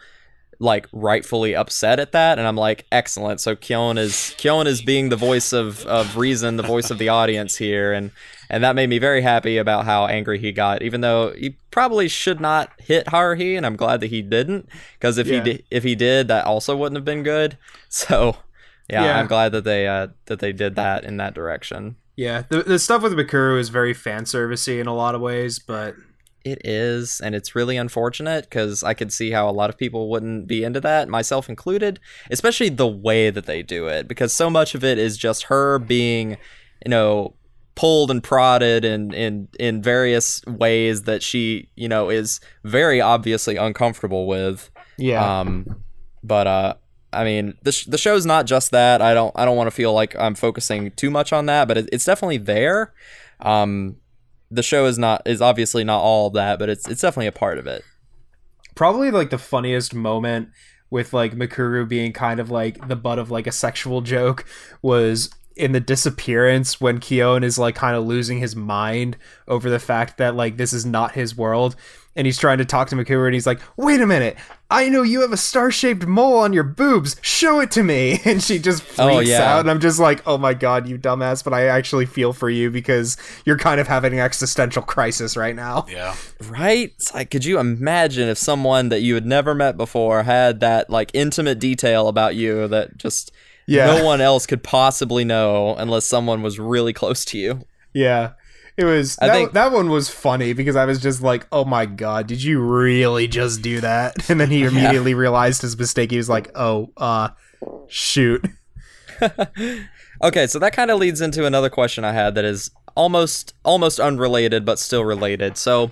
[0.60, 5.10] like rightfully upset at that and I'm like excellent so Kyon is Kyon is being
[5.10, 8.10] the voice of of reason the voice of the audience here and
[8.50, 12.08] and that made me very happy about how angry he got even though he probably
[12.08, 15.44] should not hit Haruhi and I'm glad that he didn't because if Yeah.
[15.44, 17.58] he di- if he did that also wouldn't have been good
[17.90, 18.38] so
[18.90, 19.20] yeah, Yeah.
[19.20, 21.96] I'm glad that they uh, that they did that in that direction.
[22.16, 25.60] Yeah, the, the stuff with Mikuru is very fan servicey in a lot of ways,
[25.60, 25.96] but
[26.44, 30.10] It is, and it's really unfortunate because I could see how a lot of people
[30.10, 32.00] wouldn't be into that, myself included,
[32.32, 35.78] especially the way that they do it, because so much of it is just her
[35.78, 36.38] being,
[36.86, 37.36] you know,
[37.76, 43.58] pulled and prodded in in in various ways that she, you know, is very obviously
[43.58, 44.72] uncomfortable with.
[44.98, 45.84] yeah, Um,
[46.24, 46.74] but uh,
[47.14, 49.02] I mean, the sh- the show's not just that.
[49.02, 51.78] I don't I don't want to feel like I'm focusing too much on that, but
[51.78, 52.94] it, it's definitely there.
[53.40, 53.98] Um,
[54.52, 57.32] the show is not is obviously not all of that, but it's it's definitely a
[57.32, 57.84] part of it.
[58.76, 60.50] probably like the funniest moment
[60.90, 64.46] with like Mikuru being kind of like the butt of like a sexual joke
[64.82, 69.18] was in the disappearance when Kyon is like kind of losing his mind
[69.48, 71.76] over the fact that like this is not his world
[72.16, 74.38] and he's trying to talk to Mikuru and he's like wait a minute
[74.70, 78.44] I know you have a star-shaped mole on your boobs show it to me and
[78.44, 79.54] she just oh, freaks Oh, yeah.
[79.56, 82.50] out and I'm just like oh my god you dumbass but I actually feel for
[82.50, 83.16] you because
[83.46, 86.16] you're kind of having an existential crisis right now Yeah.
[86.50, 86.92] Right?
[86.96, 90.90] It's like, could you imagine if someone that you had never met before had that
[90.90, 93.32] like intimate detail about you that just
[93.68, 93.86] Yeah.
[93.88, 97.62] no one else could possibly know unless someone was really close to you?
[97.94, 98.32] Yeah.
[98.78, 101.66] It was I that, think- that one was funny because I was just like, "Oh
[101.66, 106.12] my god, did you really just do that?" And then he immediately realized his mistake.
[106.12, 107.30] He was like, "Oh, uh
[107.88, 108.46] shoot."
[110.24, 114.00] Okay, so that kind of leads into another question I had that is almost almost
[114.00, 115.58] unrelated but still related.
[115.58, 115.92] So,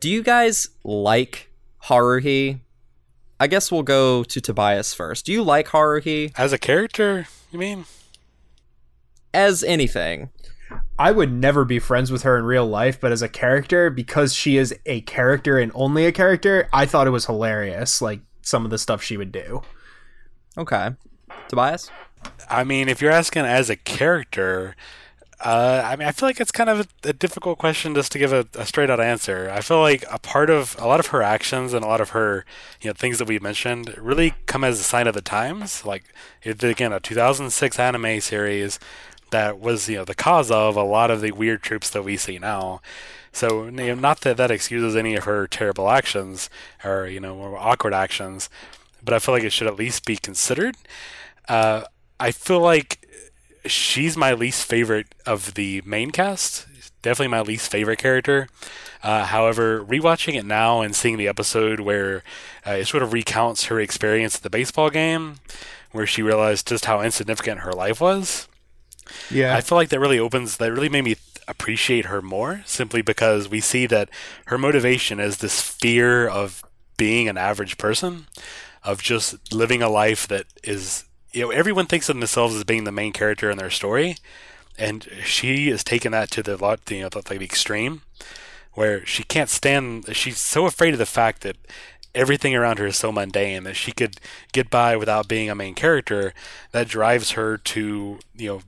[0.00, 1.50] do you guys like
[1.84, 2.60] Haruhi?
[3.38, 5.26] I guess we'll go to Tobias first.
[5.26, 7.84] Do you like Haruhi As a character, you mean?
[9.34, 10.30] as anything?
[10.98, 14.34] I would never be friends with her in real life, but as a character because
[14.34, 18.64] she is a character and only a character, I thought it was hilarious like some
[18.64, 19.62] of the stuff she would do.
[20.56, 20.90] Okay.
[21.48, 21.90] Tobias?
[22.48, 24.74] I mean, if you're asking as a character,
[25.40, 28.18] uh, I mean, I feel like it's kind of a, a difficult question just to
[28.18, 29.50] give a, a straight out answer.
[29.52, 32.10] I feel like a part of a lot of her actions and a lot of
[32.10, 32.46] her,
[32.80, 35.84] you know, things that we mentioned really come as a sign of the times.
[35.84, 36.04] Like,
[36.42, 38.78] it, again, a 2006 anime series
[39.30, 42.16] that was, you know, the cause of a lot of the weird tropes that we
[42.16, 42.80] see now.
[43.32, 46.48] So, you know, not that that excuses any of her terrible actions
[46.82, 48.48] or, you know, awkward actions,
[49.04, 50.76] but I feel like it should at least be considered.
[51.48, 51.84] Uh,
[52.18, 53.06] I feel like
[53.66, 56.66] she's my least favorite of the main cast.
[57.02, 58.48] Definitely my least favorite character.
[59.02, 62.24] Uh, however, rewatching it now and seeing the episode where
[62.66, 65.36] uh, it sort of recounts her experience at the baseball game,
[65.92, 68.48] where she realized just how insignificant her life was,
[69.30, 69.54] Yeah.
[69.54, 71.16] I feel like that really opens, that really made me
[71.48, 74.10] appreciate her more simply because we see that
[74.46, 76.62] her motivation is this fear of
[76.96, 78.26] being an average person,
[78.82, 82.84] of just living a life that is, you know, everyone thinks of themselves as being
[82.84, 84.16] the main character in their story.
[84.78, 88.02] And she is taking that to the lot, you know, the, like the extreme,
[88.74, 90.14] where she can't stand.
[90.14, 91.56] She's so afraid of the fact that
[92.14, 94.18] everything around her is so mundane that she could
[94.52, 96.34] get by without being a main character.
[96.72, 98.60] That drives her to, you know,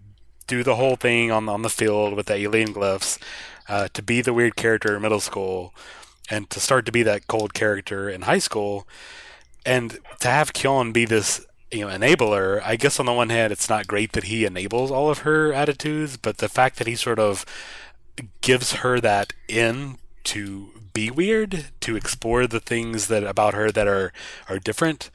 [0.48, 3.18] do the whole thing on on the field with the alien glyphs,
[3.68, 5.72] uh, to be the weird character in middle school,
[6.28, 8.88] and to start to be that cold character in high school,
[9.64, 12.60] and to have Kyon be this you know enabler.
[12.64, 15.52] I guess on the one hand, it's not great that he enables all of her
[15.52, 17.44] attitudes, but the fact that he sort of
[18.40, 23.86] gives her that in to be weird, to explore the things that about her that
[23.86, 24.12] are
[24.48, 25.10] are different,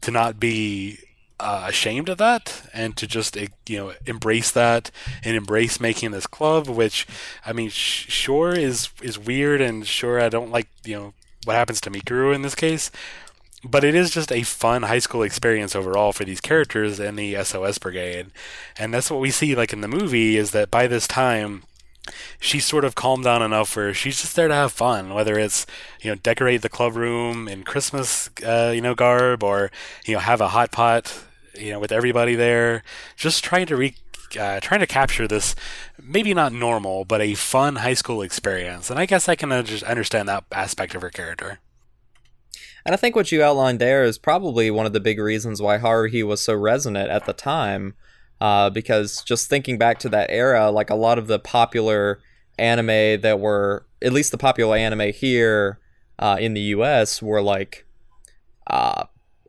[0.00, 0.98] to not be
[1.40, 4.90] uh, ashamed of that, and to just eh, you know embrace that
[5.24, 7.06] and embrace making this club, which
[7.46, 11.54] I mean, sh- sure is is weird, and sure I don't like you know what
[11.54, 12.90] happens to Mikuru in this case.
[13.64, 17.42] But it is just a fun high school experience overall for these characters and the
[17.42, 18.28] SOS Brigade.
[18.78, 21.64] And that's what we see like in the movie is that by this time
[22.38, 25.66] she's sort of calmed down enough where she's just there to have fun, whether it's
[26.00, 29.70] you know decorate the club room in Christmas uh, you know garb or
[30.06, 31.24] you know have a hot pot
[31.58, 32.82] you know with everybody there,
[33.16, 33.94] just trying to re
[34.38, 35.54] uh, trying to capture this
[36.02, 38.90] maybe not normal but a fun high school experience.
[38.90, 41.60] And I guess I can uh, just understand that aspect of her character.
[42.84, 45.78] And I think what you outlined there is probably one of the big reasons why
[45.78, 47.94] Haruhi was so resonant at the time.
[48.40, 52.20] Uh, because just thinking back to that era, like a lot of the popular
[52.56, 55.80] anime that were, at least the popular anime here
[56.18, 57.84] uh, in the US, were like
[58.68, 59.04] uh,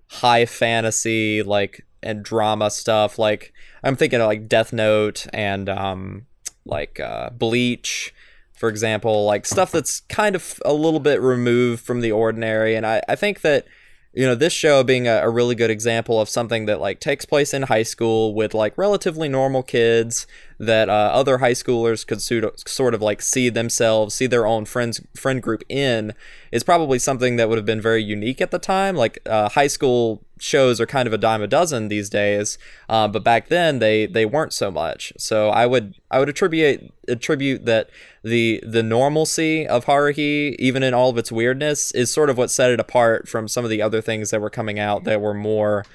[0.07, 3.19] high fantasy, like, and drama stuff.
[3.19, 3.53] Like,
[3.83, 6.25] I'm thinking of like Death Note and um,
[6.65, 8.13] like uh, Bleach
[8.59, 12.75] for example, like stuff that's kind of a little bit removed from the ordinary.
[12.75, 13.65] And I, I think that
[14.11, 17.23] you know this show being a, a really good example of something that like takes
[17.23, 20.27] place in high school with like relatively normal kids
[20.59, 25.01] that uh, other high schoolers could sort of like see themselves see their own friends
[25.15, 26.13] friend group in
[26.51, 28.95] is probably something that would have been very unique at the time.
[28.95, 32.57] Like uh, high school shows are kind of a dime a dozen these days
[32.87, 35.13] uh, but back then they they weren't so much.
[35.17, 37.89] So i would i would attribute attribute that
[38.23, 42.51] the the normalcy of haruhi even in all of its weirdness is sort of what
[42.51, 45.33] set it apart from some of the other things that were coming out that were
[45.33, 45.85] more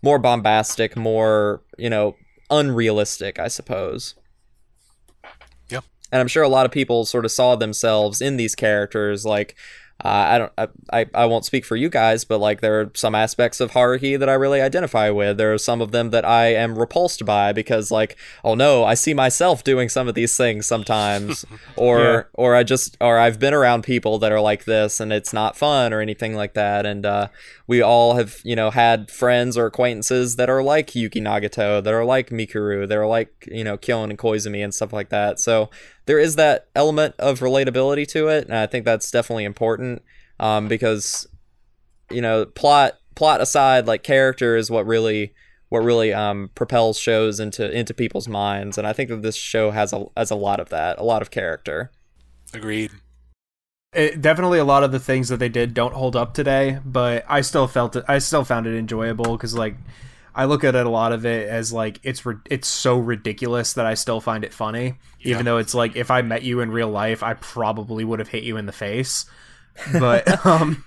[0.00, 2.14] more bombastic more you know
[2.50, 4.14] unrealistic i suppose
[5.70, 5.84] Yep.
[6.10, 9.54] and i'm sure a lot of people sort of saw themselves in these characters like
[10.04, 10.52] uh, I don't.
[10.58, 13.70] I, I I won't speak for you guys, but like there are some aspects of
[13.70, 15.38] Haruhi that I really identify with.
[15.38, 18.94] There are some of them that I am repulsed by because like, oh no, I
[18.94, 21.44] see myself doing some of these things sometimes,
[21.76, 22.22] or Yeah.
[22.34, 25.56] or I just or I've been around people that are like this and it's not
[25.56, 26.84] fun or anything like that.
[26.84, 27.28] And uh,
[27.68, 31.94] we all have you know had friends or acquaintances that are like Yuki Nagato, that
[31.94, 35.38] are like Mikuru, that are like you know Kyon and Koizumi and stuff like that.
[35.38, 35.70] So
[36.06, 40.02] there is that element of relatability to it, and I think that's definitely important
[40.40, 41.26] um, because
[42.10, 45.32] you know plot plot aside, like character is what really
[45.68, 49.70] what really um, propels shows into into people's minds, and I think that this show
[49.70, 51.90] has a has a lot of that, a lot of character.
[52.54, 52.90] Agreed.
[53.94, 57.24] it, definitely a lot of the things that they did don't hold up today, but
[57.28, 58.04] I still felt it.
[58.08, 59.76] I still found it enjoyable because like
[60.34, 63.86] I look at it a lot of it as like it's it's so ridiculous that
[63.86, 65.32] I still find it funny, Yeah.
[65.34, 68.28] even though it's like if I met you in real life, I probably would have
[68.28, 69.26] hit you in the face.
[69.98, 70.84] But um,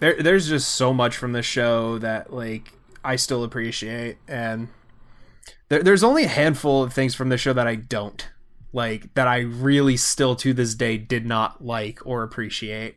[0.00, 2.72] there there's just so much from the show that like
[3.04, 4.68] I still appreciate, and
[5.68, 8.26] there, there's only a handful of things from the show that I don't
[8.72, 12.96] like that I really still to this day did not like or appreciate.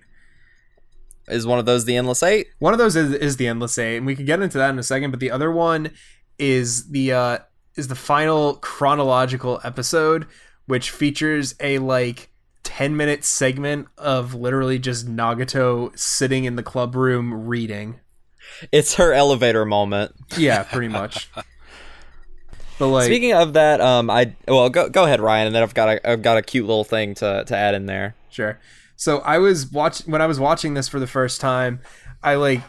[1.27, 2.47] Is one of those the endless eight?
[2.59, 4.79] One of those is, is the endless eight, and we can get into that in
[4.79, 5.11] a second.
[5.11, 5.91] But the other one
[6.39, 7.37] is the uh,
[7.75, 10.27] is the final chronological episode,
[10.65, 12.29] which features a like
[12.63, 17.99] ten minute segment of literally just Nagato sitting in the club room reading.
[18.71, 20.13] It's her elevator moment.
[20.37, 21.29] Yeah, pretty much.
[22.79, 25.73] but like, Speaking of that, um, I well go go ahead, Ryan, and then I've
[25.73, 28.15] got a I've got a cute little thing to to add in there.
[28.29, 28.59] Sure.
[28.97, 31.79] So I was watch when I was watching this for the first time,
[32.23, 32.61] I like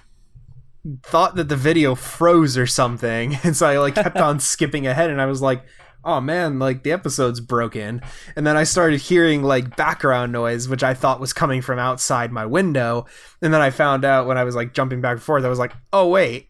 [1.03, 5.11] thought that the video froze or something, and so I like kept on skipping ahead,
[5.11, 5.65] and I was like,
[6.05, 8.03] "Oh man, like the episode's broken."
[8.37, 12.31] And then I started hearing like background noise, which I thought was coming from outside
[12.31, 13.07] my window,
[13.41, 15.59] and then I found out when I was like jumping back and forth, I was
[15.59, 16.49] like, "Oh wait,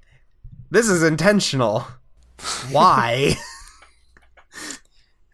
[0.70, 1.86] this is intentional."
[2.70, 3.36] Why?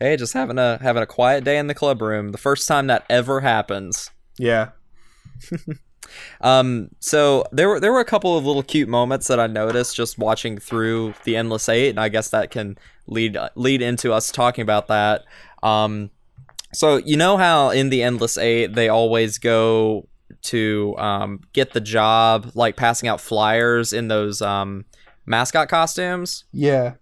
[0.01, 2.33] Hey, just having a having a quiet day in the club room.
[2.33, 4.11] The first time that ever happens.
[4.39, 4.71] Yeah.
[6.41, 9.97] Um, so there were there were a couple of little cute moments that I noticed
[9.97, 14.31] just watching through the Endless Eight, and I guess that can lead lead into us
[14.31, 15.25] talking about that.
[15.63, 16.11] Um,
[16.73, 20.09] so you know how in the Endless Eight they always go
[20.43, 24.85] to um, get the job, like passing out flyers in those um,
[25.27, 26.45] mascot costumes.
[26.53, 26.95] Yeah.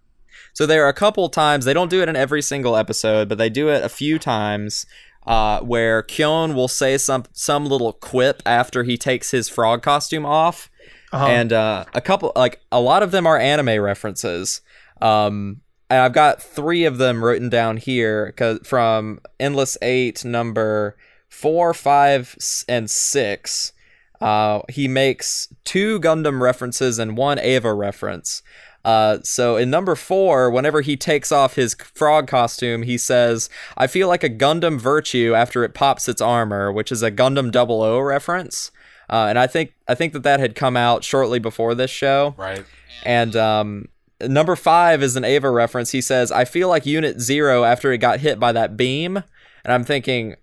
[0.53, 3.37] So there are a couple times they don't do it in every single episode, but
[3.37, 4.85] they do it a few times
[5.25, 10.25] uh, where Kyon will say some some little quip after he takes his frog costume
[10.25, 10.69] off,
[11.11, 11.25] Uh-huh.
[11.27, 14.61] and uh, a couple like a lot of them are anime references.
[15.01, 20.95] Um, and I've got three of them written down here 'cause- from Endless Eight number
[21.29, 22.35] four, five,
[22.67, 23.73] and six.
[24.21, 28.41] Uh, he makes two Gundam references and one Eva reference.
[28.85, 33.87] Uh, so in number four, whenever he takes off his frog costume, he says, "I
[33.87, 37.81] feel like a Gundam Virtue after it pops its armor," which is a Gundam Double
[37.81, 38.71] O reference.
[39.09, 42.35] Uh, and I think I think that that had come out shortly before this show.
[42.37, 42.65] Right.
[43.05, 43.87] And um,
[44.21, 45.91] number five is an Eva reference.
[45.91, 49.17] He says, "I feel like Unit Zero after it got hit by that beam,"
[49.63, 50.35] and I'm thinking,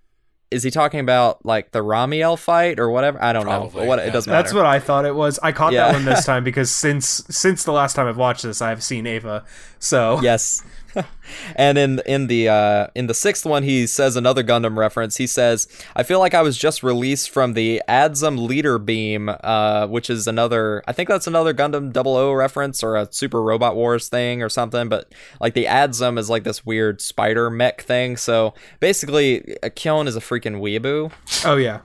[0.50, 3.22] is he talking about like the Ramiel fight or whatever?
[3.22, 3.50] I don't know.
[3.60, 4.42] Probably, But what it doesn't matter.
[4.42, 5.38] That's what I thought it was.
[5.42, 5.86] I caught Yeah.
[5.86, 9.06] that one this time because since since the last time I've watched this, I've seen
[9.06, 9.44] Eva.
[9.78, 10.62] So yes.
[11.56, 15.16] and in in the uh, in the sixth one, he says another Gundam reference.
[15.16, 19.86] He says, "I feel like I was just released from the Adzam Leader Beam, uh,
[19.86, 20.82] which is another.
[20.86, 24.88] I think that's another Gundam 00 reference or a Super Robot Wars thing or something.
[24.88, 28.16] But like the Adzam is like this weird spider mech thing.
[28.16, 31.12] So basically, uh, Kyon is a freaking weeaboo."
[31.44, 31.80] oh yeah,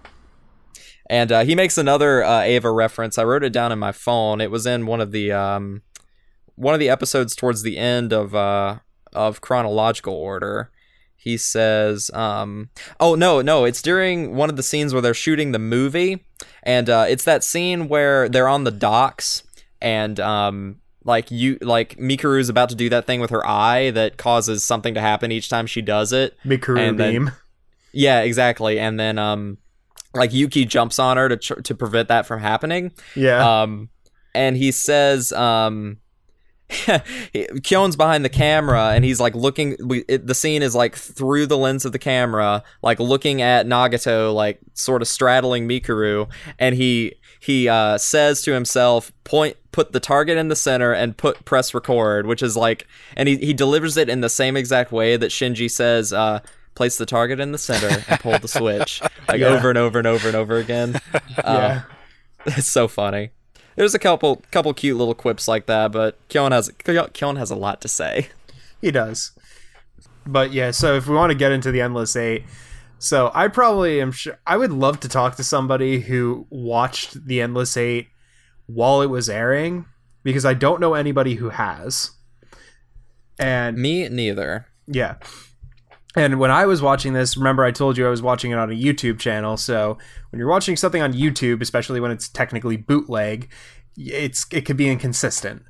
[1.09, 3.17] And uh, he makes another uh, Eva reference.
[3.17, 4.41] I wrote it down in my phone.
[4.41, 5.81] It was in one of the um,
[6.55, 8.79] one of the episodes towards the end of uh,
[9.15, 10.69] of chronological order.
[11.17, 12.69] he says, um,
[12.99, 16.23] "Oh no, no, it's during one of the scenes where they're shooting the movie,
[16.61, 19.41] and uh, it's that scene where they're on the docks
[19.81, 24.17] and um." Like you, like Mikuru's about to do that thing with her eye that
[24.17, 26.35] causes something to happen each time she does it.
[26.43, 27.31] Mikuru And then-
[27.91, 28.79] Yeah, exactly.
[28.79, 29.59] And then, um,
[30.15, 32.91] like Yuki jumps on her to tr- to prevent that from happening.
[33.15, 33.61] Yeah.
[33.61, 33.89] Um,
[34.33, 35.97] and he says, um,
[37.63, 39.75] Kyon's behind the camera and he's like looking.
[39.83, 43.65] We, it, the scene is like through the lens of the camera, like looking at
[43.65, 46.27] Nagato, like sort of straddling Mikuru,
[46.59, 51.15] and he he uh, says to himself, "Point, put the target in the center and
[51.15, 54.91] put press record," which is like, and he he delivers it in the same exact
[54.91, 56.13] way that Shinji says.
[56.13, 56.39] Uh,
[56.73, 59.47] Place the target in the center and pull the switch, like Yeah.
[59.47, 60.99] over and over and over and over again.
[61.37, 61.83] yeah.
[62.47, 63.29] It's so funny.
[63.75, 66.71] There's a couple couple cute little quips like that, but Kyon has
[67.13, 68.29] Kyon has a lot to say.
[68.81, 69.31] He does.
[70.27, 72.43] But yeah, so if we want to get into the Endless Eight,
[72.99, 77.41] so I probably am sure I would love to talk to somebody who watched the
[77.41, 78.07] Endless Eight
[78.67, 79.85] while it was airing
[80.23, 82.11] because I don't know anybody who has.
[83.39, 84.67] And Me neither.
[84.87, 85.15] yeah.
[86.15, 88.71] And when I was watching this, remember I told you I was watching it on
[88.71, 89.57] a YouTube channel.
[89.57, 89.97] So
[90.29, 93.49] when you're watching something on YouTube, especially when it's technically bootleg,
[93.97, 95.63] it's it could be inconsistent.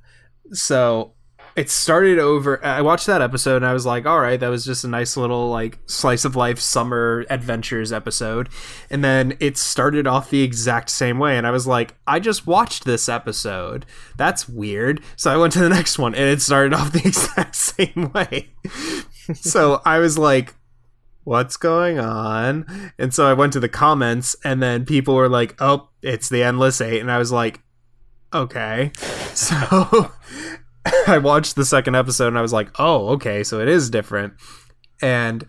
[0.52, 1.14] So
[1.56, 4.66] it started over I watched that episode and I was like, all right, that was
[4.66, 8.50] just a nice little like slice of life summer adventures episode.
[8.90, 12.46] And then it started off the exact same way and I was like, I just
[12.46, 13.86] watched this episode.
[14.18, 15.02] That's weird.
[15.16, 18.50] So I went to the next one and it started off the exact same way.
[19.34, 20.56] So I was like,
[21.26, 22.92] what's going on?
[22.98, 26.44] And so I went to the comments, and then people were like, oh, it's the
[26.44, 27.02] Endless Eight.
[27.02, 27.62] And I was like,
[28.34, 28.92] okay.
[29.36, 29.56] So
[31.08, 34.36] I watched the second episode, and I was like, oh, okay, so it is different.
[35.02, 35.46] And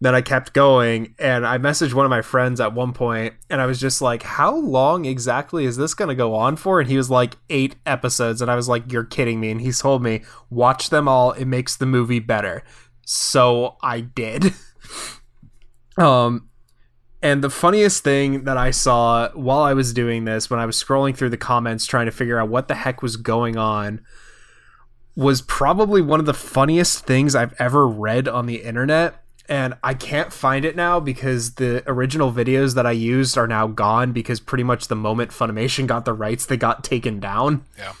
[0.00, 3.60] then I kept going, and I messaged one of my friends at one point, and
[3.60, 6.80] I was just like, how long exactly is this going to go on for?
[6.80, 8.42] And he was like, eight episodes.
[8.42, 9.52] And I was like, you're kidding me.
[9.52, 11.30] And he told me, watch them all.
[11.32, 12.64] It makes the movie better.
[13.10, 14.52] So I did.
[15.96, 16.48] Um,
[17.22, 20.80] and the funniest thing that I saw while I was doing this, when I was
[20.80, 24.00] scrolling through the comments trying to figure out what the heck was going on,
[25.16, 29.24] was probably one of the funniest things I've ever read on the internet.
[29.48, 33.66] And I can't find it now because the original videos that I used are now
[33.66, 37.94] gone because pretty much the moment Funimation got the rights, they got taken down Yeah.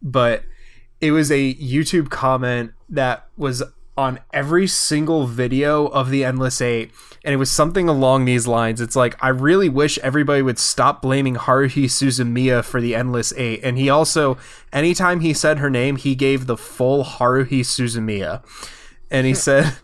[0.00, 0.44] but
[1.00, 3.64] it was a YouTube comment that was
[3.98, 6.92] on every single video of the Endless Eight,
[7.24, 8.80] and it was something along these lines.
[8.80, 13.58] It's like, I really wish everybody would stop blaming Haruhi Suzumiya for the Endless Eight.
[13.64, 14.38] And he also,
[14.72, 18.44] anytime he said her name, he gave the full Haruhi Suzumiya.
[19.10, 19.74] And he said,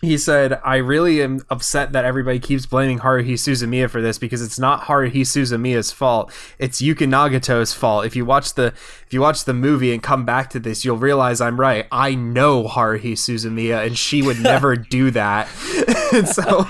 [0.00, 4.40] he said, I really am upset that everybody keeps blaming Haruhi Suzumiya for this because
[4.40, 6.32] it's not Haruhi Suzumiya's fault.
[6.58, 8.06] It's Yuki Nagato's fault.
[8.06, 8.72] If you watch the
[9.06, 11.86] if you watch the movie and come back to this, you'll realize I'm right.
[11.92, 15.48] I know Haruhi Suzumiya and she would never do that.
[16.14, 16.66] and so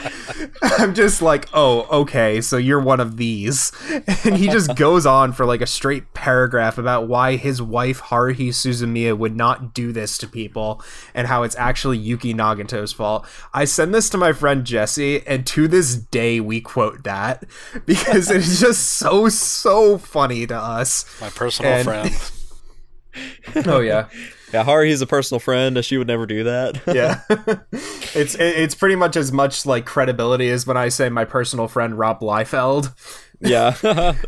[0.63, 3.71] I'm just like, oh, okay, so you're one of these.
[4.25, 8.49] And he just goes on for like a straight paragraph about why his wife Haruhi
[8.49, 10.83] Suzumiya would not do this to people
[11.15, 13.20] and how it's actually Yuki Nagato's fault.
[13.55, 17.45] I send this to my friend Jesse, and to this day we quote that
[17.87, 21.05] because it's just so so funny to us.
[21.21, 23.67] My personal And- friend.
[23.67, 24.09] Oh yeah.
[24.53, 25.85] Yeah, Haruhi's a personal friend.
[25.85, 26.83] She would never do that.
[26.93, 27.21] yeah
[28.17, 31.69] it's it- it's pretty much as much like credibility as when i say my personal
[31.69, 32.93] friend rob liefeld
[33.41, 33.77] yeah.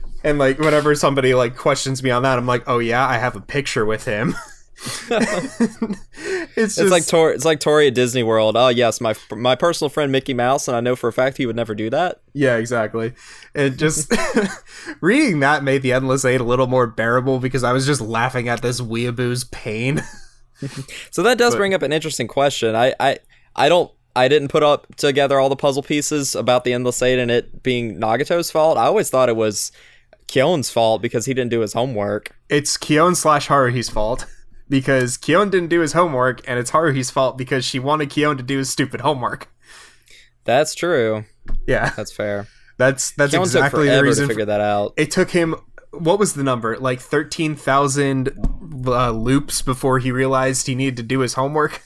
[0.24, 3.34] and like whenever somebody like questions me on that i'm like oh yeah i have
[3.34, 4.36] a picture with him
[5.10, 8.56] it's just It's like Tor- it's like Tori at Disney World.
[8.56, 11.46] Oh yes, my my personal friend Mickey Mouse, and I know for a fact he
[11.46, 12.20] would never do that.
[12.32, 13.12] yeah exactly
[13.54, 14.12] And just
[15.00, 18.48] reading that made the endless eight a little more bearable because i was just laughing
[18.48, 20.02] at this weeaboo's pain
[21.10, 22.76] So that does bring up an interesting question.
[22.76, 23.18] I I
[23.56, 27.18] I don't I didn't put up together all the puzzle pieces about the endless eight
[27.18, 28.78] and it being Nagato's fault.
[28.78, 29.72] I always thought it was
[30.28, 32.36] Kyon's fault because he didn't do his homework.
[32.48, 34.24] it's Kyon slash Haruhi's fault
[34.72, 38.42] because Kyon didn't do his homework, and it's Haruhi's fault because she wanted Kyon to
[38.42, 39.52] do his stupid homework.
[40.44, 41.24] That's true.
[41.66, 42.48] Yeah, That's fair.
[42.78, 44.24] that's that's exactly the reason.
[44.24, 44.94] to figure that out.
[44.96, 45.54] it took him
[45.90, 46.78] what was the number?
[46.78, 48.30] Like thirteen thousand
[48.86, 51.82] uh, loops before he realized he needed to do his homework.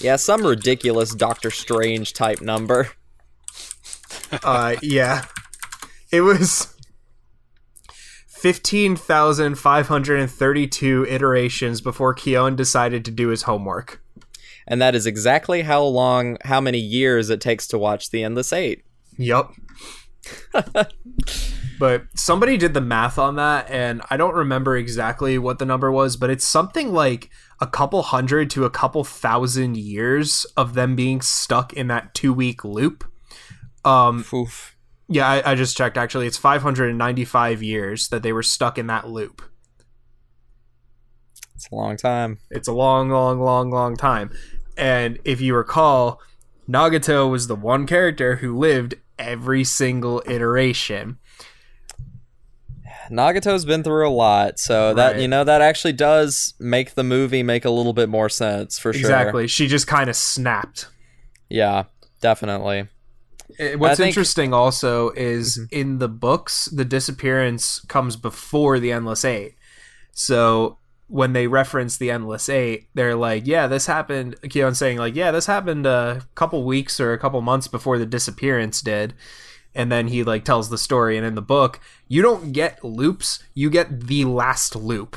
[0.00, 2.88] Yeah, some ridiculous Doctor Strange type number.
[4.42, 5.26] Uh, yeah,
[6.10, 6.73] it was
[8.44, 14.02] fifteen thousand five hundred and thirty-two iterations before Kyon decided to do his homework.
[14.66, 18.52] and that is exactly how long, how many years it takes to watch The Endless
[18.52, 18.84] Eight.
[19.16, 19.48] Yep.
[21.78, 25.90] but somebody did the math on that, and I don't remember exactly what the number
[25.90, 27.30] was, but it's something like
[27.62, 32.34] a couple hundred to a couple thousand years of them being stuck in that two
[32.34, 33.04] week loop.
[33.86, 34.73] Um, Oof.
[35.08, 35.96] Yeah, I, I just checked.
[35.96, 39.42] Actually, it's 595 years that they were stuck in that loop.
[41.54, 42.38] It's a long time.
[42.50, 44.30] It's a long, long, long, long time.
[44.76, 46.20] And if you recall,
[46.68, 51.18] Nagato was the one character who lived every single iteration.
[53.10, 57.42] Nagato's been through a lot, so that you know that actually does make the movie
[57.42, 59.00] make a little bit more sense for sure.
[59.00, 59.46] Exactly.
[59.46, 60.88] She just kind of snapped.
[61.50, 61.84] Yeah,
[62.22, 62.88] definitely.
[63.58, 69.24] Uh, What's think- interesting also is in the books, the disappearance comes before the Endless
[69.24, 69.54] Eight.
[70.12, 70.78] So
[71.08, 75.30] when they reference the Endless Eight, they're like, "Yeah, this happened." Kyon's saying like, "Yeah,
[75.30, 79.14] this happened a couple weeks or a couple months before the disappearance did."
[79.74, 83.42] And then he like tells the story, and in the book, you don't get loops;
[83.54, 85.16] you get the last loop.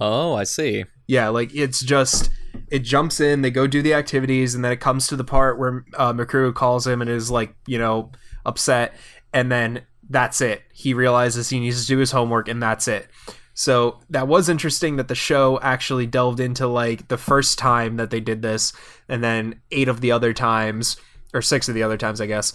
[0.00, 0.84] Oh, I see.
[1.06, 2.28] Yeah, like it's just
[2.72, 5.58] it jumps in, they go do the activities, and then it comes to the part
[5.58, 6.14] where uh,
[6.52, 8.10] calls him and is like, you know,
[8.46, 8.94] upset,
[9.30, 10.62] and then that's it.
[10.72, 13.08] He realizes he needs to do his homework, and that's it.
[13.52, 18.08] So that was interesting that the show actually delved into like the first time that
[18.08, 18.72] they did this,
[19.06, 20.96] and then eight of the other times,
[21.34, 22.54] or six of the other times, I guess.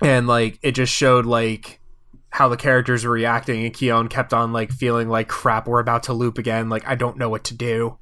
[0.00, 1.80] And like it just showed like
[2.30, 6.04] how the characters were reacting and Kyon kept on like feeling like crap we're about
[6.04, 7.98] to loop again like I don't know what to do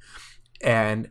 [0.63, 1.09] and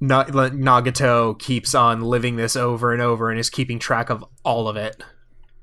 [0.00, 4.66] Na- Nagato keeps on living this over and over and is keeping track of all
[4.68, 5.02] of it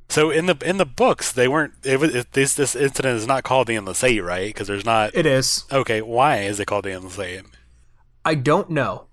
[0.09, 1.73] So in the in the books, they weren't.
[1.84, 4.47] It was it, this this incident is not called the Endless Eight, right?
[4.47, 5.15] Because there's not.
[5.15, 7.41] it is Okay, why is it called the Endless Eight?
[8.23, 9.07] I don't know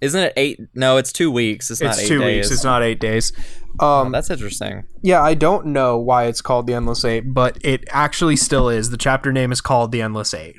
[0.00, 0.58] Isn't it eight?
[0.74, 1.70] No, it's two weeks.
[1.70, 2.36] It's, not it's eight two days.
[2.46, 3.32] weeks it's not eight days
[3.78, 4.84] Oh, um that's interesting.
[5.02, 8.88] yeah I don't know why it's called the Endless Eight but it actually still is
[8.90, 10.56] the chapter name is called the Endless Eight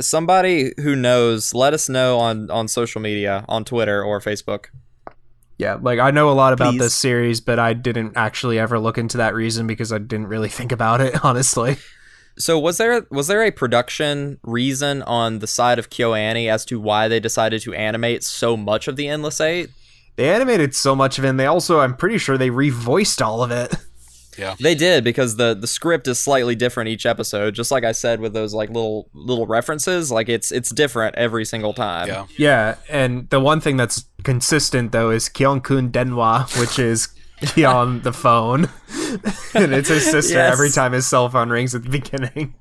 [0.00, 4.66] Somebody who knows, let us know on on social media, on Twitter or Facebook.
[5.58, 6.80] Yeah, like I know a lot about Please.
[6.80, 10.48] this series, but I didn't actually ever look into that reason because I didn't really
[10.60, 11.76] think about it, honestly.
[12.36, 16.80] So was there was there a production reason on the side of KyoAni as to
[16.80, 19.70] why they decided to animate so much of the Endless Eight?
[20.16, 23.42] They animated so much of it, and they also, I'm pretty sure, they revoiced all
[23.42, 23.74] of it.
[24.61, 27.55] They did because the the script is slightly different each episode.
[27.55, 31.43] Just like I said with those like little little references, like it's it's different every
[31.43, 32.07] single time.
[32.07, 32.25] Yeah.
[32.37, 37.09] Yeah, and the one thing that's consistent though is Kyonkun Denwa, which is
[37.41, 38.69] Kyon the phone,
[39.53, 40.53] and it's his sister Yes.
[40.53, 42.53] every time his cell phone rings at the beginning.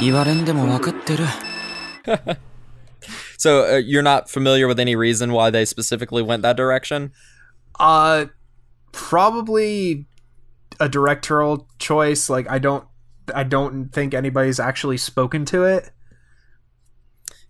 [0.00, 1.24] 言われんでも分かってる
[3.38, 7.12] So uh, you're not familiar with any reason why they specifically went that direction?
[7.79, 8.25] Uh,
[8.91, 10.07] probably
[10.79, 12.29] a directorial choice.
[12.29, 12.85] Like I don't,
[13.33, 15.91] I don't think anybody's actually spoken to it.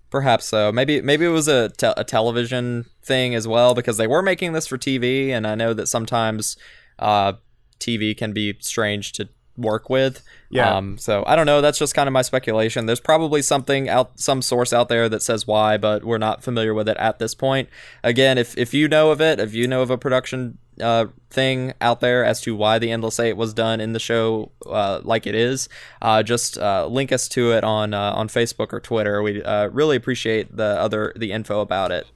[0.09, 0.71] Perhaps so.
[0.71, 4.53] Maybe maybe it was a, te- a television thing as well because they were making
[4.53, 6.55] this for TV, and I know that sometimes
[6.99, 7.33] uh,
[7.79, 10.23] TV can be strange to work with.
[10.49, 10.75] Yeah.
[10.75, 11.61] Um, so I don't know.
[11.61, 12.85] That's just kind of my speculation.
[12.85, 16.73] There's probably something out, some source out there that says why, but we're not familiar
[16.73, 17.69] with it at this point.
[18.03, 21.73] Again, if if you know of it, if you know of a production uh, thing
[21.81, 25.25] out there as to why the Endless Eight was done in the show uh, like
[25.27, 25.69] it is,
[26.01, 29.21] uh, just uh, link us to it on uh, on Facebook or Twitter.
[29.21, 32.07] We uh, really appreciate the other the info about it.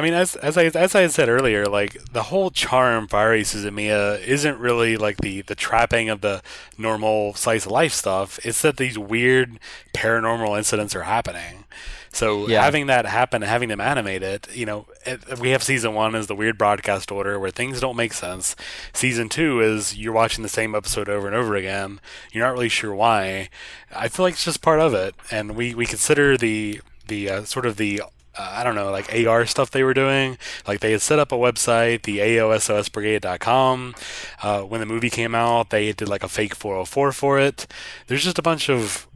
[0.00, 3.18] I mean, as as I as I had said earlier, like the whole charm for
[3.18, 6.40] Haruhi Suzumiya isn't really like the the trapping of the
[6.78, 8.38] normal slice of life stuff.
[8.42, 9.58] It's that these weird
[9.92, 11.64] paranormal incidents are happening.
[12.12, 12.62] So Yeah.
[12.62, 16.28] having that happen, having them animate it, you know, it, we have season one is
[16.28, 18.56] the weird broadcast order where things don't make sense.
[18.94, 22.00] Season two is you're watching the same episode over and over again.
[22.32, 23.50] You're not really sure why.
[23.94, 27.44] I feel like it's just part of it, and we we consider the the uh,
[27.44, 28.00] sort of the
[28.36, 30.38] uh, I don't know, like AR stuff they were doing.
[30.66, 33.94] Like they had set up a website, the AOSOSbrigade.com.
[34.42, 37.66] Uh, when the movie came out, they did like a fake 404 for it.
[38.06, 39.06] There's just a bunch of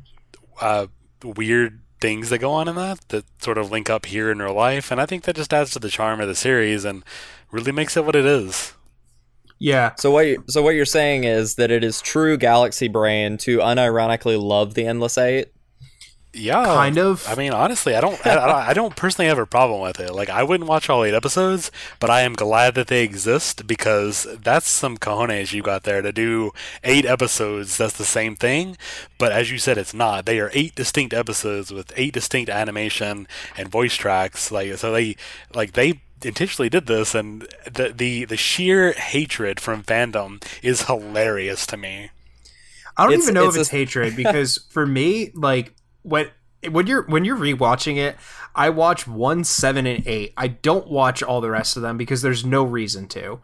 [0.61, 0.89] uh,
[1.23, 4.55] weird things that go on in that that sort of link up here in real
[4.55, 7.03] life, and I think that just adds to the charm of the series and
[7.51, 8.75] really makes it what it is.
[9.59, 13.39] Yeah, So what you, so what you're saying is that it is true Galaxy Brain
[13.39, 15.54] to unironically love the Endless Eight.
[16.35, 17.27] Yeah, Kind of.
[17.29, 20.01] I mean, honestly, I don't, I, I don't, I don't personally have a problem with
[20.01, 20.13] it.
[20.13, 21.71] Like, I wouldn't watch all eight episodes,
[22.01, 26.13] but I am glad that they exist because that's some cojones you got there to
[26.13, 26.51] do
[26.83, 27.77] eight episodes.
[27.77, 28.77] That's the same thing,
[29.19, 30.27] but as you said, it's not.
[30.27, 34.51] They are eight distinct episodes with eight distinct animation and voice tracks.
[34.51, 35.17] Like, so they,
[35.55, 41.67] like they intentionally did this, and the the the sheer hatred from fandom is hilarious
[41.67, 42.11] to me.
[42.97, 45.75] I don't It's- even know it's if it's a- hatred because for me, like
[46.05, 46.31] when
[46.71, 48.17] when you're when you're rewatching it,
[48.55, 50.33] I watch one, seven, and eight.
[50.37, 53.41] I don't watch all the rest of them because there's no reason to.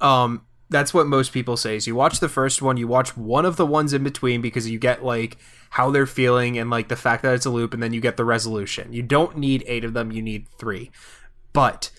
[0.00, 1.76] Um, that's what most people say.
[1.76, 4.70] Is you watch the first one, you watch one of the ones in between because
[4.70, 5.38] you get like
[5.70, 8.16] how they're feeling and like the fact that it's a loop, and then you get
[8.16, 8.92] the resolution.
[8.92, 10.90] You don't need eight of them; you need three.
[11.52, 11.90] But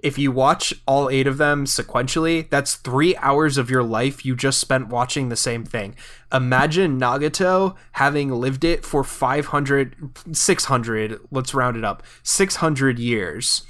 [0.00, 4.36] if you watch all eight of them sequentially, that's three hours of your life you
[4.36, 5.96] just spent watching the same thing.
[6.32, 9.96] Imagine Nagato having lived it for 500,
[10.32, 13.62] 600, let's round it up, 600 years.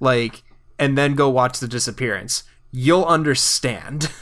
[0.00, 0.42] Like,
[0.78, 2.44] and then go watch The Disappearance.
[2.70, 4.10] You'll understand.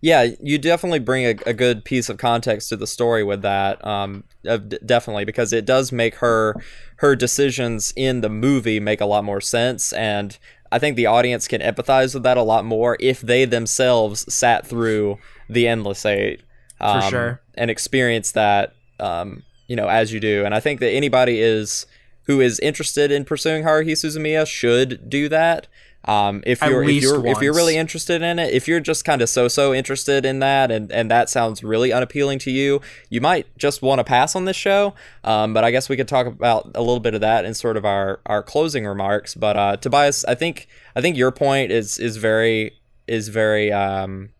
[0.00, 3.84] Yeah, you definitely bring a, a good piece of context to the story with that.
[3.86, 6.54] Um, uh, definitely because it does make her
[6.96, 10.38] her decisions in the movie make a lot more sense, and
[10.72, 14.66] I think the audience can empathize with that a lot more if they themselves sat
[14.66, 15.18] through
[15.48, 16.42] the Endless Eight
[16.80, 17.40] um, sure.
[17.54, 18.74] and experienced that.
[18.98, 21.86] Um, you know, as you do, and I think that anybody is
[22.24, 25.66] who is interested in pursuing Haruhi Suzumiya should do that.
[26.04, 29.20] Um, if you're if you're if you're really interested in it, if you're just kind
[29.20, 33.46] of so-so interested in that, and and that sounds really unappealing to you, you might
[33.58, 34.94] just want to pass on this show.
[35.24, 37.76] Um, but I guess we could talk about a little bit of that in sort
[37.76, 39.34] of our our closing remarks.
[39.34, 44.30] But uh, Tobias, I think I think your point is is very is very um,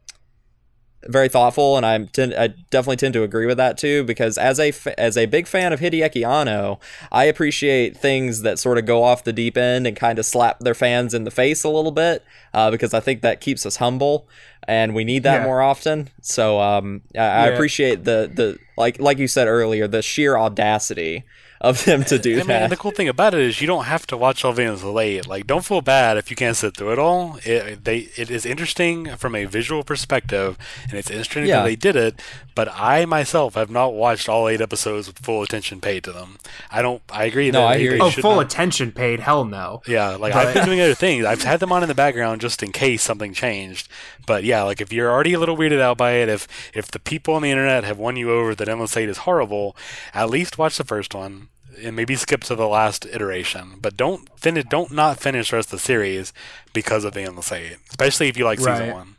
[1.08, 4.04] very thoughtful, and I'm tend, I definitely tend to agree with that too.
[4.04, 6.78] Because as a f- as a big fan of Hideaki Anno,
[7.10, 10.60] I appreciate things that sort of go off the deep end and kind of slap
[10.60, 13.76] their fans in the face a little bit, uh, because I think that keeps us
[13.76, 14.28] humble,
[14.68, 15.44] and we need that Yeah.
[15.44, 16.08] more often.
[16.20, 21.24] So um, I, I appreciate the the like like you said earlier, the sheer audacity
[21.60, 22.70] of them to do I mean, that.
[22.70, 25.26] the cool thing about it is you don't have to watch all Endless Eight.
[25.26, 27.38] Like, don't feel bad if you can't sit through it all.
[27.44, 30.56] It, they, it is interesting from a visual perspective,
[30.88, 31.56] and it's interesting Yeah.
[31.58, 32.20] that they did it.
[32.54, 36.38] But I myself have not watched all eight episodes with full attention paid to them.
[36.70, 37.02] I don't.
[37.10, 37.50] I agree.
[37.50, 38.02] No, that I they, hear you.
[38.02, 39.20] oh, full not- attention paid?
[39.20, 39.82] Hell no.
[39.86, 41.24] Yeah, like But- I've been doing other things.
[41.26, 43.88] I've had them on in the background just in case something changed.
[44.26, 46.98] But yeah, like if you're already a little weirded out by it, if if the
[46.98, 49.76] people on the internet have won you over that Endless Eight is horrible,
[50.14, 51.48] at least watch the first one
[51.82, 53.74] and maybe skip to the last iteration.
[53.80, 54.64] But don't finish.
[54.68, 56.32] Don't not finish the rest of the series
[56.72, 58.92] because of the Endless Eight, especially if you like season Right.
[58.94, 59.16] one.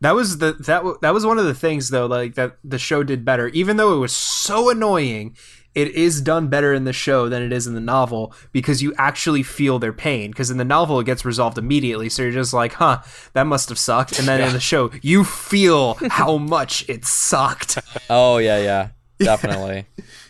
[0.00, 3.02] That was the that that was one of the things though, like that the show
[3.04, 3.48] did better.
[3.48, 5.36] Even though it was so annoying,
[5.76, 8.92] it is done better in the show than it is in the novel because you
[8.98, 10.32] actually feel their pain.
[10.32, 13.02] Because in the novel, it gets resolved immediately, so you're just like, "Huh,
[13.34, 17.78] that must have sucked." And then in the show, you feel how much it sucked.
[18.10, 18.88] Oh yeah, yeah,
[19.20, 19.86] definitely,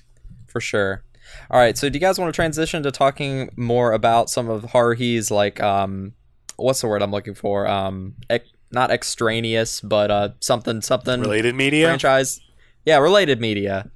[0.53, 1.03] for sure.
[1.51, 4.65] All right, so do you guys want to transition to talking more about some of
[4.65, 6.13] Haruhi's like um,
[6.57, 7.67] what's the word I'm looking for?
[7.67, 11.87] Um, ec- not extraneous, but uh, something something Related media.
[11.87, 12.41] franchise.
[12.85, 13.91] Yeah, related media.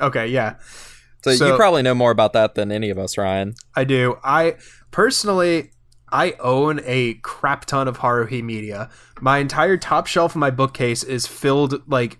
[0.00, 0.56] Okay, yeah.
[1.24, 3.54] So, you probably know more about that than any of us, Ryan.
[3.76, 4.18] I do.
[4.24, 4.56] I
[4.90, 5.70] personally
[6.10, 8.90] I own a crap ton of Haruhi media.
[9.20, 12.18] My entire top shelf of my bookcase is filled like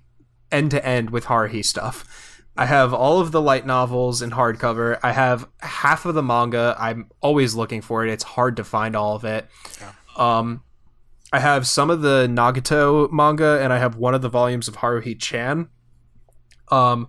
[0.52, 2.31] end to end with Haruhi stuff.
[2.56, 4.98] I have all of the light novels in hardcover.
[5.02, 6.76] I have half of the manga.
[6.78, 8.12] I'm always looking for it.
[8.12, 9.46] It's hard to find all of it.
[10.16, 10.62] Um
[11.32, 14.76] I have some of the Nagato manga and I have one of the volumes of
[14.76, 15.68] Haruhi Chan.
[16.70, 17.08] Um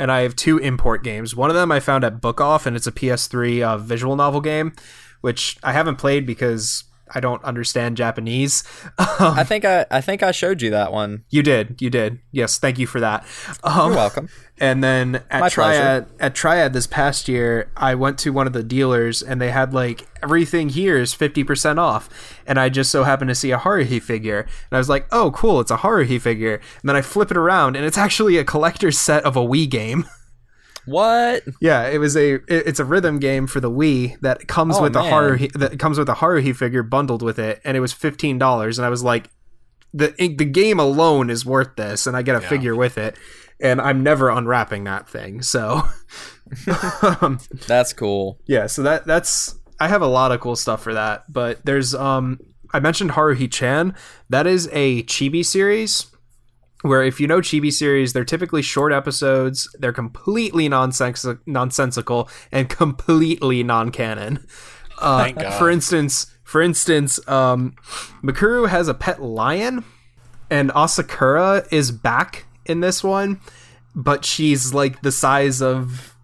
[0.00, 1.36] and I have two import games.
[1.36, 4.40] One of them I found at Book Off, and it's a PS3 uh, visual novel
[4.40, 4.72] game,
[5.20, 6.84] which I haven't played because
[7.14, 8.62] I don't understand Japanese.
[8.98, 11.24] I think I I think I showed you that one.
[11.30, 12.20] you did, you did.
[12.32, 13.24] Yes, thank you for that.
[13.64, 14.28] Um, You're welcome.
[14.58, 18.52] And then at My Triad, at Triad this past year, I went to one of
[18.52, 22.10] the dealers, and they had like everything here is fifty percent off,
[22.46, 25.30] and I just so happened to see a Haruhi figure, and I was like, oh,
[25.30, 26.56] cool, it's a Haruhi figure.
[26.56, 29.68] And then I flip it around, and it's actually a collector's set of a Wii
[29.68, 30.04] game.
[30.86, 31.42] What?
[31.60, 34.82] Yeah, it was a it- it's a rhythm game for the Wii that comes Oh,
[34.82, 35.12] with a man.
[35.12, 38.78] Haruhi that comes with a Haruhi figure bundled with it, and it was fifteen dollars,
[38.78, 39.30] and I was like,
[39.94, 43.16] the the game alone is worth this, and I get a figure with it,
[43.60, 45.42] and I'm never unwrapping that thing.
[45.42, 45.82] So,
[47.20, 48.38] um, That's cool.
[48.46, 51.94] yeah, so that that's I have a lot of cool stuff for that, but there's
[51.94, 52.38] um
[52.72, 53.94] I mentioned Haruhi Chan,
[54.28, 56.06] that is a chibi series.
[56.82, 59.68] Where if you know chibi series, they're typically short episodes.
[59.78, 64.46] They're completely nonsens- nonsensical and completely non-canon.
[64.98, 65.58] Uh, Thank God.
[65.58, 67.74] For instance, for instance, um,
[68.22, 69.84] Mikuru has a pet lion,
[70.50, 73.40] and Asakura is back in this one,
[73.94, 76.16] but she's like the size of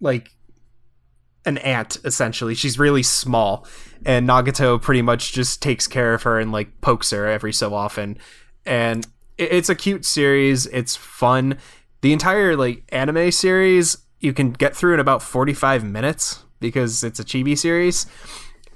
[0.00, 0.30] like
[1.46, 2.54] an ant essentially.
[2.54, 3.66] She's really small,
[4.04, 7.74] and Nagato pretty much just takes care of her and like pokes her every so
[7.74, 8.18] often.
[8.66, 9.06] And
[9.38, 10.66] it's a cute series.
[10.66, 11.58] It's fun.
[12.02, 17.18] The entire like anime series you can get through in about 45 minutes because it's
[17.20, 18.06] a chibi series.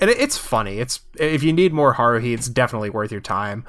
[0.01, 0.79] And it- it's funny.
[0.79, 3.65] It's if you need more Haruhi, it's definitely worth your time.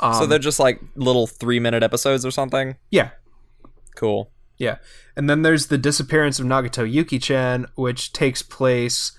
[0.00, 2.76] Um, so they're just like little three minute episodes or something.
[2.90, 3.10] yeah,
[3.94, 4.30] Cool.
[4.58, 4.76] yeah.
[5.16, 9.12] And then there's the disappearance of Nagato Yuki-chan, which takes place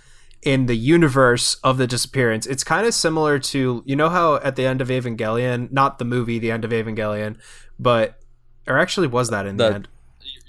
[0.46, 2.46] in the universe of the disappearance.
[2.46, 6.06] It's kind of similar to you know how at the end of Evangelion, not the
[6.06, 7.38] movie, the end of Evangelion,
[7.80, 8.20] but
[8.68, 9.88] or actually was that in the, The- end?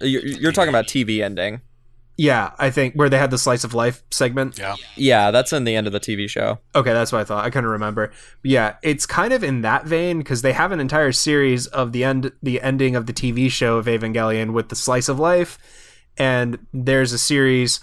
[0.00, 1.60] You're, you're talking about TV ending.
[2.16, 4.56] Yeah, I think where they had the slice of life segment.
[4.56, 4.76] Yeah.
[4.94, 6.60] Yeah, that's in the end of the TV show.
[6.72, 7.44] Okay, that's what I thought.
[7.44, 8.06] I couldn't remember.
[8.42, 11.90] But yeah, it's kind of in that vein because they have an entire series of
[11.90, 15.58] the end, the ending of the TV show of Evangelion with the slice of life,
[16.16, 17.80] and there's a series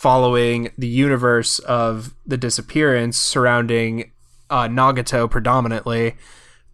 [0.00, 4.10] following the universe of the disappearance surrounding
[4.48, 6.16] uh, Nagato predominantly,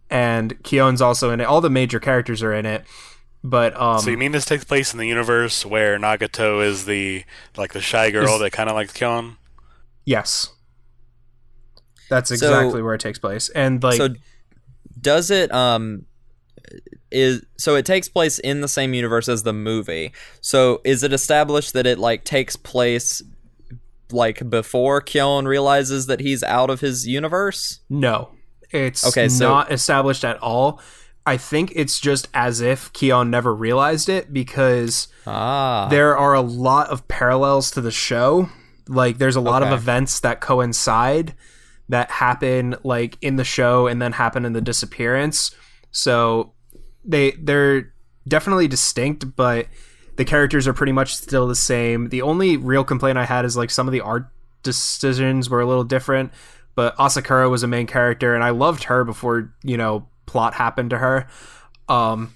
[0.09, 1.43] and Kyon's also in it.
[1.43, 2.85] All the major characters are in it,
[3.43, 7.25] but um, so you mean this takes place in the universe where Nagato is the
[7.57, 9.35] like the shy girl Is- that kind of likes Kyon?
[10.05, 10.53] yes,
[12.09, 14.07] that's So- exactly where it takes place, and like so
[15.01, 16.05] does it um
[17.11, 20.11] is so it takes place in the same universe as the movie.
[20.41, 23.21] So is it established that it like takes place
[24.11, 27.79] like before Kyon realizes that he's out of his universe?
[27.89, 28.31] No,
[28.71, 30.81] it's Okay, so- not established at all.
[31.25, 35.87] I think it's just as if Kyon never realized it because Ah.
[35.89, 38.49] there are a lot of parallels to the show.
[38.87, 41.33] Like, there's a lot of events that coincide
[41.89, 45.51] that happen like in the show and then happen in the disappearance.
[45.97, 46.53] So
[47.03, 47.91] they they're
[48.27, 49.65] definitely distinct, but
[50.15, 52.09] the characters are pretty much still the same.
[52.09, 54.27] The only real complaint I had is like some of the art
[54.61, 56.31] decisions were a little different,
[56.75, 60.91] but Asakura was a main character and I loved her before, you know, plot happened
[60.91, 61.27] to her.
[61.89, 62.35] Um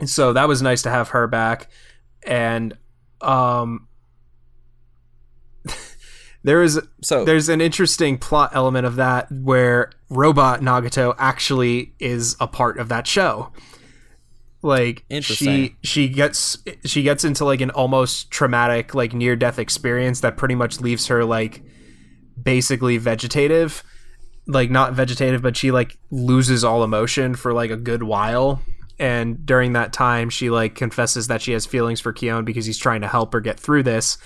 [0.00, 1.70] and so that was nice to have her back
[2.26, 2.76] and
[3.20, 3.86] um
[6.44, 12.36] there is so there's an interesting plot element of that where robot Nagato actually is
[12.38, 13.50] a part of that show.
[14.60, 20.20] Like she she gets she gets into like an almost traumatic like near death experience
[20.20, 21.62] that pretty much leaves her like
[22.40, 23.82] basically vegetative.
[24.46, 28.60] Like not vegetative but she like loses all emotion for like a good while
[28.98, 32.78] and during that time she like confesses that she has feelings for Kyon because he's
[32.78, 34.18] trying to help her get through this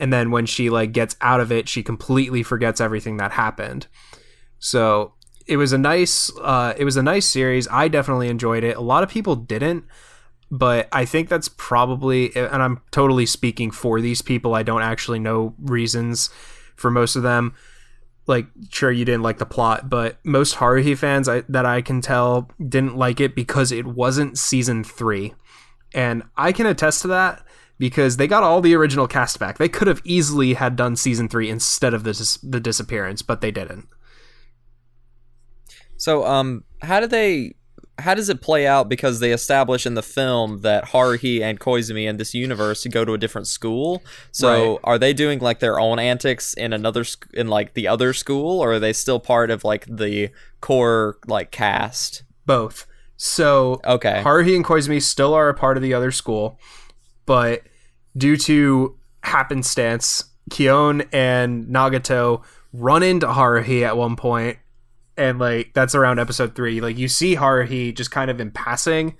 [0.00, 3.86] and then when she like gets out of it she completely forgets everything that happened.
[4.58, 5.14] So
[5.46, 7.68] it was a nice uh, it was a nice series.
[7.68, 8.76] I definitely enjoyed it.
[8.76, 9.84] A lot of people didn't
[10.52, 14.54] but i think that's probably and i'm totally speaking for these people.
[14.54, 16.30] I don't actually know reasons
[16.74, 17.54] for most of them.
[18.26, 22.00] Like sure you didn't like the plot but most haruhi fans I, that i can
[22.00, 25.34] tell didn't like it because it wasn't season three.
[25.94, 27.44] And i can attest to that
[27.80, 29.58] because they got all the original cast back.
[29.58, 33.40] They could have easily had done season three instead of the dis- the disappearance, but
[33.40, 33.88] they didn't.
[35.96, 37.54] So, um, how do they?
[37.98, 38.88] How does it play out?
[38.88, 43.12] Because they establish in the film that Haruhi and Koizumi in this universe go to
[43.12, 44.02] a different school.
[44.32, 44.80] So, Right.
[44.84, 48.60] are they doing like their own antics in another sc- in like the other school,
[48.60, 50.30] or are they still part of like the
[50.62, 52.22] core like cast?
[52.46, 52.86] Both.
[53.18, 54.22] So Okay.
[54.24, 56.58] Haruhi and Koizumi still are a part of the other school,
[57.26, 57.60] but
[58.16, 62.42] due to happenstance, Kyon and Nagato
[62.72, 64.58] run into Haruhi at one point,
[65.16, 66.80] and like that's around episode three.
[66.80, 69.16] Like you see Haruhi just kind of in passing,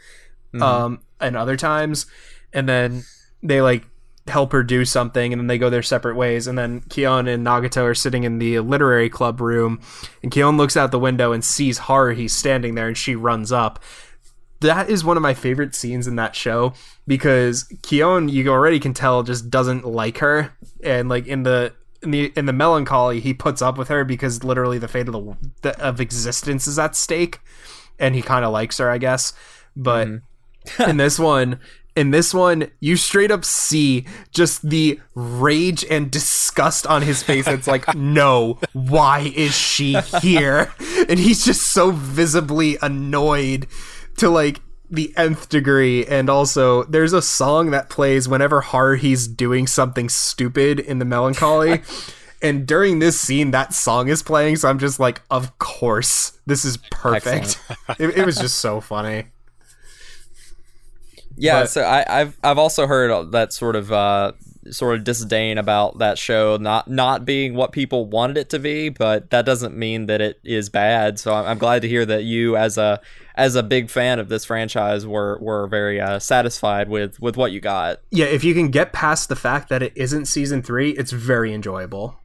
[0.61, 2.07] um, and other times,
[2.53, 3.05] and then
[3.43, 3.87] they like
[4.27, 6.47] help her do something, and then they go their separate ways.
[6.47, 9.81] And then Kyon and Nagato are sitting in the literary club room,
[10.23, 13.83] and Kyon looks out the window and sees Haruhi standing there, and she runs up
[14.61, 16.75] that is one of my favorite scenes in that show
[17.07, 22.11] because Kyon, you already can tell, just doesn't like her, and like in the in
[22.11, 25.37] the in the melancholy, he puts up with her because literally the fate of the,
[25.63, 27.41] the of existence is at stake,
[27.99, 29.33] and he kind of likes her, I guess.
[29.77, 30.83] But mm-hmm.
[30.91, 31.59] in this one,
[31.97, 37.47] in this one, you straight up see just the rage and disgust on his face.
[37.47, 40.73] It's like, no, why is she here?
[41.09, 43.67] And he's just so visibly annoyed
[44.19, 44.61] to like
[44.91, 50.81] the nth degree and also there's a song that plays whenever Haruhi's doing something stupid
[50.81, 51.83] in the melancholy
[52.43, 56.65] and during this scene that song is playing so i'm just like of course this
[56.65, 57.61] is perfect
[58.01, 59.27] it, it was just so funny
[61.37, 64.33] Yeah, But- so I, I've I've also heard that sort of uh,
[64.71, 68.89] sort of disdain about that show not not being what people wanted it to be,
[68.91, 71.19] but that doesn't mean that it is bad.
[71.19, 73.01] So I'm, I'm glad to hear that you, as a
[73.41, 77.37] as a big fan of this franchise, we were were very uh, satisfied with with
[77.37, 78.01] what you got.
[78.11, 81.53] yeah if you can get past the fact that it isn't season three it's very
[81.55, 82.17] enjoyable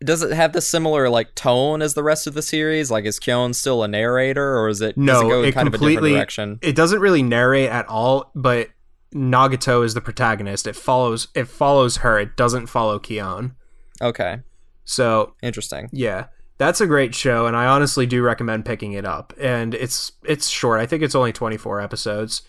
[0.00, 2.90] Does it have the similar like tone as the rest of the series?
[2.90, 5.78] Like, is Kyon still a narrator, or is it no it it kind of a
[5.78, 6.58] completely different direction?
[6.62, 8.68] it doesn't really narrate at all but
[9.14, 13.54] nagato is the protagonist it follows it follows her it doesn't follow kyon
[14.02, 14.40] Okay,
[14.84, 15.88] so interesting.
[15.92, 16.26] Yeah,
[16.58, 19.32] that's a great show, and I honestly do recommend picking it up.
[19.40, 20.80] And it's it's short.
[20.80, 22.42] I think it's only twenty four episodes,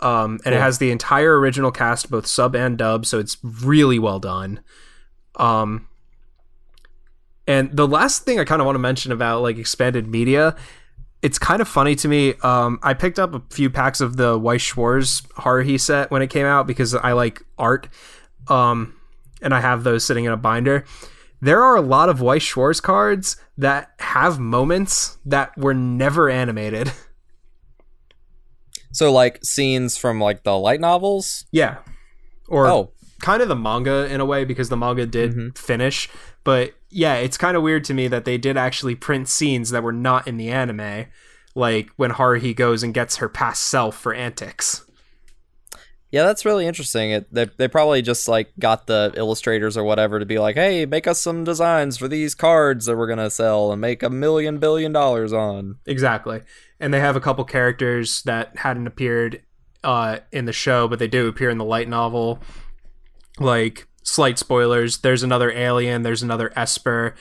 [0.00, 3.06] um, and it has the entire original cast, both sub and dub.
[3.06, 4.60] So it's really well done.
[5.36, 5.88] Um,
[7.46, 10.54] and the last thing I kind of want to mention about like expanded media,
[11.22, 12.34] it's kind of funny to me.
[12.42, 16.28] Um, I picked up a few packs of the Weiss Schwarz Haruhi set when it
[16.28, 17.88] came out because I like art.
[18.48, 18.94] Um,
[19.42, 20.84] and I have those sitting in a binder.
[21.40, 26.92] There are a lot of Weiss Schwarz cards that have moments that were never animated.
[28.92, 31.44] So, like scenes from like the light novels.
[31.52, 31.78] yeah.
[32.48, 32.90] Or Oh,
[33.22, 35.56] kind of the manga in a way because the manga did Mhm.
[35.56, 36.08] finish.
[36.42, 39.84] But yeah, it's kind of weird to me that they did actually print scenes that
[39.84, 41.06] were not in the anime.
[41.54, 44.84] Like when Haruhi goes and gets her past self for antics.
[46.10, 47.12] Yeah, that's really interesting.
[47.12, 50.84] It, they, they probably just like got the illustrators or whatever to be like, hey,
[50.84, 54.58] make us some designs for these cards that we're gonna sell and make a million
[54.58, 55.78] billion dollars on.
[55.86, 56.42] Exactly.
[56.80, 59.42] And they have a couple characters that hadn't appeared
[59.84, 62.40] uh, in the show, but they do appear in the light novel.
[63.38, 67.14] Like, slight spoilers there's another alien, there's another Esper,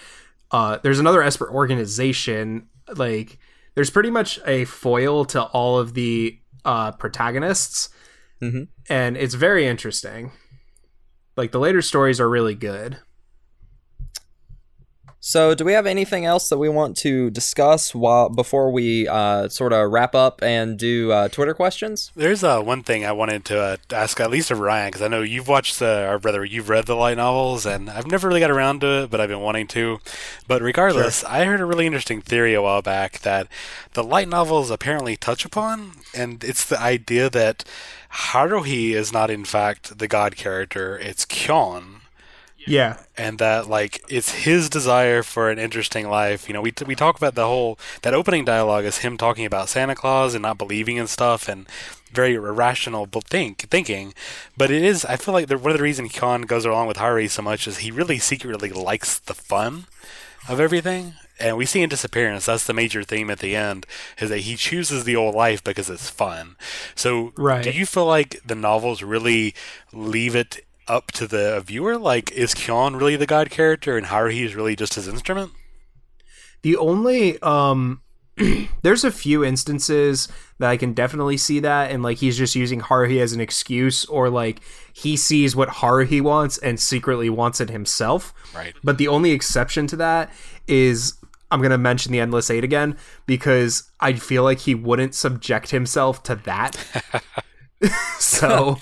[0.51, 2.67] uh, there's another Esper organization.
[2.95, 3.37] Like,
[3.75, 7.89] there's pretty much a foil to all of the uh, protagonists.
[8.41, 8.67] Mhm.
[8.89, 10.31] And it's very interesting.
[11.37, 12.99] Like, the later stories are really good.
[15.21, 19.49] So, do we have anything else that we want to discuss while before we uh,
[19.49, 22.13] sort of wrap up and do uh, Twitter questions?
[22.15, 25.09] There's uh, one thing I wanted to uh, ask at least of Ryan because I
[25.09, 28.39] know you've watched the, or rather you've read the light novels, and I've never really
[28.39, 29.99] got around to it, but I've been wanting to.
[30.47, 33.47] But regardless, I heard a really interesting theory a while back that
[33.95, 37.65] the light novels apparently touch upon, and it's the idea that
[38.13, 41.98] Haruhi is not in fact the god character; it's Kyon
[42.69, 42.97] Yeah.
[43.17, 46.47] and that like it's his desire for an interesting life.
[46.47, 49.45] You know, we t- we talk about the whole that opening dialogue is him talking
[49.45, 51.67] about Santa Claus and not believing in stuff and
[52.11, 54.13] very irrational think thinking.
[54.57, 56.97] But it is I feel like the, one of the reasons Kyon goes along with
[56.97, 59.85] Haruhi so much is he really secretly likes the fun
[60.47, 61.13] of everything.
[61.41, 63.85] And we see in Disappearance, that's the major theme at the end,
[64.19, 66.57] is that he chooses the old life because it's fun.
[66.95, 67.63] So, Right.
[67.63, 69.55] do you feel like the novels really
[69.93, 71.97] leave it up to the viewer?
[71.97, 75.51] Like, is Kyon really the god character and Haruhi is really just his instrument?
[76.61, 78.01] The only um
[78.81, 80.27] there's a few instances
[80.59, 84.05] that I can definitely see that and like he's just using Haruhi as an excuse
[84.05, 84.61] or like
[84.93, 88.33] he sees what Haruhi wants and secretly wants it himself.
[88.53, 88.73] Right.
[88.83, 90.31] But the only exception to that
[90.67, 91.13] is
[91.51, 95.71] I'm going to mention the Endless 8 again because I feel like he wouldn't subject
[95.71, 96.77] himself to that.
[98.19, 98.77] so,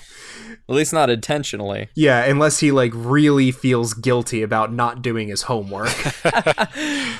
[0.68, 1.88] At least not intentionally.
[1.94, 5.88] yeah, unless he like really feels guilty about not doing his homework.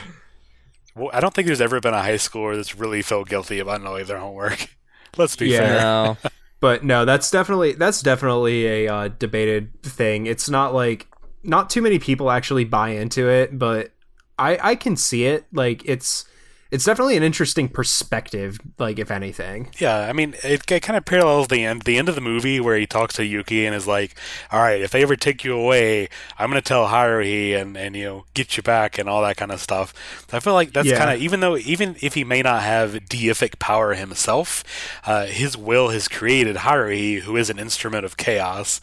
[0.95, 3.83] Well, I don't think there's ever been a high schooler that's really felt guilty about
[3.83, 4.69] not doing their homework.
[5.17, 5.59] Let's be Yeah.
[5.61, 5.81] fair.
[5.81, 6.17] No.
[6.61, 11.07] but no that's definitely that's definitely a uh, debated thing it's not like
[11.45, 13.93] not too many people actually buy into it but
[14.41, 16.25] i i can see it like it's
[16.71, 21.05] it's definitely an interesting perspective like if anything Yeah, I mean, it, it kind of
[21.05, 23.87] parallels the end, the end of the movie where he talks to Yuki and is
[23.87, 24.15] like,
[24.51, 26.09] "All right, if they ever take you away,
[26.39, 29.51] I'm gonna tell Haruhi and and you know get you back and all that kind
[29.53, 29.95] of stuff."
[30.33, 30.99] I feel like that's Yeah.
[30.99, 34.63] kind of even though even if he may not have deific power himself,
[35.07, 38.81] uh, his will has created Haruhi, who is an instrument of chaos.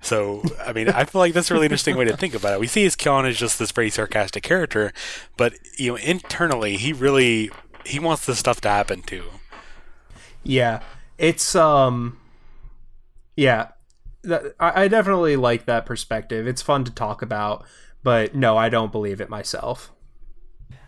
[0.00, 2.60] So, I mean, I feel like that's a really interesting way to think about it.
[2.60, 4.92] We see his Kyon as just this very sarcastic character,
[5.36, 7.50] but you know, internally, he really
[7.84, 9.24] he wants this stuff to happen too.
[10.42, 10.80] yeah
[11.18, 12.18] it's um
[13.36, 13.68] yeah
[14.22, 17.64] that, I, I definitely like that perspective it's fun to talk about
[18.02, 19.92] but no i don't believe it myself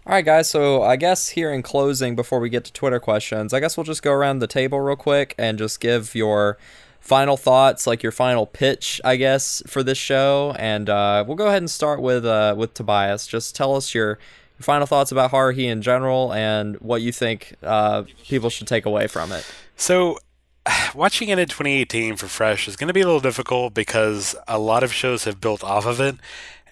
[0.07, 0.49] All right, guys.
[0.49, 3.85] So I guess here in closing, before we get to Twitter questions, I guess we'll
[3.85, 6.57] just go around the table real quick and just give your
[7.01, 10.55] final thoughts, like your final pitch, I guess, for this show.
[10.59, 13.27] And uh, we'll go ahead and start with uh, with Tobias.
[13.27, 14.19] Just tell us your,
[14.61, 19.07] final thoughts about Haruhi in general and what you think uh, people should take away
[19.07, 19.47] from it.
[19.77, 20.19] So,
[20.95, 24.59] watching it in 2018 for Fresh is going to be a little difficult because a
[24.59, 26.17] lot of shows have built off of it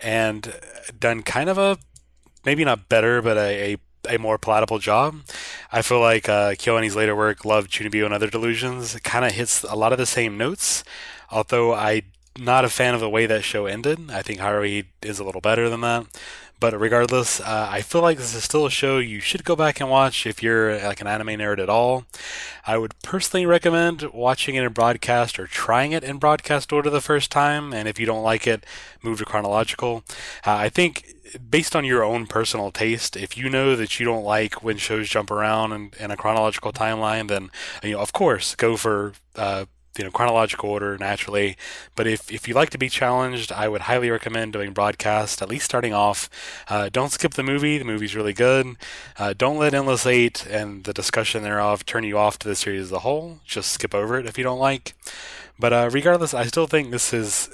[0.03, 0.55] and
[0.99, 1.79] done kind of a
[2.45, 3.77] maybe not better, but a, a
[4.09, 5.21] a more palatable job.
[5.73, 9.63] I feel like uh, KyoAni's later work, Love, Chunibyo, and Other Delusions, kind of hits
[9.65, 10.85] a lot of the same notes.
[11.31, 12.03] Although I'm
[12.39, 14.11] not a fan of the way that show ended.
[14.11, 16.07] I think Haruhi is a little better than that.
[16.59, 19.79] But regardless, uh, I feel like this is still a show you should go back
[19.79, 22.07] and watch if you're like an anime nerd at all.
[22.67, 27.03] I would personally recommend watching it in broadcast or trying it in broadcast order the
[27.03, 27.75] first time.
[27.75, 28.65] And if you don't like it,
[29.03, 30.03] move to chronological.
[30.47, 34.25] Uh, I think based on your own personal taste, if you know that you don't
[34.25, 37.51] like when shows jump around in, in a chronological timeline, then
[37.83, 39.67] you know, of course, go for uh,
[39.99, 41.57] you know chronological order naturally.
[41.95, 45.43] But if if you like to be challenged, I would highly recommend doing broadcast.
[45.43, 46.29] At least starting off,
[46.69, 47.79] uh, don't skip the movie.
[47.79, 48.77] The movie's really good.
[49.19, 52.83] Uh, don't let Endless Eight and the discussion thereof turn you off to the series
[52.83, 53.41] as a whole.
[53.45, 54.95] Just skip over it if you don't like.
[55.59, 57.51] But uh, regardless, I still think this is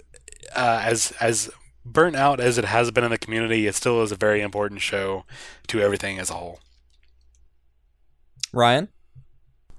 [0.55, 1.51] uh, as as
[1.85, 4.81] burnt out as it has been in the community, it still is a very important
[4.81, 5.25] show
[5.69, 6.61] to everything as a whole.
[8.53, 8.89] Ryan?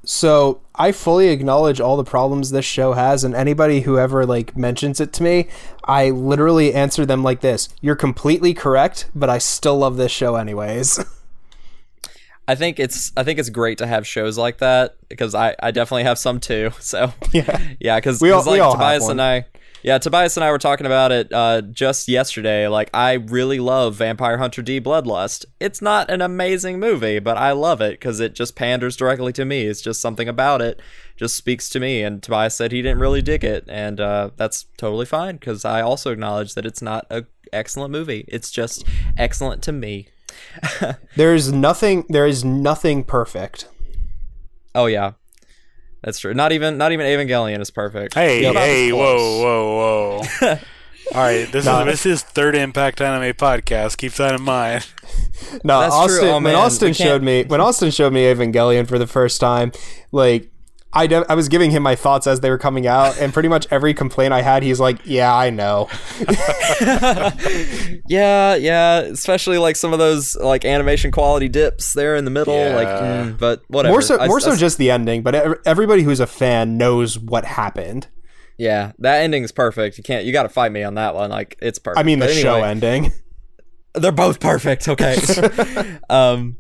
[0.06, 4.58] So I fully acknowledge all the problems this show has, and anybody who ever like
[4.58, 5.48] mentions it to me,
[5.86, 10.36] I literally answer them like this: "You're completely correct, but I still love this show
[10.36, 11.00] anyways."
[12.50, 15.72] I think it's I think it's great to have shows like that because I, I
[15.72, 16.72] definitely have some too.
[16.82, 17.58] So Yeah.
[17.80, 19.46] yeah, because We all- like we all have Tobias and I,
[19.84, 22.68] yeah, Tobias and I were talking about it uh, just yesterday.
[22.68, 25.46] Like I really love Vampire Hunter D Bloodlust.
[25.60, 29.46] It's not an amazing movie, but I love it because it just panders directly to
[29.46, 29.64] me.
[29.64, 30.82] It's just something about it
[31.18, 32.02] just speaks to me.
[32.02, 35.82] And Tobias said he didn't really dig it, and uh, that's totally fine because I
[35.82, 38.26] also acknowledge that it's not a excellent movie.
[38.28, 38.86] It's just
[39.18, 40.08] excellent to me.
[41.16, 42.06] There's nothing.
[42.10, 43.68] There is nothing perfect.
[44.76, 45.14] Oh yeah,
[46.04, 46.34] that's true.
[46.34, 48.14] Not even not even Evangelion is perfect.
[48.14, 48.56] Hey, Yep.
[48.56, 50.50] hey, whoa, whoa, whoa.
[51.16, 51.80] All right, this No.
[51.82, 53.98] is this is third Impact Anime podcast.
[53.98, 54.88] Keep that in mind.
[55.64, 56.04] No, That's true.
[56.06, 56.28] Austin.
[56.30, 59.72] Oh, when Austin showed me when Austin showed me Evangelion for the first time,
[60.12, 60.50] like
[60.96, 63.50] I, de- I was giving him my thoughts as they were coming out, and pretty
[63.50, 65.90] much every complaint I had, he's like, "Yeah, I know."
[68.08, 72.54] Yeah, yeah, especially like some of those like animation quality dips there in the middle,
[72.72, 72.88] like.
[72.88, 73.24] Yeah.
[73.26, 73.94] mm, but whatever.
[73.94, 75.24] More so, I- more I- so, just the ending.
[75.24, 78.08] But everybody who's a fan knows what happened.
[78.58, 79.98] yeah, that ending is perfect.
[79.98, 80.26] You can't.
[80.26, 81.30] You got to fight me on that one.
[81.30, 82.00] Like it's perfect.
[82.00, 83.12] I mean, the But show ending.
[83.94, 84.88] they're both perfect.
[84.88, 85.16] Okay.
[86.10, 86.58] um,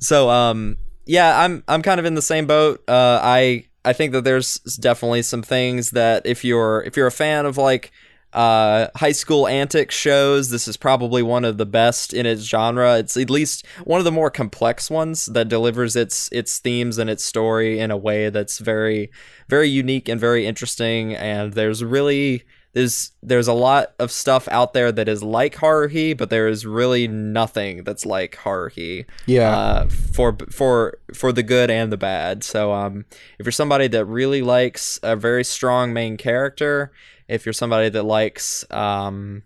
[0.00, 0.76] so um,
[1.06, 2.82] yeah, I'm I'm kind of in the same boat.
[2.88, 7.12] Uh, I I think that there's definitely some things that if you're if you're a
[7.12, 7.92] fan of like
[8.32, 12.98] uh, high school antics shows, this is probably one of the best in its genre.
[12.98, 17.08] It's at least one of the more complex ones that delivers its its themes and
[17.08, 19.10] its story in a way that's very
[19.48, 21.14] very unique and very interesting.
[21.14, 22.42] And there's really
[22.76, 26.66] there's there's a lot of stuff out there that is like Haruhi, but there is
[26.66, 29.06] really nothing that's like Haruhi.
[29.24, 29.56] Yeah.
[29.56, 32.44] Uh, for for for the good and the bad.
[32.44, 33.06] So um,
[33.38, 36.92] if you're somebody that really likes a very strong main character,
[37.28, 39.44] if you're somebody that likes um,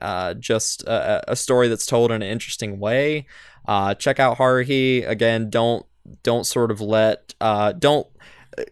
[0.00, 3.26] uh, just a, a story that's told in an interesting way,
[3.66, 5.06] uh, check out Haruhi.
[5.06, 5.84] Again, don't
[6.22, 8.06] don't sort of let uh, don't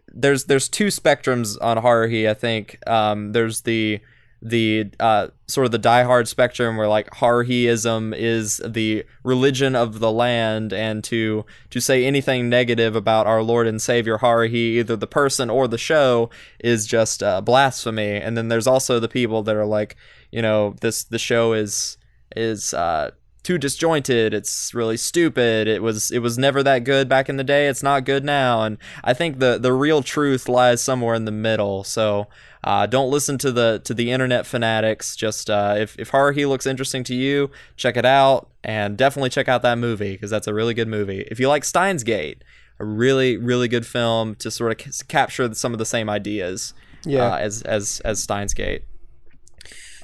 [0.09, 2.29] there's there's two spectrums on Haruhi.
[2.29, 4.01] I think um, there's the
[4.43, 10.13] the uh, sort of the diehard spectrum where like Haruhiism is the religion of the
[10.13, 15.07] land, and to to say anything negative about our Lord and Savior Haruhi, either the
[15.07, 16.31] person or the show,
[16.61, 18.17] is just uh, blasphemy.
[18.17, 19.97] And then there's also the people that are like,
[20.31, 21.97] you know, this the show is
[22.35, 23.13] is uh,
[23.47, 24.35] too disjointed.
[24.35, 25.68] It's really stupid.
[25.68, 27.68] It was it was never that good back in the day.
[27.68, 28.62] It's not good now.
[28.64, 31.85] And I think the the real truth lies somewhere in the middle.
[31.85, 32.27] So
[32.64, 35.14] uh, don't listen to the to the internet fanatics.
[35.14, 39.48] Just uh, if if Haruhi looks interesting to you, check it out, and definitely check
[39.48, 41.20] out that movie because that's a really good movie.
[41.31, 42.43] If you like Steins Gate,
[42.81, 46.74] a really really good film to sort of c- capture some of the same ideas
[47.05, 47.35] Yeah.
[47.35, 48.82] uh, as as as Steins Gate.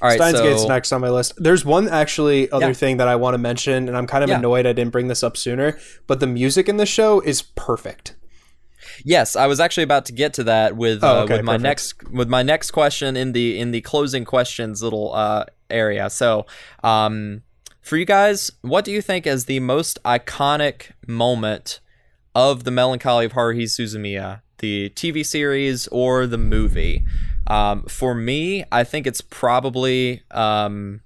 [0.03, 1.33] All right, Steins so, Gate's next on my list.
[1.37, 2.73] There's one actually other Yeah.
[2.73, 4.37] thing that I want to mention, and I'm kind of Yeah.
[4.39, 5.77] annoyed I didn't bring this up sooner.
[6.07, 8.15] But the music in the show is perfect.
[9.05, 11.53] Yes, I was actually about to get to that with Oh, uh, okay, with my
[11.53, 11.63] perfect.
[11.63, 16.09] next with my next question in the in the closing questions little uh, area.
[16.09, 16.45] So,
[16.83, 17.43] um,
[17.81, 21.79] for you guys, what do you think is the most iconic moment
[22.35, 27.03] of the Melancholy of Haruhi Suzumiya, the TV series or the movie?
[27.47, 31.01] Um, for me, I think it's probably um,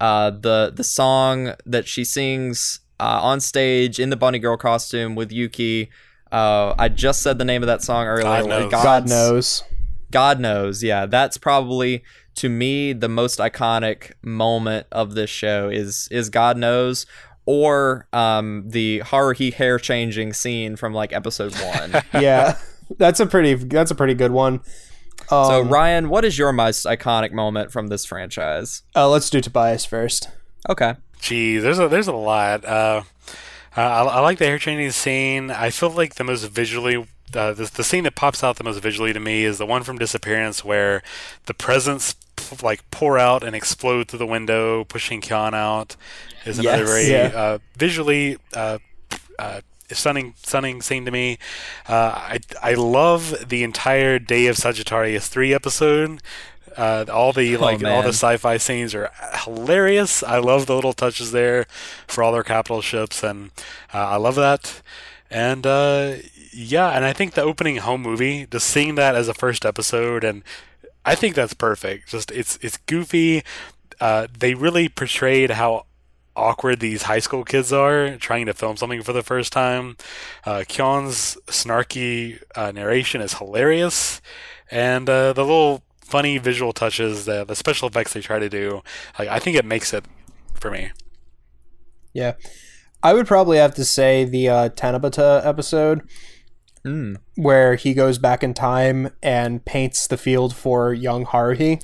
[0.00, 5.14] uh, the the song that she sings uh, on stage in the bunny girl costume
[5.14, 5.90] with Yuki.
[6.32, 8.24] Uh, I just said the name of that song earlier.
[8.24, 8.70] God knows.
[8.70, 9.62] God knows.
[10.10, 10.82] God knows.
[10.82, 12.02] Yeah, that's probably
[12.36, 17.06] to me the most iconic moment of this show is is God knows
[17.46, 22.02] or um the Haruhi hair changing scene from like episode 1.
[22.22, 22.58] Yeah,
[22.96, 24.60] that's a pretty that's a pretty good one.
[25.30, 28.82] Um, so Ryan, what is your most iconic moment from this franchise?
[28.94, 30.28] uh, let's do Tobias first.
[30.68, 30.94] Okay.
[31.20, 32.64] Gee, there's a there's a lot.
[32.64, 33.02] Uh,
[33.76, 35.50] I, I like the hair changing scene.
[35.50, 37.06] I feel like the most visually.
[37.34, 39.82] Uh, the, the scene that pops out the most visually to me is the one
[39.82, 41.02] from Disappearance where
[41.46, 45.96] the presents p- like pour out and explode through the window, pushing Kyon out.
[46.44, 46.88] Is another Yes.
[46.88, 47.30] very Yeah.
[47.34, 48.78] uh, visually uh,
[49.38, 49.62] uh,
[49.94, 51.38] stunning stunning scene to me.
[51.88, 56.20] Uh, I I love the entire Day of Sagittarius three episode.
[56.76, 59.10] Uh, all the like all the sci-fi scenes are
[59.44, 60.22] hilarious.
[60.22, 61.66] I love the little touches there
[62.08, 63.50] for all their capital ships, and
[63.92, 64.82] uh, I love that.
[65.30, 66.16] And uh,
[66.52, 70.24] yeah, and I think the opening home movie, just seeing that as a first episode,
[70.24, 70.42] and
[71.04, 72.08] I think that's perfect.
[72.08, 73.44] Just it's it's goofy.
[74.00, 75.86] Uh, they really portrayed how
[76.36, 79.96] awkward these high school kids are trying to film something for the first time.
[80.44, 84.20] Uh, Kyon's snarky uh, narration is hilarious,
[84.70, 88.82] and uh, the little funny visual touches, the the special effects they try to do,
[89.18, 90.04] like I think it makes it
[90.54, 90.90] for me.
[92.12, 92.34] Yeah,
[93.02, 96.02] I would probably have to say the uh, Tanabata episode
[96.84, 97.16] Mm.
[97.36, 101.82] where he goes back in time and paints the field for young Haruhi.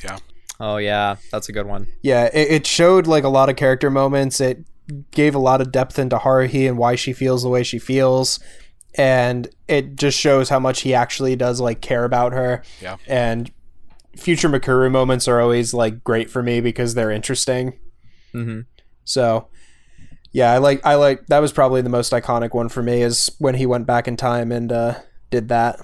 [0.60, 1.88] Oh yeah, that's a good one.
[2.02, 4.40] Yeah, it, it showed like a lot of character moments.
[4.40, 4.64] It
[5.10, 8.38] gave a lot of depth into Haruhi and why she feels the way she feels.
[8.96, 12.62] And it just shows how much he actually does like care about her.
[12.80, 12.96] Yeah.
[13.06, 13.50] And
[14.16, 17.78] future Mikuru moments are always like great for me because they're interesting.
[18.34, 18.60] Mm-hmm.
[19.04, 19.48] So
[20.32, 23.30] yeah, I like I like that was probably the most iconic one for me is
[23.38, 24.98] when he went back in time and uh
[25.30, 25.80] did that.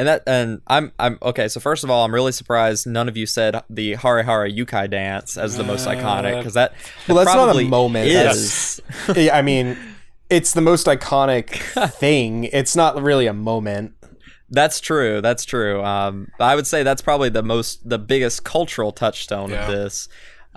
[0.00, 3.18] And that and I'm I'm okay, so first of all, I'm really surprised none of
[3.18, 6.72] you said the Hare Hare Yukai dance as the most iconic cuz that
[7.06, 8.80] Well, that's not a moment, Is.
[9.14, 9.76] Yeah, I mean,
[10.30, 11.50] it's the most iconic
[11.96, 12.44] thing.
[12.44, 13.92] It's not really a moment.
[14.48, 15.20] That's true.
[15.20, 15.84] That's true.
[15.84, 19.66] Um, I would say that's probably the most, the biggest cultural touchstone Yeah.
[19.66, 20.08] of this,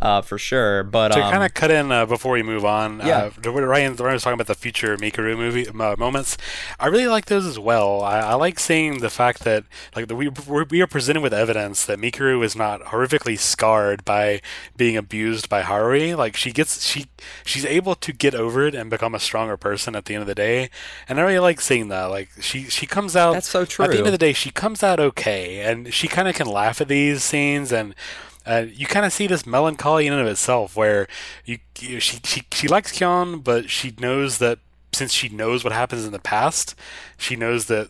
[0.03, 0.83] uh, for sure.
[0.83, 3.29] But to um, kind of cut in uh, before we move on, Yeah.
[3.43, 6.37] uh, Ryan, Ryan was talking about the future Mikuru movie uh, moments.
[6.77, 8.03] I really like those as well.
[8.03, 9.63] I, I like seeing the fact that
[9.95, 14.41] like the, we we're, presented with evidence that Mikuru is not horrifically scarred by
[14.75, 16.17] being abused by Haruhi.
[16.17, 17.05] Like she gets she
[17.45, 20.27] she's able to get over it and become a stronger person at the end of
[20.27, 20.69] the day.
[21.07, 22.05] And I really like seeing that.
[22.05, 23.85] Like she she comes out That's so true.
[23.85, 26.47] At the end of the day, she comes out okay, and she kind of can
[26.47, 27.95] laugh at these scenes and.
[28.45, 31.07] Uh, you kind of see this melancholy in and of itself, where
[31.45, 34.59] you, you she, she she likes Kyon, but she knows that
[34.91, 36.75] since she knows what happens in the past,
[37.17, 37.89] she knows that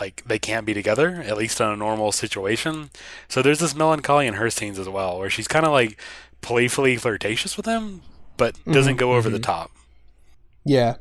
[0.00, 2.90] like they can't be together at least in a normal situation.
[3.28, 6.00] So there's this melancholy in her scenes as well, where she's kind of like
[6.40, 8.02] playfully flirtatious with him,
[8.36, 9.72] but doesn't go over the top.
[10.64, 10.96] Yeah.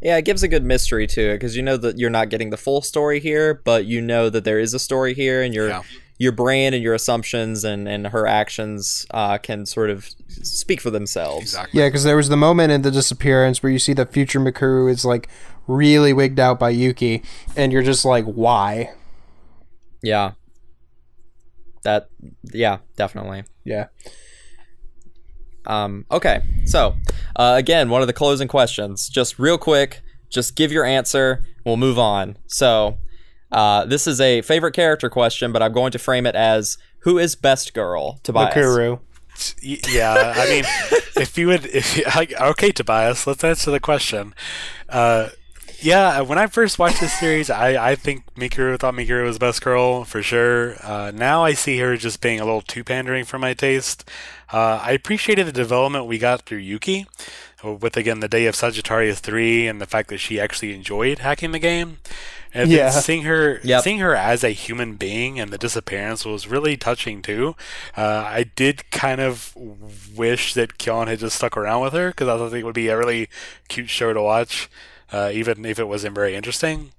[0.00, 2.50] yeah, it gives a good mystery to it because you know that you're not getting
[2.50, 5.68] the full story here, but you know that there is a story here, and your
[5.68, 5.82] Yeah.
[6.20, 10.90] Your brain and your assumptions and and her actions uh, can sort of speak for
[10.90, 11.44] themselves.
[11.54, 11.80] Exactly.
[11.80, 14.90] Yeah, because there was the moment in the disappearance where you see that future Mikuru
[14.90, 15.30] is like
[15.66, 17.22] really wigged out by Yuki,
[17.56, 18.92] and you're just like, why?
[20.02, 20.32] Yeah.
[21.84, 22.10] That
[22.52, 23.44] yeah, definitely.
[23.64, 23.86] Yeah.
[25.64, 26.96] Um, okay, so
[27.36, 29.08] uh, again, one of the closing questions.
[29.08, 31.46] Just real quick, just give your answer.
[31.64, 32.36] We'll move on.
[32.46, 32.98] So,
[33.52, 37.18] uh, this is a favorite character question, but I'm going to frame it as who
[37.18, 38.20] is best girl?
[38.22, 38.54] Tobias.
[38.54, 39.00] Mikuru.
[39.62, 40.64] Yeah, I mean,
[41.16, 44.34] if you would, if you, like, okay, Tobias, let's answer the question.
[44.88, 45.30] Uh,
[45.82, 49.46] yeah, when I first watched this series, I, I think Mikuru thought Mikuru was the
[49.46, 50.76] best girl for sure.
[50.84, 54.08] Uh, now I see her just being a little too pandering for my taste.
[54.52, 57.06] Uh, I appreciated the development we got through Yuki,
[57.62, 61.52] with again the day of Sagittarius three and the fact that she actually enjoyed hacking
[61.52, 61.98] the game.
[62.52, 62.90] And then Yeah.
[62.90, 63.84] seeing her Yep.
[63.84, 67.54] seeing her as a human being and the disappearance was really touching too.
[67.96, 69.52] Uh, I did kind of
[70.16, 72.88] wish that Kyon had just stuck around with her because I thought it would be
[72.88, 73.28] a really
[73.68, 74.68] cute show to watch,
[75.12, 76.90] uh, even if it wasn't very interesting.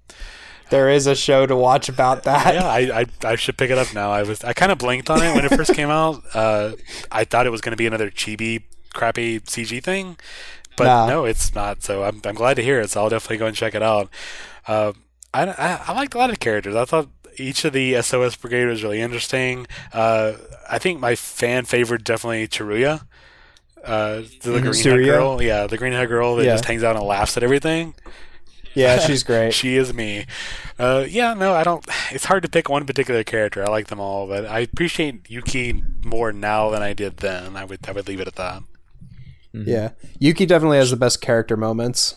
[0.70, 2.54] There is a show to watch about that.
[2.54, 4.10] yeah, I, I I should pick it up now.
[4.12, 6.24] I was I kind of blinked on it when it first came out.
[6.34, 6.74] Uh,
[7.12, 8.64] I thought it was going to be another chibi,
[8.94, 10.16] crappy CG thing,
[10.78, 11.08] but Nah.
[11.08, 11.84] no, it's not.
[11.84, 12.90] So I'm I'm glad to hear it.
[12.90, 14.10] So I'll definitely go and check it out.
[14.66, 14.94] Uh,
[15.34, 16.76] I, I I liked a lot of characters.
[16.76, 19.66] I thought each of the SOS Brigade was really interesting.
[19.94, 20.34] Uh,
[20.70, 23.06] I think my fan favorite definitely Tsuruya.
[23.84, 25.06] Uh, the green haired Tsuruya?
[25.06, 26.54] girl, yeah, the green haired girl that Yeah.
[26.54, 27.96] just hangs out and laughs at everything.
[28.74, 29.54] Yeah, she's great.
[29.54, 30.26] She is me.
[30.78, 31.84] Uh, yeah, no, I don't.
[32.12, 33.64] It's hard to pick one particular character.
[33.64, 37.56] I like them all, but I appreciate Yuki more now than I did then.
[37.58, 38.64] I would I would leave it at that.
[39.54, 42.16] Yeah, Yuki definitely has the best character moments.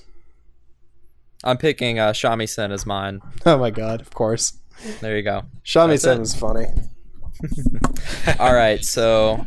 [1.45, 3.21] I'm picking uh, Sen as mine.
[3.47, 4.59] Oh my god, of course.
[5.01, 5.43] There you go.
[5.65, 6.67] Shamisen is funny.
[8.39, 9.45] All right, so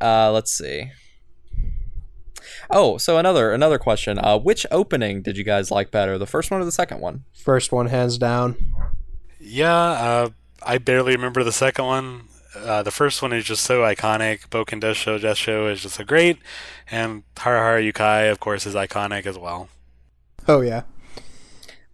[0.00, 0.90] uh, let's see.
[2.70, 4.18] Oh, so another another question.
[4.18, 7.24] Uh, which opening did you guys like better, the first one or the second one?
[7.32, 8.56] First one, hands down.
[9.40, 10.28] Yeah, uh,
[10.62, 12.28] I barely remember the second one.
[12.54, 14.48] Uh, the first one is just so iconic.
[14.48, 16.38] Bouken Desho Desho is just so great,
[16.90, 19.68] and Hare Hare Yukai, of course, is iconic as well.
[20.46, 20.82] Oh yeah.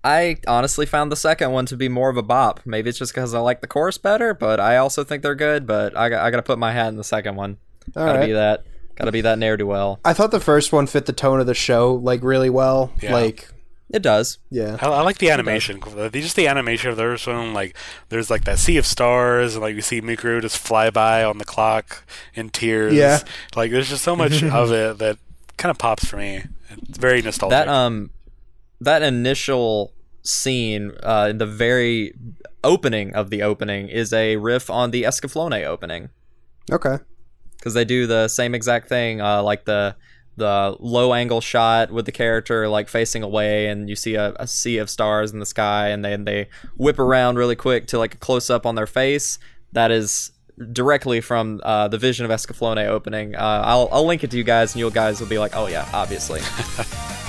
[0.03, 2.61] I honestly found the second one to be more of a bop.
[2.65, 5.67] Maybe it's just because I like the chorus better, but I also think they're good.
[5.67, 7.59] But I, got- I gotta put my hat in the second one.
[7.97, 8.27] All gotta right.
[8.27, 8.65] be that.
[8.97, 9.99] Gotta be that ne'er do well.
[10.05, 12.93] I thought the first one fit the tone of the show like really well.
[13.03, 13.13] Yeah.
[13.15, 13.49] Like,
[13.91, 14.39] It does.
[14.51, 14.77] yeah.
[14.81, 15.81] I, I like the animation.
[16.13, 17.75] Just the animation of the first one, like
[18.11, 21.39] there's like that sea of stars, and like you see Mikuru just fly by on
[21.39, 22.05] the clock
[22.35, 22.93] in tears.
[22.95, 23.21] Yeah.
[23.57, 25.19] like there's just so much of it that
[25.57, 26.45] kind of pops for me.
[26.71, 27.51] It's very nostalgic.
[27.51, 28.11] That um,
[28.81, 29.93] that initial
[30.23, 32.15] scene uh, in the very
[32.63, 36.11] opening of the opening is a riff on the Escaflowne opening.
[36.71, 36.99] Okay.
[37.57, 39.97] because they do the same exact thing, uh, like the
[40.37, 44.47] the low angle shot with the character like facing away, and you see a, a
[44.47, 48.15] sea of stars in the sky, and then they whip around really quick to like
[48.15, 49.39] a close up on their face.
[49.73, 50.33] That is
[50.73, 53.35] directly from uh, the Vision of Escaflowne opening.
[53.35, 55.67] Uh, I'll I'll link it to you guys, and you guys will be like, oh
[55.67, 56.41] yeah, obviously.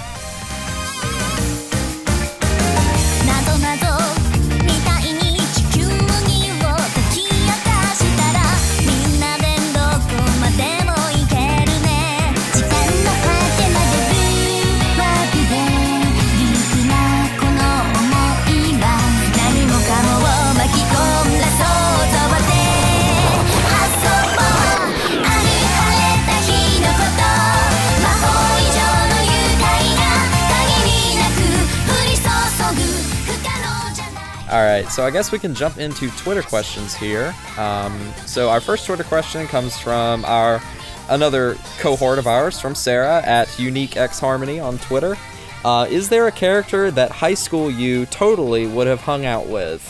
[34.81, 37.33] right, so I guess we can jump into Twitter questions here.
[37.57, 40.61] Um, so our first Twitter question comes from our
[41.09, 45.17] another cohort of ours from Sarah at Unique X Harmony on Twitter.
[45.63, 49.83] Uh, is there a character that high school you totally would have hung out with?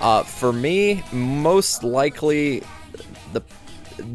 [0.00, 2.62] Uh, for me, most likely,
[3.32, 3.40] the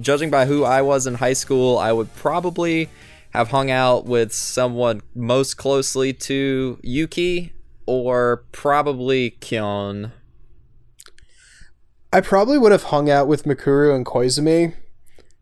[0.02, 2.90] judging by who I was in high school, I would probably
[3.32, 7.54] have hung out with someone most closely to Yuki
[7.88, 10.12] or probably Kyon.
[12.12, 14.74] I probably would have hung out with Mikuru and Koizumi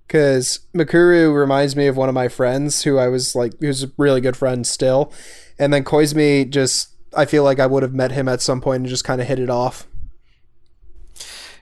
[0.07, 3.91] because Mikuru reminds me of one of my friends who I was like, who's a
[3.97, 5.11] really good friend still.
[5.57, 8.81] And then Koizumi just, I feel like I would have met him at some point
[8.81, 9.87] and just kind of hit it off.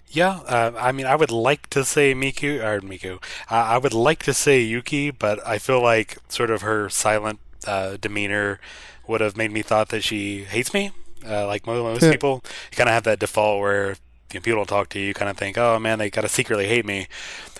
[0.07, 3.15] Yeah, uh, I mean, I would like to say Miku or Miku.
[3.52, 7.40] Uh, I would like to say Yuki, but I feel like sort of her silent
[7.68, 8.60] uh, demeanor
[9.07, 10.91] would have made me thought that she hates me.
[11.27, 13.98] Uh, like most, most people, you kind of have that default where
[14.35, 16.29] you know, people don't talk to you, you kind of think, oh man, they gotta
[16.29, 17.07] secretly hate me.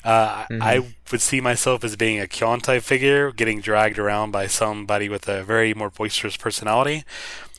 [0.04, 4.32] Uh, I I would see myself as being a Kyon type figure, getting dragged around
[4.32, 7.04] by somebody with a very more boisterous personality,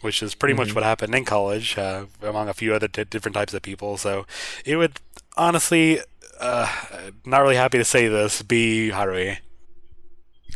[0.00, 3.34] which is pretty much what happened in college, uh, among a few other di different
[3.34, 3.96] types of people.
[3.96, 4.26] So
[4.64, 5.00] it would
[5.36, 6.00] honestly,
[6.40, 6.68] uh,
[7.24, 9.38] not really happy to say this, be Haruhi.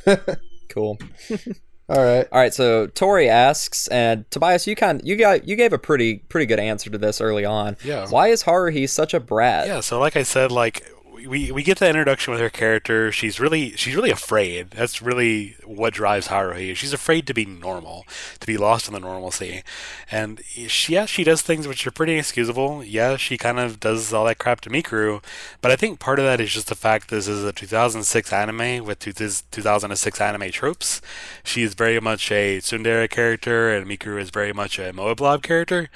[0.68, 0.98] Cool.
[1.90, 2.26] All right.
[2.30, 6.18] All right, so Tori asks, and Tobias, you kind you got you gave a pretty
[6.28, 7.76] pretty good answer to this early on.
[7.84, 8.06] Yeah.
[8.08, 9.66] Why is Haruhi such a brat?
[9.66, 10.88] Yeah, so like I said, like
[11.26, 13.10] we we get the introduction with her character.
[13.12, 14.70] She's really she's really afraid.
[14.70, 16.74] That's really what drives Haruhi.
[16.76, 18.06] She's afraid to be normal,
[18.38, 19.62] to be lost in the normalcy.
[20.10, 22.84] And she yeah, she does things which are pretty excusable.
[22.84, 25.22] Yeah, she kind of does all that crap to Mikuru,
[25.60, 28.84] but I think part of that is just the fact this is a 2006 anime
[28.84, 31.00] with 2006 anime tropes.
[31.44, 35.88] She is very much a tsundere character, and Mikuru is very much a Moeblob character.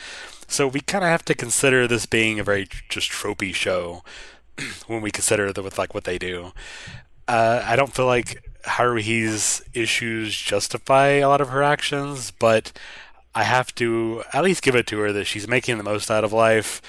[0.47, 4.03] So we kind of have to consider this being a very just tropey show
[4.87, 6.53] when we consider the, with like what they do.
[7.27, 12.73] Uh, I don't feel like Haruhi's issues justify a lot of her actions, but
[13.35, 16.25] I have to at least give it to her that she's making the most out
[16.25, 16.81] of life.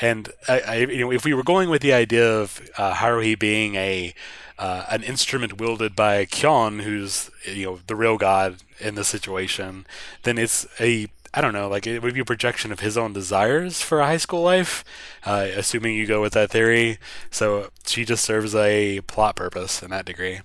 [0.00, 3.38] And I, I you know, if we were going with the idea of uh, Haruhi
[3.38, 4.14] being a
[4.56, 9.86] uh, an instrument wielded by Kyon, who's you know the real god in the situation,
[10.22, 13.12] then it's a I don't know, like it would be a projection of his own
[13.12, 14.84] desires for a high school life,
[15.24, 16.98] uh, assuming you go with that theory.
[17.28, 20.36] So she just serves a plot purpose in that degree.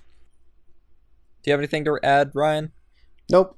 [1.42, 2.72] Do you have anything to add, Ryan?
[3.30, 3.56] Nope.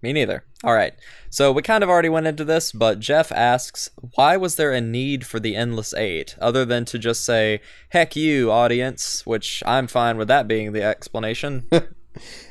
[0.00, 0.44] Me neither.
[0.62, 0.92] All right.
[1.28, 4.80] So we kind of already went into this, but Jeff asks, why was there a
[4.80, 9.88] need for the Endless Eight other than to just say, heck you, audience, which I'm
[9.88, 11.68] fine with that being the explanation.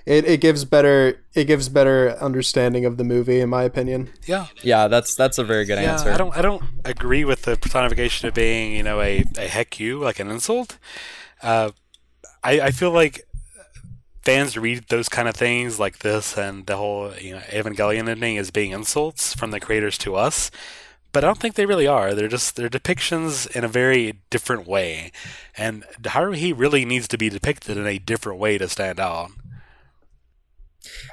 [0.06, 4.10] It, it gives better it gives better understanding of the movie in my opinion.
[4.26, 6.12] Yeah, yeah, that's that's a very good yeah, answer.
[6.12, 9.80] I don't I don't agree with the personification of being you know a, a heck
[9.80, 10.78] you like an insult.
[11.42, 11.72] Uh,
[12.44, 13.28] I I feel like
[14.22, 18.38] fans read those kind of things like this and the whole you know Evangelion ending
[18.38, 20.52] as being insults from the creators to us.
[21.14, 22.14] But I don't think they really are.
[22.14, 25.12] They're just they're depictions in a very different way,
[25.58, 29.32] and Haruhi really needs to be depicted in a different way to stand out.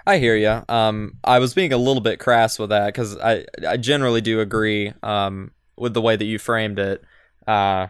[0.07, 0.63] I hear you.
[0.69, 4.41] Um, I was being a little bit crass with that because I I generally do
[4.41, 7.03] agree um, with the way that you framed it.
[7.47, 7.89] Uh,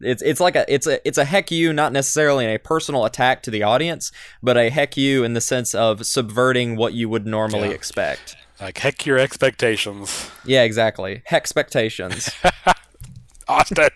[0.00, 3.42] it's it's like a it's a it's a heck you, not necessarily a personal attack
[3.42, 4.10] to the audience,
[4.42, 7.74] but a heck you in the sense of subverting what you would normally Yeah.
[7.74, 8.36] expect.
[8.60, 11.22] Like heck your expectations, Yeah, exactly.
[11.26, 12.30] Heck expectations.
[13.50, 13.88] Austin.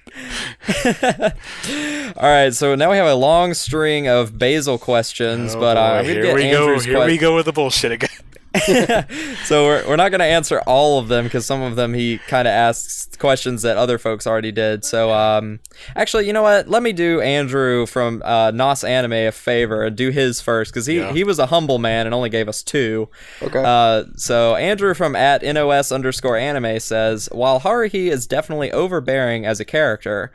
[2.17, 6.03] All right, so now we have a long string of Basil questions, Oh, but uh,
[6.03, 6.09] boy.
[6.09, 6.93] Here we Andrew's go.
[6.93, 8.11] Here we go with the bullshit again.
[9.45, 12.19] so we're, we're not going to answer all of them because some of them he
[12.29, 15.59] kind of asks questions that other folks already did so um
[15.97, 19.97] actually you know what let me do andrew from uh nos anime a favor and
[19.97, 21.13] do his first because he, Yeah.
[21.13, 23.09] he was a humble man and only gave us two
[23.43, 23.63] Okay.
[23.65, 29.61] uh, so Andrew from at nos underscore anime says, while Haruhi is definitely overbearing as
[29.61, 30.33] a character,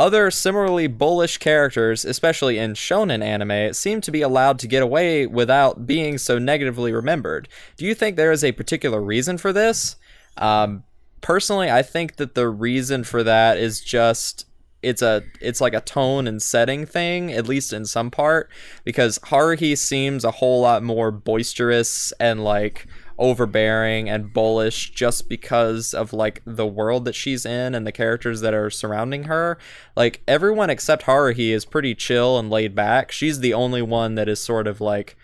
[0.00, 5.26] other similarly bullish characters, especially in shonen anime, seem to be allowed to get away
[5.26, 7.46] without being so negatively remembered.
[7.76, 9.96] Do you think there is a particular reason for this?
[10.38, 10.84] Um,
[11.20, 14.46] personally, I think that the reason for that is just
[14.82, 18.50] it's a it's like a tone and setting thing, at least in some part,
[18.84, 22.86] because Haruhi seems a whole lot more boisterous and like
[23.20, 28.40] overbearing and bullish just because of like the world that she's in and the characters
[28.40, 29.58] that are surrounding her.
[29.94, 33.12] Like everyone except Haruhi is pretty chill and laid back.
[33.12, 35.16] She's the only one that is sort of like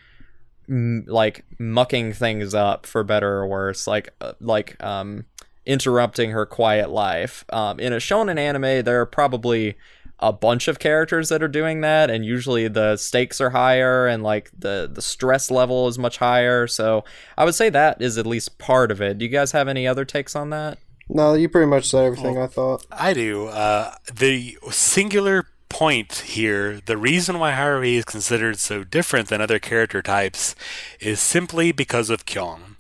[0.69, 5.25] m- like mucking things up for better or worse like uh, like um
[5.65, 9.77] interrupting her quiet life um in a shonen anime there are probably
[10.19, 14.23] a bunch of characters that are doing that and usually the stakes are higher and
[14.23, 17.05] like the the stress level is much higher so
[17.37, 19.87] i would say that is at least part of it do you guys have any
[19.87, 20.79] other takes on that
[21.09, 22.85] no, you pretty much said everything I thought.
[22.91, 23.47] I do.
[23.47, 29.59] Uh, the singular point here, the reason why Haruhi is considered so different than other
[29.59, 30.57] character types,
[31.01, 32.77] is simply because of Kyon.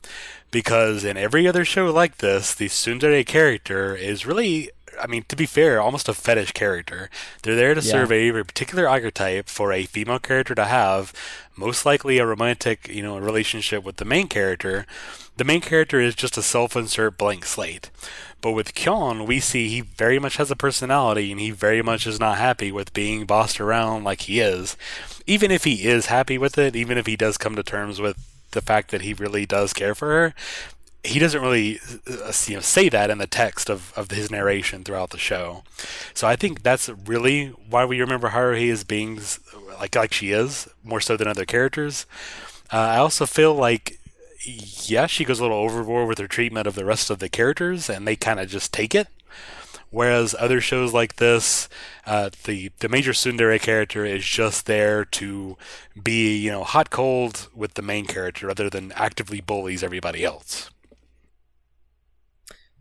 [0.51, 4.71] Because in every other show like this, the tsundere character is really,
[5.01, 7.11] I mean, to be fair, almost a fetish character.
[7.43, 7.91] They're there to Yeah.
[7.93, 11.13] serve a particular archetype for a female character to have,
[11.57, 14.87] most likely a romantic, you know, relationship with the main character.
[15.37, 17.91] The main character is just a self-insert blank slate.
[18.41, 22.07] But with Kyon, we see he very much has a personality and he very much
[22.07, 24.77] is not happy with being bossed around like he is.
[25.27, 28.17] Even if he is happy with it, even if he does come to terms with
[28.53, 30.35] the fact that he really does care for her,
[31.07, 34.85] he doesn't really uh, you know, say that in the text of, of his narration
[34.85, 35.63] throughout the show.
[36.15, 39.21] So I think that's really why we remember Haruhi as being
[39.79, 42.07] like like she is, more so than other characters.
[42.73, 43.99] Uh, I also feel like
[44.47, 47.91] yeah, she goes a little overboard with her treatment of the rest of the characters,
[47.91, 49.09] and they kind of just take it.
[49.91, 51.69] Whereas other shows like this,
[52.07, 55.57] uh, the the major tsundere character is just there to
[56.01, 60.71] be, you know, hot cold with the main character, rather than actively bullies everybody else.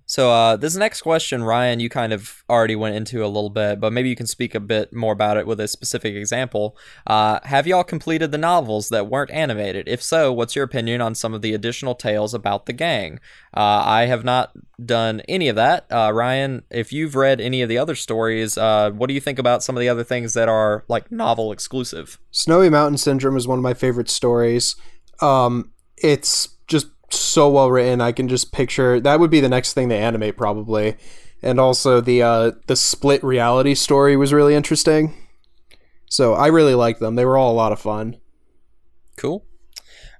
[0.07, 3.80] So uh, this next question, Ryan, you kind of already went into a little bit,
[3.80, 6.77] but maybe you can speak a bit more about it with a specific example.
[7.07, 9.88] Uh, have y'all completed the novels that weren't animated?
[9.88, 13.19] If so, what's your opinion on some of the additional tales about the gang?
[13.56, 14.52] Uh, I have not
[14.84, 15.88] done any of that.
[15.91, 19.40] Uh, Ryan, if you've read any of the other stories, uh, what do you think
[19.40, 22.19] about some of the other things that are like novel exclusive?
[22.30, 24.76] Snowy Mountain Syndrome is one of my favorite stories.
[25.19, 26.55] Um, it's
[27.20, 28.02] so well written.
[28.02, 30.98] I can just picture that would be the next thing they animate probably.
[31.42, 35.14] And also the uh, the split reality story was really interesting.
[36.08, 37.16] So I really liked them.
[37.16, 38.18] They were all a lot of fun.
[39.18, 39.46] Cool.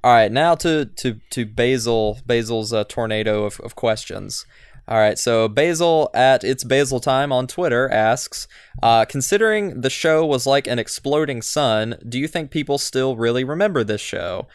[0.04, 4.46] All right, now to to to Basil Basil's uh, tornado of, of questions.
[4.88, 8.48] All right, so Basil at it's Basil time on Twitter asks,
[8.84, 13.44] uh, considering the show was like an exploding sun, do you think people still really
[13.44, 14.48] remember this show?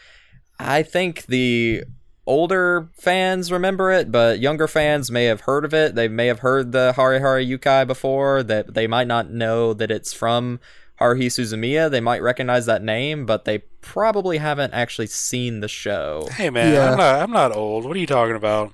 [0.57, 1.83] I think the
[2.25, 5.95] older fans remember it, but younger fans may have heard of it.
[5.95, 8.43] They may have heard the Hare Hare Yukai before.
[8.43, 10.59] That they might not know that it's from
[10.99, 11.89] Haruhi Suzumiya.
[11.89, 16.27] They might recognize that name, but they probably haven't actually seen the show.
[16.33, 16.91] Hey man, Yeah.
[16.91, 17.85] I'm not I'm not old.
[17.85, 18.71] What are you talking about?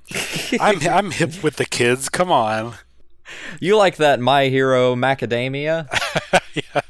[0.59, 2.09] I'm I'm hip with the kids.
[2.09, 2.73] Come on.
[3.59, 5.87] You like that My Hero Macadamia?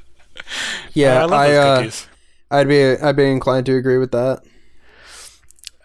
[0.93, 2.07] Yeah, I love I, those
[2.51, 2.55] uh.
[2.55, 4.41] I'd be I'd be inclined to agree with that.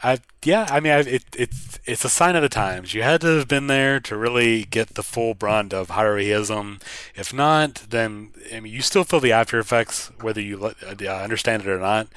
[0.02, 2.92] I yeah, I mean, I, it it's it's a sign of the times.
[2.94, 6.82] You had to have been there to really get the full brunt of Haruhiism.
[7.14, 11.62] If not, then I mean, you still feel the after effects, whether you uh, understand
[11.62, 12.08] it or not.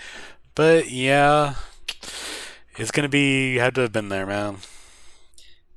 [0.55, 1.55] But yeah,
[2.77, 3.53] it's gonna be.
[3.53, 4.57] You had to have been there, man.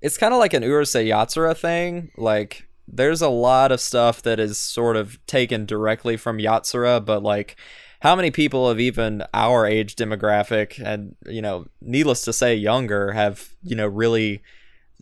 [0.00, 2.10] it's kind of like an Urusei Yatsura thing.
[2.16, 7.22] Like, there's a lot of stuff that is sort of taken directly from Yatsura, but
[7.22, 7.56] like,
[8.00, 13.12] how many people of even our age demographic and, you know, needless to say, younger
[13.12, 14.42] have, you know, really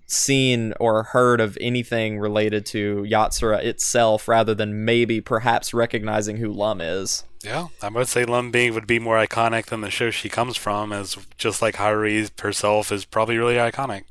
[0.06, 6.52] seen or heard of anything related to Yatsura itself rather than maybe perhaps recognizing who
[6.52, 7.24] Lum is?
[7.44, 10.56] Yeah, I would say Lum being would be more iconic than the show she comes
[10.56, 14.04] from, as just like Haruhi herself is probably really iconic.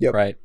[0.00, 0.14] Yep.
[0.14, 0.36] Right.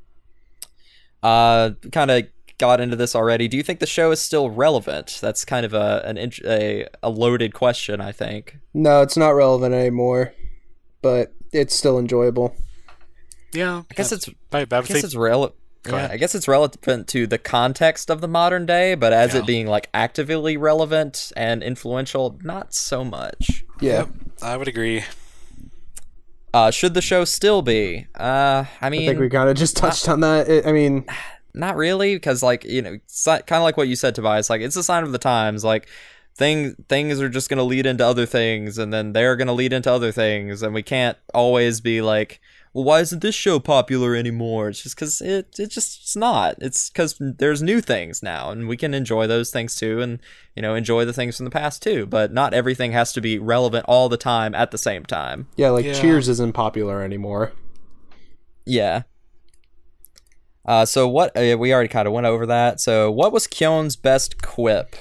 [1.22, 2.24] Uh, kind of
[2.58, 3.48] got into this already.
[3.48, 5.18] Do you think the show is still relevant?
[5.20, 8.58] That's kind of a an int- a, a loaded question, I think.
[8.72, 10.34] No, it's not relevant anymore,
[11.02, 12.54] but it's still enjoyable.
[13.52, 15.56] Yeah, I guess it's I, I I guess it's relevant.
[15.86, 16.08] Yeah.
[16.10, 19.40] I guess it's relevant to the context of the modern day, but as Yeah.
[19.40, 23.64] it being like actively relevant and influential, not so much.
[23.82, 23.98] Yeah.
[23.98, 24.08] Yep,
[24.42, 25.04] I would agree.
[26.54, 28.06] Uh, should the show still be?
[28.14, 30.48] Uh, I mean, I think we kind of just touched on that.
[30.48, 31.04] It, I mean,
[31.54, 34.76] not really because like you know kind of like what you said tobias like it's
[34.76, 35.88] a sign of the times like
[36.34, 39.52] things things are just going to lead into other things and then they're going to
[39.52, 42.40] lead into other things and we can't always be like
[42.72, 46.56] well why isn't this show popular anymore it's just because it, it just it's not
[46.60, 50.18] it's because there's new things now and we can enjoy those things too and
[50.56, 53.38] you know enjoy the things from the past too but not everything has to be
[53.38, 55.94] relevant all the time at the same time yeah, like Yeah.
[55.94, 57.52] Cheers isn't popular anymore.
[58.66, 59.02] yeah.
[60.66, 61.36] Uh, so what?
[61.36, 62.80] Uh, we already kind of went over that.
[62.80, 64.96] So what was Kyon's best quip?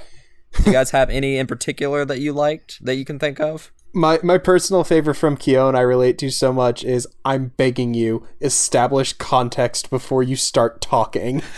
[0.58, 3.72] Do you guys have any in particular that you liked that you can think of?
[3.96, 8.28] My my personal favorite from Kyon I relate to so much is I'm begging you,
[8.42, 11.42] establish context before you start talking.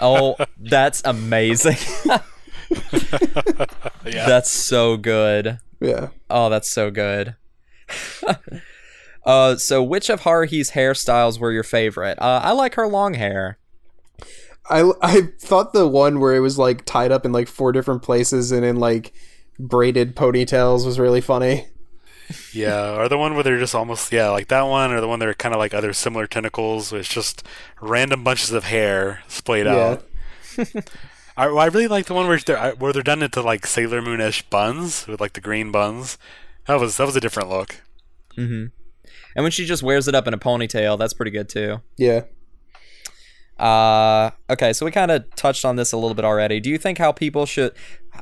[0.00, 1.76] Oh, that's amazing.
[4.06, 4.26] Yeah.
[4.26, 5.58] That's so good.
[5.80, 6.08] yeah.
[6.30, 7.36] Oh, that's so good.
[9.30, 12.18] uh, so which of Haruhi's hairstyles were your favorite?
[12.20, 13.58] Uh, I like her long hair.
[14.68, 18.02] I I thought the one where it was like tied up in like four different
[18.02, 19.12] places and in like
[19.58, 21.66] braided ponytails was really funny.
[22.54, 25.18] Yeah, or the one where they're just almost yeah, like that one, or the one
[25.18, 26.92] that are kind of like other similar tentacles.
[26.92, 27.42] Where it's just
[27.80, 29.96] random bunches of hair splayed Yeah.
[29.96, 30.06] out.
[31.36, 34.48] I, I really like the one where they're where they're done into like Sailor Moonish
[34.50, 36.18] buns with like the green buns.
[36.66, 37.76] That was that was a different look.
[38.36, 38.66] Mm-hmm.
[39.34, 41.80] And when she just wears it up in a ponytail, that's pretty good too.
[41.96, 42.22] Yeah.
[43.60, 46.60] Uh, okay, so we kind of touched on this a little bit already.
[46.60, 47.72] Do you think how people should,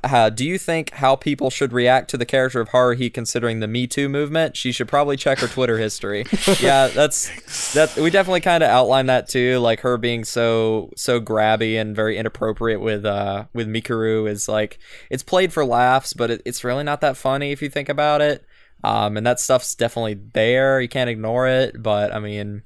[0.03, 3.69] uh, do you think how people should react to the character of Haruhi considering the
[3.69, 4.57] Me Too movement?
[4.57, 6.27] She should probably check her Twitter history.
[6.61, 7.95] yeah, that's that.
[7.97, 12.19] We definitely kind of outlined that too, like her being so so grabby and very
[12.19, 16.85] inappropriate with uh with Mikuru is like it's played for laughs, but it, it's really
[16.85, 18.45] not that funny if you think about it.
[18.85, 20.81] Um, and that stuff's definitely there.
[20.81, 22.63] You can't ignore it, but I mean.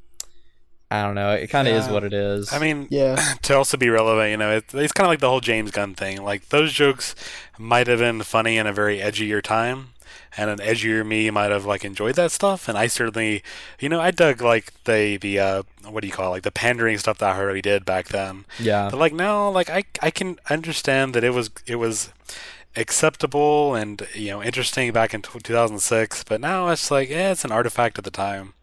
[0.91, 1.32] I don't know.
[1.32, 2.52] It kind of is what it is.
[2.52, 3.16] I mean, Yeah.
[3.44, 5.94] to also be relevant, you know, it, it's kind of like the whole James Gunn
[5.94, 6.23] thing.
[6.23, 7.15] Like those jokes
[7.58, 9.94] might have been funny in a very edgier time,
[10.36, 12.68] and an edgier me might have like enjoyed that stuff.
[12.68, 13.42] And I certainly,
[13.81, 16.50] you know, I dug like the the uh, what do you call it, like the
[16.52, 18.44] pandering stuff that Haruhi did back then.
[18.58, 18.91] yeah.
[18.91, 22.12] But like now, like I I can understand that it was it was
[22.76, 26.25] acceptable and you know interesting back in t- 2006.
[26.25, 28.55] But now it's like, yeah, it's an artifact of the time.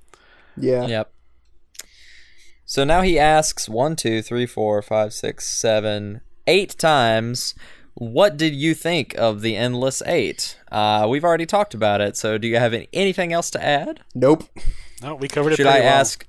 [0.57, 0.85] Yeah.
[0.87, 1.11] Yep.
[2.65, 7.55] So now he asks one, two, three, four, five, six, seven, eight times.
[7.95, 10.57] What did you think of the Endless Eight?
[10.71, 12.15] Uh, we've already talked about it.
[12.15, 14.01] So do you have any, anything else to add?
[14.15, 14.43] Nope.
[15.01, 15.55] No, we covered it.
[15.57, 15.93] Should I well.
[15.99, 16.25] ask?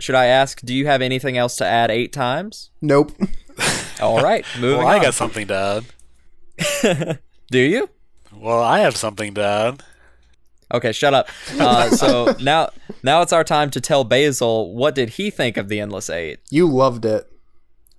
[0.00, 0.60] Should I ask?
[0.62, 2.70] Do you have anything else to add eight times?
[2.82, 3.12] Nope.
[4.02, 5.02] All right, moving Well, I on.
[5.02, 5.84] got something to add.
[7.50, 7.88] Do you?
[8.32, 9.82] Well, I have something to add.
[10.72, 11.28] Okay, shut up.
[11.58, 12.70] Uh, so now,
[13.02, 16.40] now it's our time to tell Basil what did he think of the Endless Eight.
[16.50, 17.30] You loved it.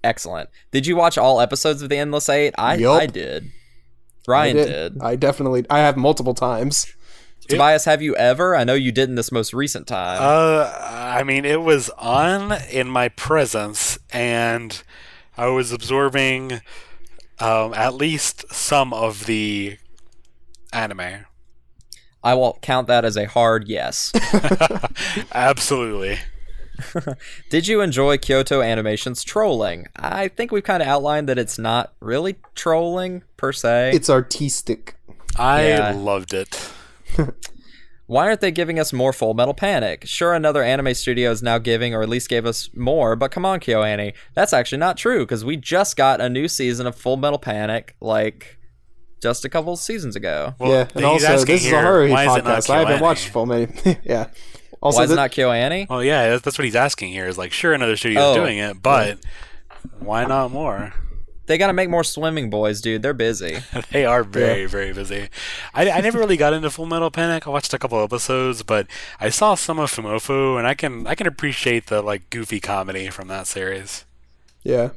[0.04, 0.50] Excellent.
[0.72, 2.54] Did you watch all episodes of the Endless Eight?
[2.58, 3.02] I Yup.
[3.02, 3.46] I did.
[3.46, 5.02] I Ryan did.
[5.02, 5.66] I definitely.
[5.70, 6.94] I have multiple times.
[7.48, 8.56] Tobias, have you ever?
[8.56, 10.18] I know you didn't this most recent time.
[10.20, 14.82] Uh, I mean, it was on in my presence, and
[15.38, 16.62] I was absorbing
[17.40, 19.78] um, at least some of the
[20.74, 21.26] anime.
[22.24, 24.12] I will count that as a hard yes.
[25.32, 26.18] Absolutely.
[27.50, 29.86] Did you enjoy Kyoto Animation's trolling?
[29.96, 33.92] I think we've kind of outlined that it's not really trolling per se.
[33.94, 34.96] It's artistic.
[35.38, 35.92] I Yeah.
[35.96, 36.72] loved it.
[38.08, 40.06] Why aren't they giving us more Full Metal Panic?
[40.06, 43.46] Sure, another anime studio is now giving, or at least gave us more, but come
[43.46, 44.14] on, KyoAni.
[44.36, 47.96] That's actually not true, because we just got a new season of Full Metal Panic,
[48.00, 48.60] like,
[49.24, 50.54] just a couple seasons ago.
[50.60, 52.70] Well, yeah, and also this is a horror why is it not podcast.
[52.70, 53.74] I haven't watched full many.
[54.04, 54.28] yeah.
[54.82, 55.90] Also, Why is it thi- not KyoAni?
[55.90, 57.26] Well, yeah, that's, that's what he's asking here.
[57.28, 58.36] Is like, sure, another studio's Oh.
[58.36, 59.18] doing it, but
[59.98, 60.94] why not more?
[61.48, 63.02] They gotta make more Swimming Boys, dude.
[63.02, 63.60] They're busy.
[63.92, 65.30] They are very, very busy.
[65.74, 67.48] I, I never really got into Full Metal Panic.
[67.48, 68.88] I watched a couple episodes, but
[69.20, 73.10] I saw some of Fumoffu, and I can I can appreciate the like goofy comedy
[73.10, 74.06] from that series.
[74.64, 74.90] yeah.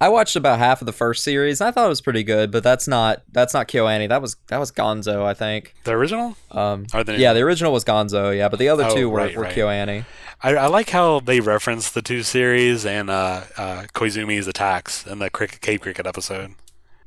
[0.00, 1.60] I watched about half of the first series.
[1.62, 4.08] I thought it was pretty good, but that's not that's not KyoAni.
[4.10, 5.74] That was that was Gonzo, I think.
[5.84, 6.36] The original?
[6.50, 9.18] Um, Or the- yeah, the original was Gonzo, yeah, but the other Oh, two were,
[9.18, 9.54] right, were right.
[9.56, 10.04] KyoAni.
[10.42, 15.18] I, I like how they reference the two series and uh, uh, Koizumi's attacks in
[15.18, 16.54] the cricket, Cape Cricket episode.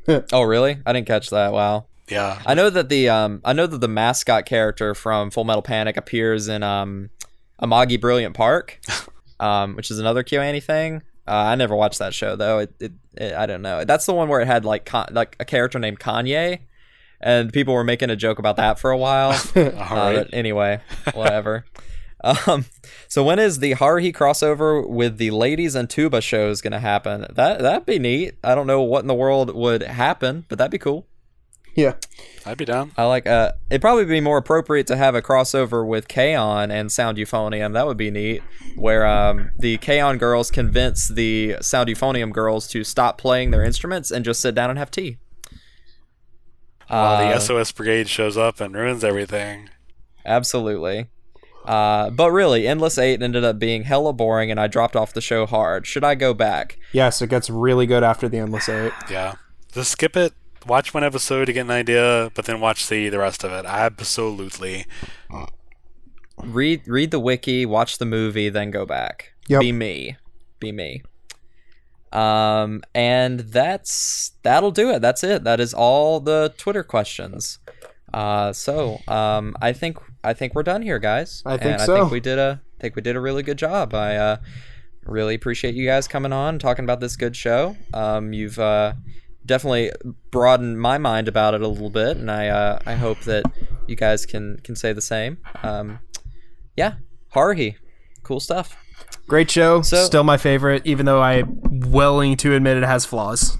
[0.33, 0.79] Oh, really?
[0.87, 1.53] I didn't catch that.
[1.53, 1.85] Wow.
[2.07, 5.61] Yeah, I know that the um I know that the mascot character from Full Metal
[5.61, 7.11] Panic appears in um
[7.61, 8.79] Amagi Brilliant Park,
[9.39, 11.03] um which is another KyoAni thing.
[11.29, 12.59] Uh, I never watched that show though.
[12.59, 13.85] It, it, it I don't know.
[13.85, 16.59] That's the one where it had like con- like a character named Kanye,
[17.21, 19.29] and people were making a joke about that for a while.
[19.55, 20.27] all Uh, right.
[20.33, 20.81] anyway,
[21.13, 21.65] whatever.
[22.23, 22.65] um,
[23.07, 27.25] so when is the Haruhi crossover with the ladies and tuba shows gonna happen?
[27.33, 28.35] That that'd be neat.
[28.43, 31.05] I don't know what in the world would happen, but that'd be cool.
[31.79, 31.93] Yeah.
[32.45, 32.91] I'd be down.
[32.97, 33.27] I like.
[33.27, 37.73] Uh, it'd probably be more appropriate to have a crossover with K-On and Sound Euphonium.
[37.73, 38.41] That would be neat.
[38.75, 44.09] Where um, the K-On girls convince the Sound Euphonium girls to stop playing their instruments
[44.09, 45.17] and just sit down and have tea.
[46.87, 49.69] While Uh, the SOS Brigade shows up and ruins everything.
[50.25, 51.07] Absolutely.
[51.65, 55.21] Uh, but really, Endless Eight ended up being hella boring, and I dropped off the
[55.21, 55.85] show hard.
[55.85, 56.79] Should I go back?
[56.93, 58.93] Yes, it gets really good after the Endless Eight.
[59.09, 59.35] Yeah,
[59.73, 60.33] just skip it.
[60.67, 63.65] Watch one episode to get an idea, but then watch the the rest of it.
[63.65, 64.85] Absolutely.
[66.37, 69.33] Read read the wiki, watch the movie, then go back.
[69.47, 69.61] Yep.
[69.61, 70.17] Be me.
[70.59, 71.01] Be me.
[72.11, 75.01] Um, and that's that'll do it.
[75.01, 75.43] That's it.
[75.43, 77.59] That is all the Twitter questions.
[78.13, 81.43] Uh, so um, I think I think we're done here, guys.
[81.45, 81.95] I think and I so.
[81.95, 83.93] think we did a I think we did a really good job.
[83.93, 84.37] I uh,
[85.03, 87.75] really appreciate you guys coming on talking about this good show.
[87.93, 88.93] Um, you've uh,
[89.49, 89.91] definitely
[90.31, 93.43] broadened my mind about it a little bit, and I uh, I hope that
[93.87, 95.39] you guys can can say the same.
[95.63, 95.99] Um,
[96.77, 96.93] yeah,
[97.35, 97.75] Haruhi,
[98.23, 98.77] cool stuff.
[99.27, 99.81] Great show.
[99.81, 101.59] So- Still my favorite, even though I'm
[101.91, 103.57] willing to admit it has flaws.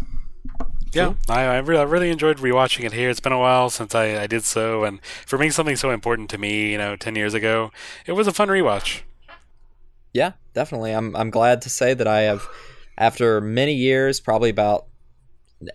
[0.91, 3.11] Yeah, I, I, really, I really enjoyed rewatching it here.
[3.11, 6.31] It's been a while since I, I did so, and for being something so important
[6.31, 7.71] to me, you know, ten years ago,
[8.07, 9.01] it was a fun rewatch.
[10.13, 10.91] Yeah, definitely.
[10.91, 12.47] I'm I'm glad to say that I have,
[12.97, 14.87] after many years, probably about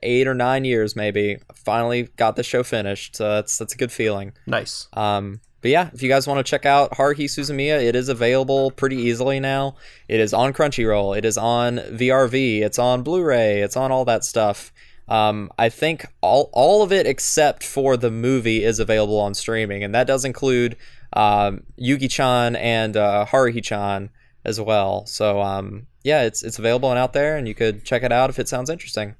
[0.03, 3.17] eight or nine years, maybe, finally got the show finished.
[3.17, 4.33] So that's that's a good feeling.
[4.47, 4.89] Nice.
[4.93, 8.71] Um, but yeah, if you guys want to check out Haruhi Suzumiya, it is available
[8.71, 9.77] pretty easily now.
[10.09, 11.17] It is on Crunchyroll.
[11.17, 12.61] It is on VRV.
[12.61, 13.63] It's on Blu-ray.
[13.63, 14.75] It's on all that stuff.
[15.09, 19.83] Um, I think all all of it except for the movie is available on streaming,
[19.83, 20.77] and that does include
[21.15, 24.11] um, Yuki-chan and uh, Haruhi-chan
[24.45, 25.07] as well.
[25.07, 28.31] So um, yeah, it's it's available and out there, and you could check it out
[28.31, 29.15] if it sounds interesting.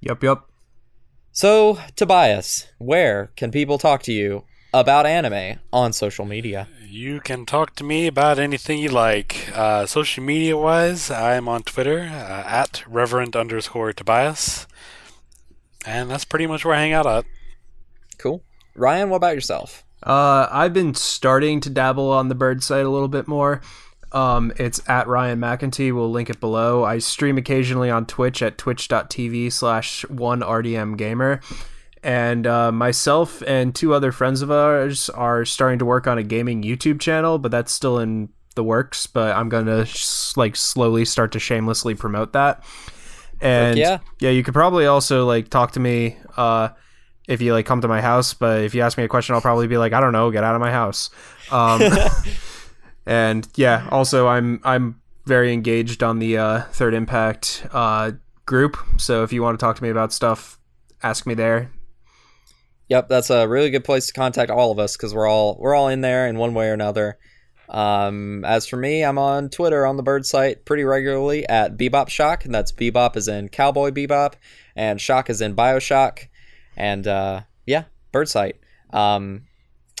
[0.00, 0.50] Yup, yup.
[1.32, 6.68] So, Tobias, where can people talk to you about anime on social media?
[6.88, 9.50] You can talk to me about anything you like.
[9.54, 14.66] Uh, social media wise, I'm on Twitter uh, at Reverend underscore Tobias,
[15.84, 17.24] and that's pretty much where I hang out at.
[18.18, 18.42] Cool.
[18.74, 19.84] Ryan, what about yourself?
[20.02, 23.60] Uh, I've been starting to dabble on the bird site a little bit more.
[24.16, 25.94] Um, it's at Ryan McEntee.
[25.94, 26.84] We'll link it below.
[26.84, 31.42] I stream occasionally on Twitch at twitch.tv slash one RDM gamer.
[32.02, 36.22] And uh, myself and two other friends of ours are starting to work on a
[36.22, 39.06] gaming YouTube channel, but that's still in the works.
[39.06, 42.64] But I'm gonna sh- like slowly start to shamelessly promote that.
[43.42, 43.98] And yeah.
[44.18, 46.70] yeah, you could probably also like talk to me uh,
[47.28, 48.32] if you like come to my house.
[48.32, 50.42] But if you ask me a question, I'll probably be like, I don't know, get
[50.42, 51.10] out of my house.
[51.50, 51.82] Um,
[53.06, 58.12] and yeah, also I'm I'm very engaged on the uh, Third Impact uh,
[58.44, 58.76] group.
[58.96, 60.58] So if you want to talk to me about stuff,
[61.02, 61.70] ask me there.
[62.88, 65.74] Yep, that's a really good place to contact all of us because we're all we're
[65.74, 67.18] all in there in one way or another.
[67.68, 72.08] Um, as for me, I'm on Twitter on the Bird site pretty regularly at Bebop
[72.08, 74.34] Shock, and that's Bebop is in Cowboy Bebop,
[74.76, 76.28] and Shock is in Bioshock,
[76.76, 78.60] and uh, yeah, Bird site.
[78.92, 79.45] Um,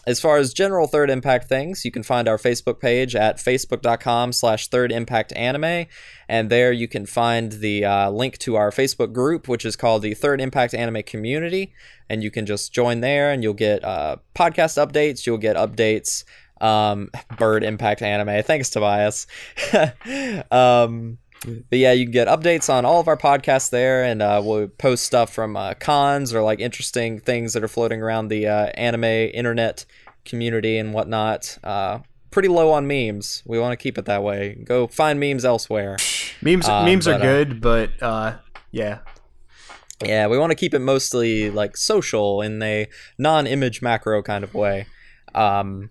[0.06, 4.32] as far as general Third Impact things, you can find our Facebook page at facebook.com
[4.32, 5.86] slash Third Impact Anime,
[6.28, 10.02] and there you can find the uh, link to our Facebook group, which is called
[10.02, 11.72] the Third Impact Anime Community,
[12.08, 16.22] and you can just join there, and you'll get uh, podcast updates, you'll get updates,
[16.60, 18.42] um, Bird Impact Anime.
[18.42, 19.26] Thanks, Tobias.
[20.50, 24.40] um, but yeah, you can get updates on all of our podcasts there, and uh,
[24.44, 28.46] we'll post stuff from uh, cons or like interesting things that are floating around the
[28.46, 29.84] uh, anime internet
[30.24, 31.58] community and whatnot.
[31.62, 32.00] Uh,
[32.30, 33.42] pretty low on memes.
[33.46, 34.54] We want to keep it that way.
[34.64, 35.96] Go find memes elsewhere.
[36.42, 38.36] Memes Um, memes are but, uh, good, but uh,
[38.70, 38.98] yeah,
[40.04, 44.52] Yeah, we want to keep it mostly like social in a non-image macro kind of
[44.52, 44.86] way.
[45.34, 45.90] Um,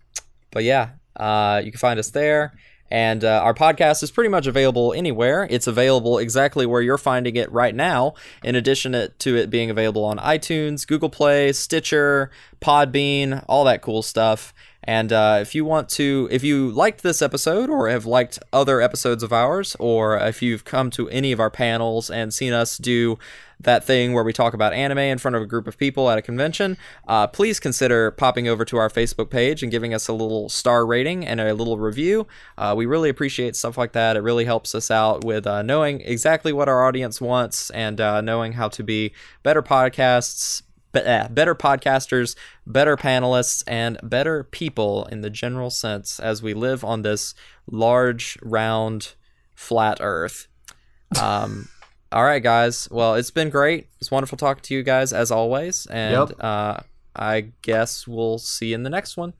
[0.51, 2.53] but yeah, uh, you can find us there.
[2.91, 5.47] And uh, our podcast is pretty much available anywhere.
[5.49, 10.05] It's available exactly where you're finding it right now, in addition to it being available
[10.05, 12.29] on iTunes, Google Play, Stitcher,
[12.61, 14.53] Podbean, all that cool stuff.
[14.85, 18.81] And uh, if you want to, if you liked this episode or have liked other
[18.81, 22.77] episodes of ours, or if you've come to any of our panels and seen us
[22.77, 23.17] do
[23.59, 26.17] that thing where we talk about anime in front of a group of people at
[26.17, 30.13] a convention, uh, please consider popping over to our Facebook page and giving us a
[30.13, 32.27] little star rating and a little review.
[32.57, 34.17] Uh, we really appreciate stuff like that.
[34.17, 38.21] It really helps us out with uh, knowing exactly what our audience wants and uh,
[38.21, 40.61] knowing how to be better podcasts,
[40.97, 42.35] uh, better podcasters,
[42.67, 47.33] better panelists, and better people in the general sense as we live on this
[47.69, 49.13] large, round,
[49.55, 50.47] flat Earth.
[51.21, 51.69] Um,
[52.11, 52.87] all right, guys.
[52.91, 53.87] Well, it's been great.
[54.01, 56.43] It's wonderful talking to you guys as always, and Yep.
[56.43, 56.77] uh,
[57.15, 59.33] I guess we'll see you in the next one.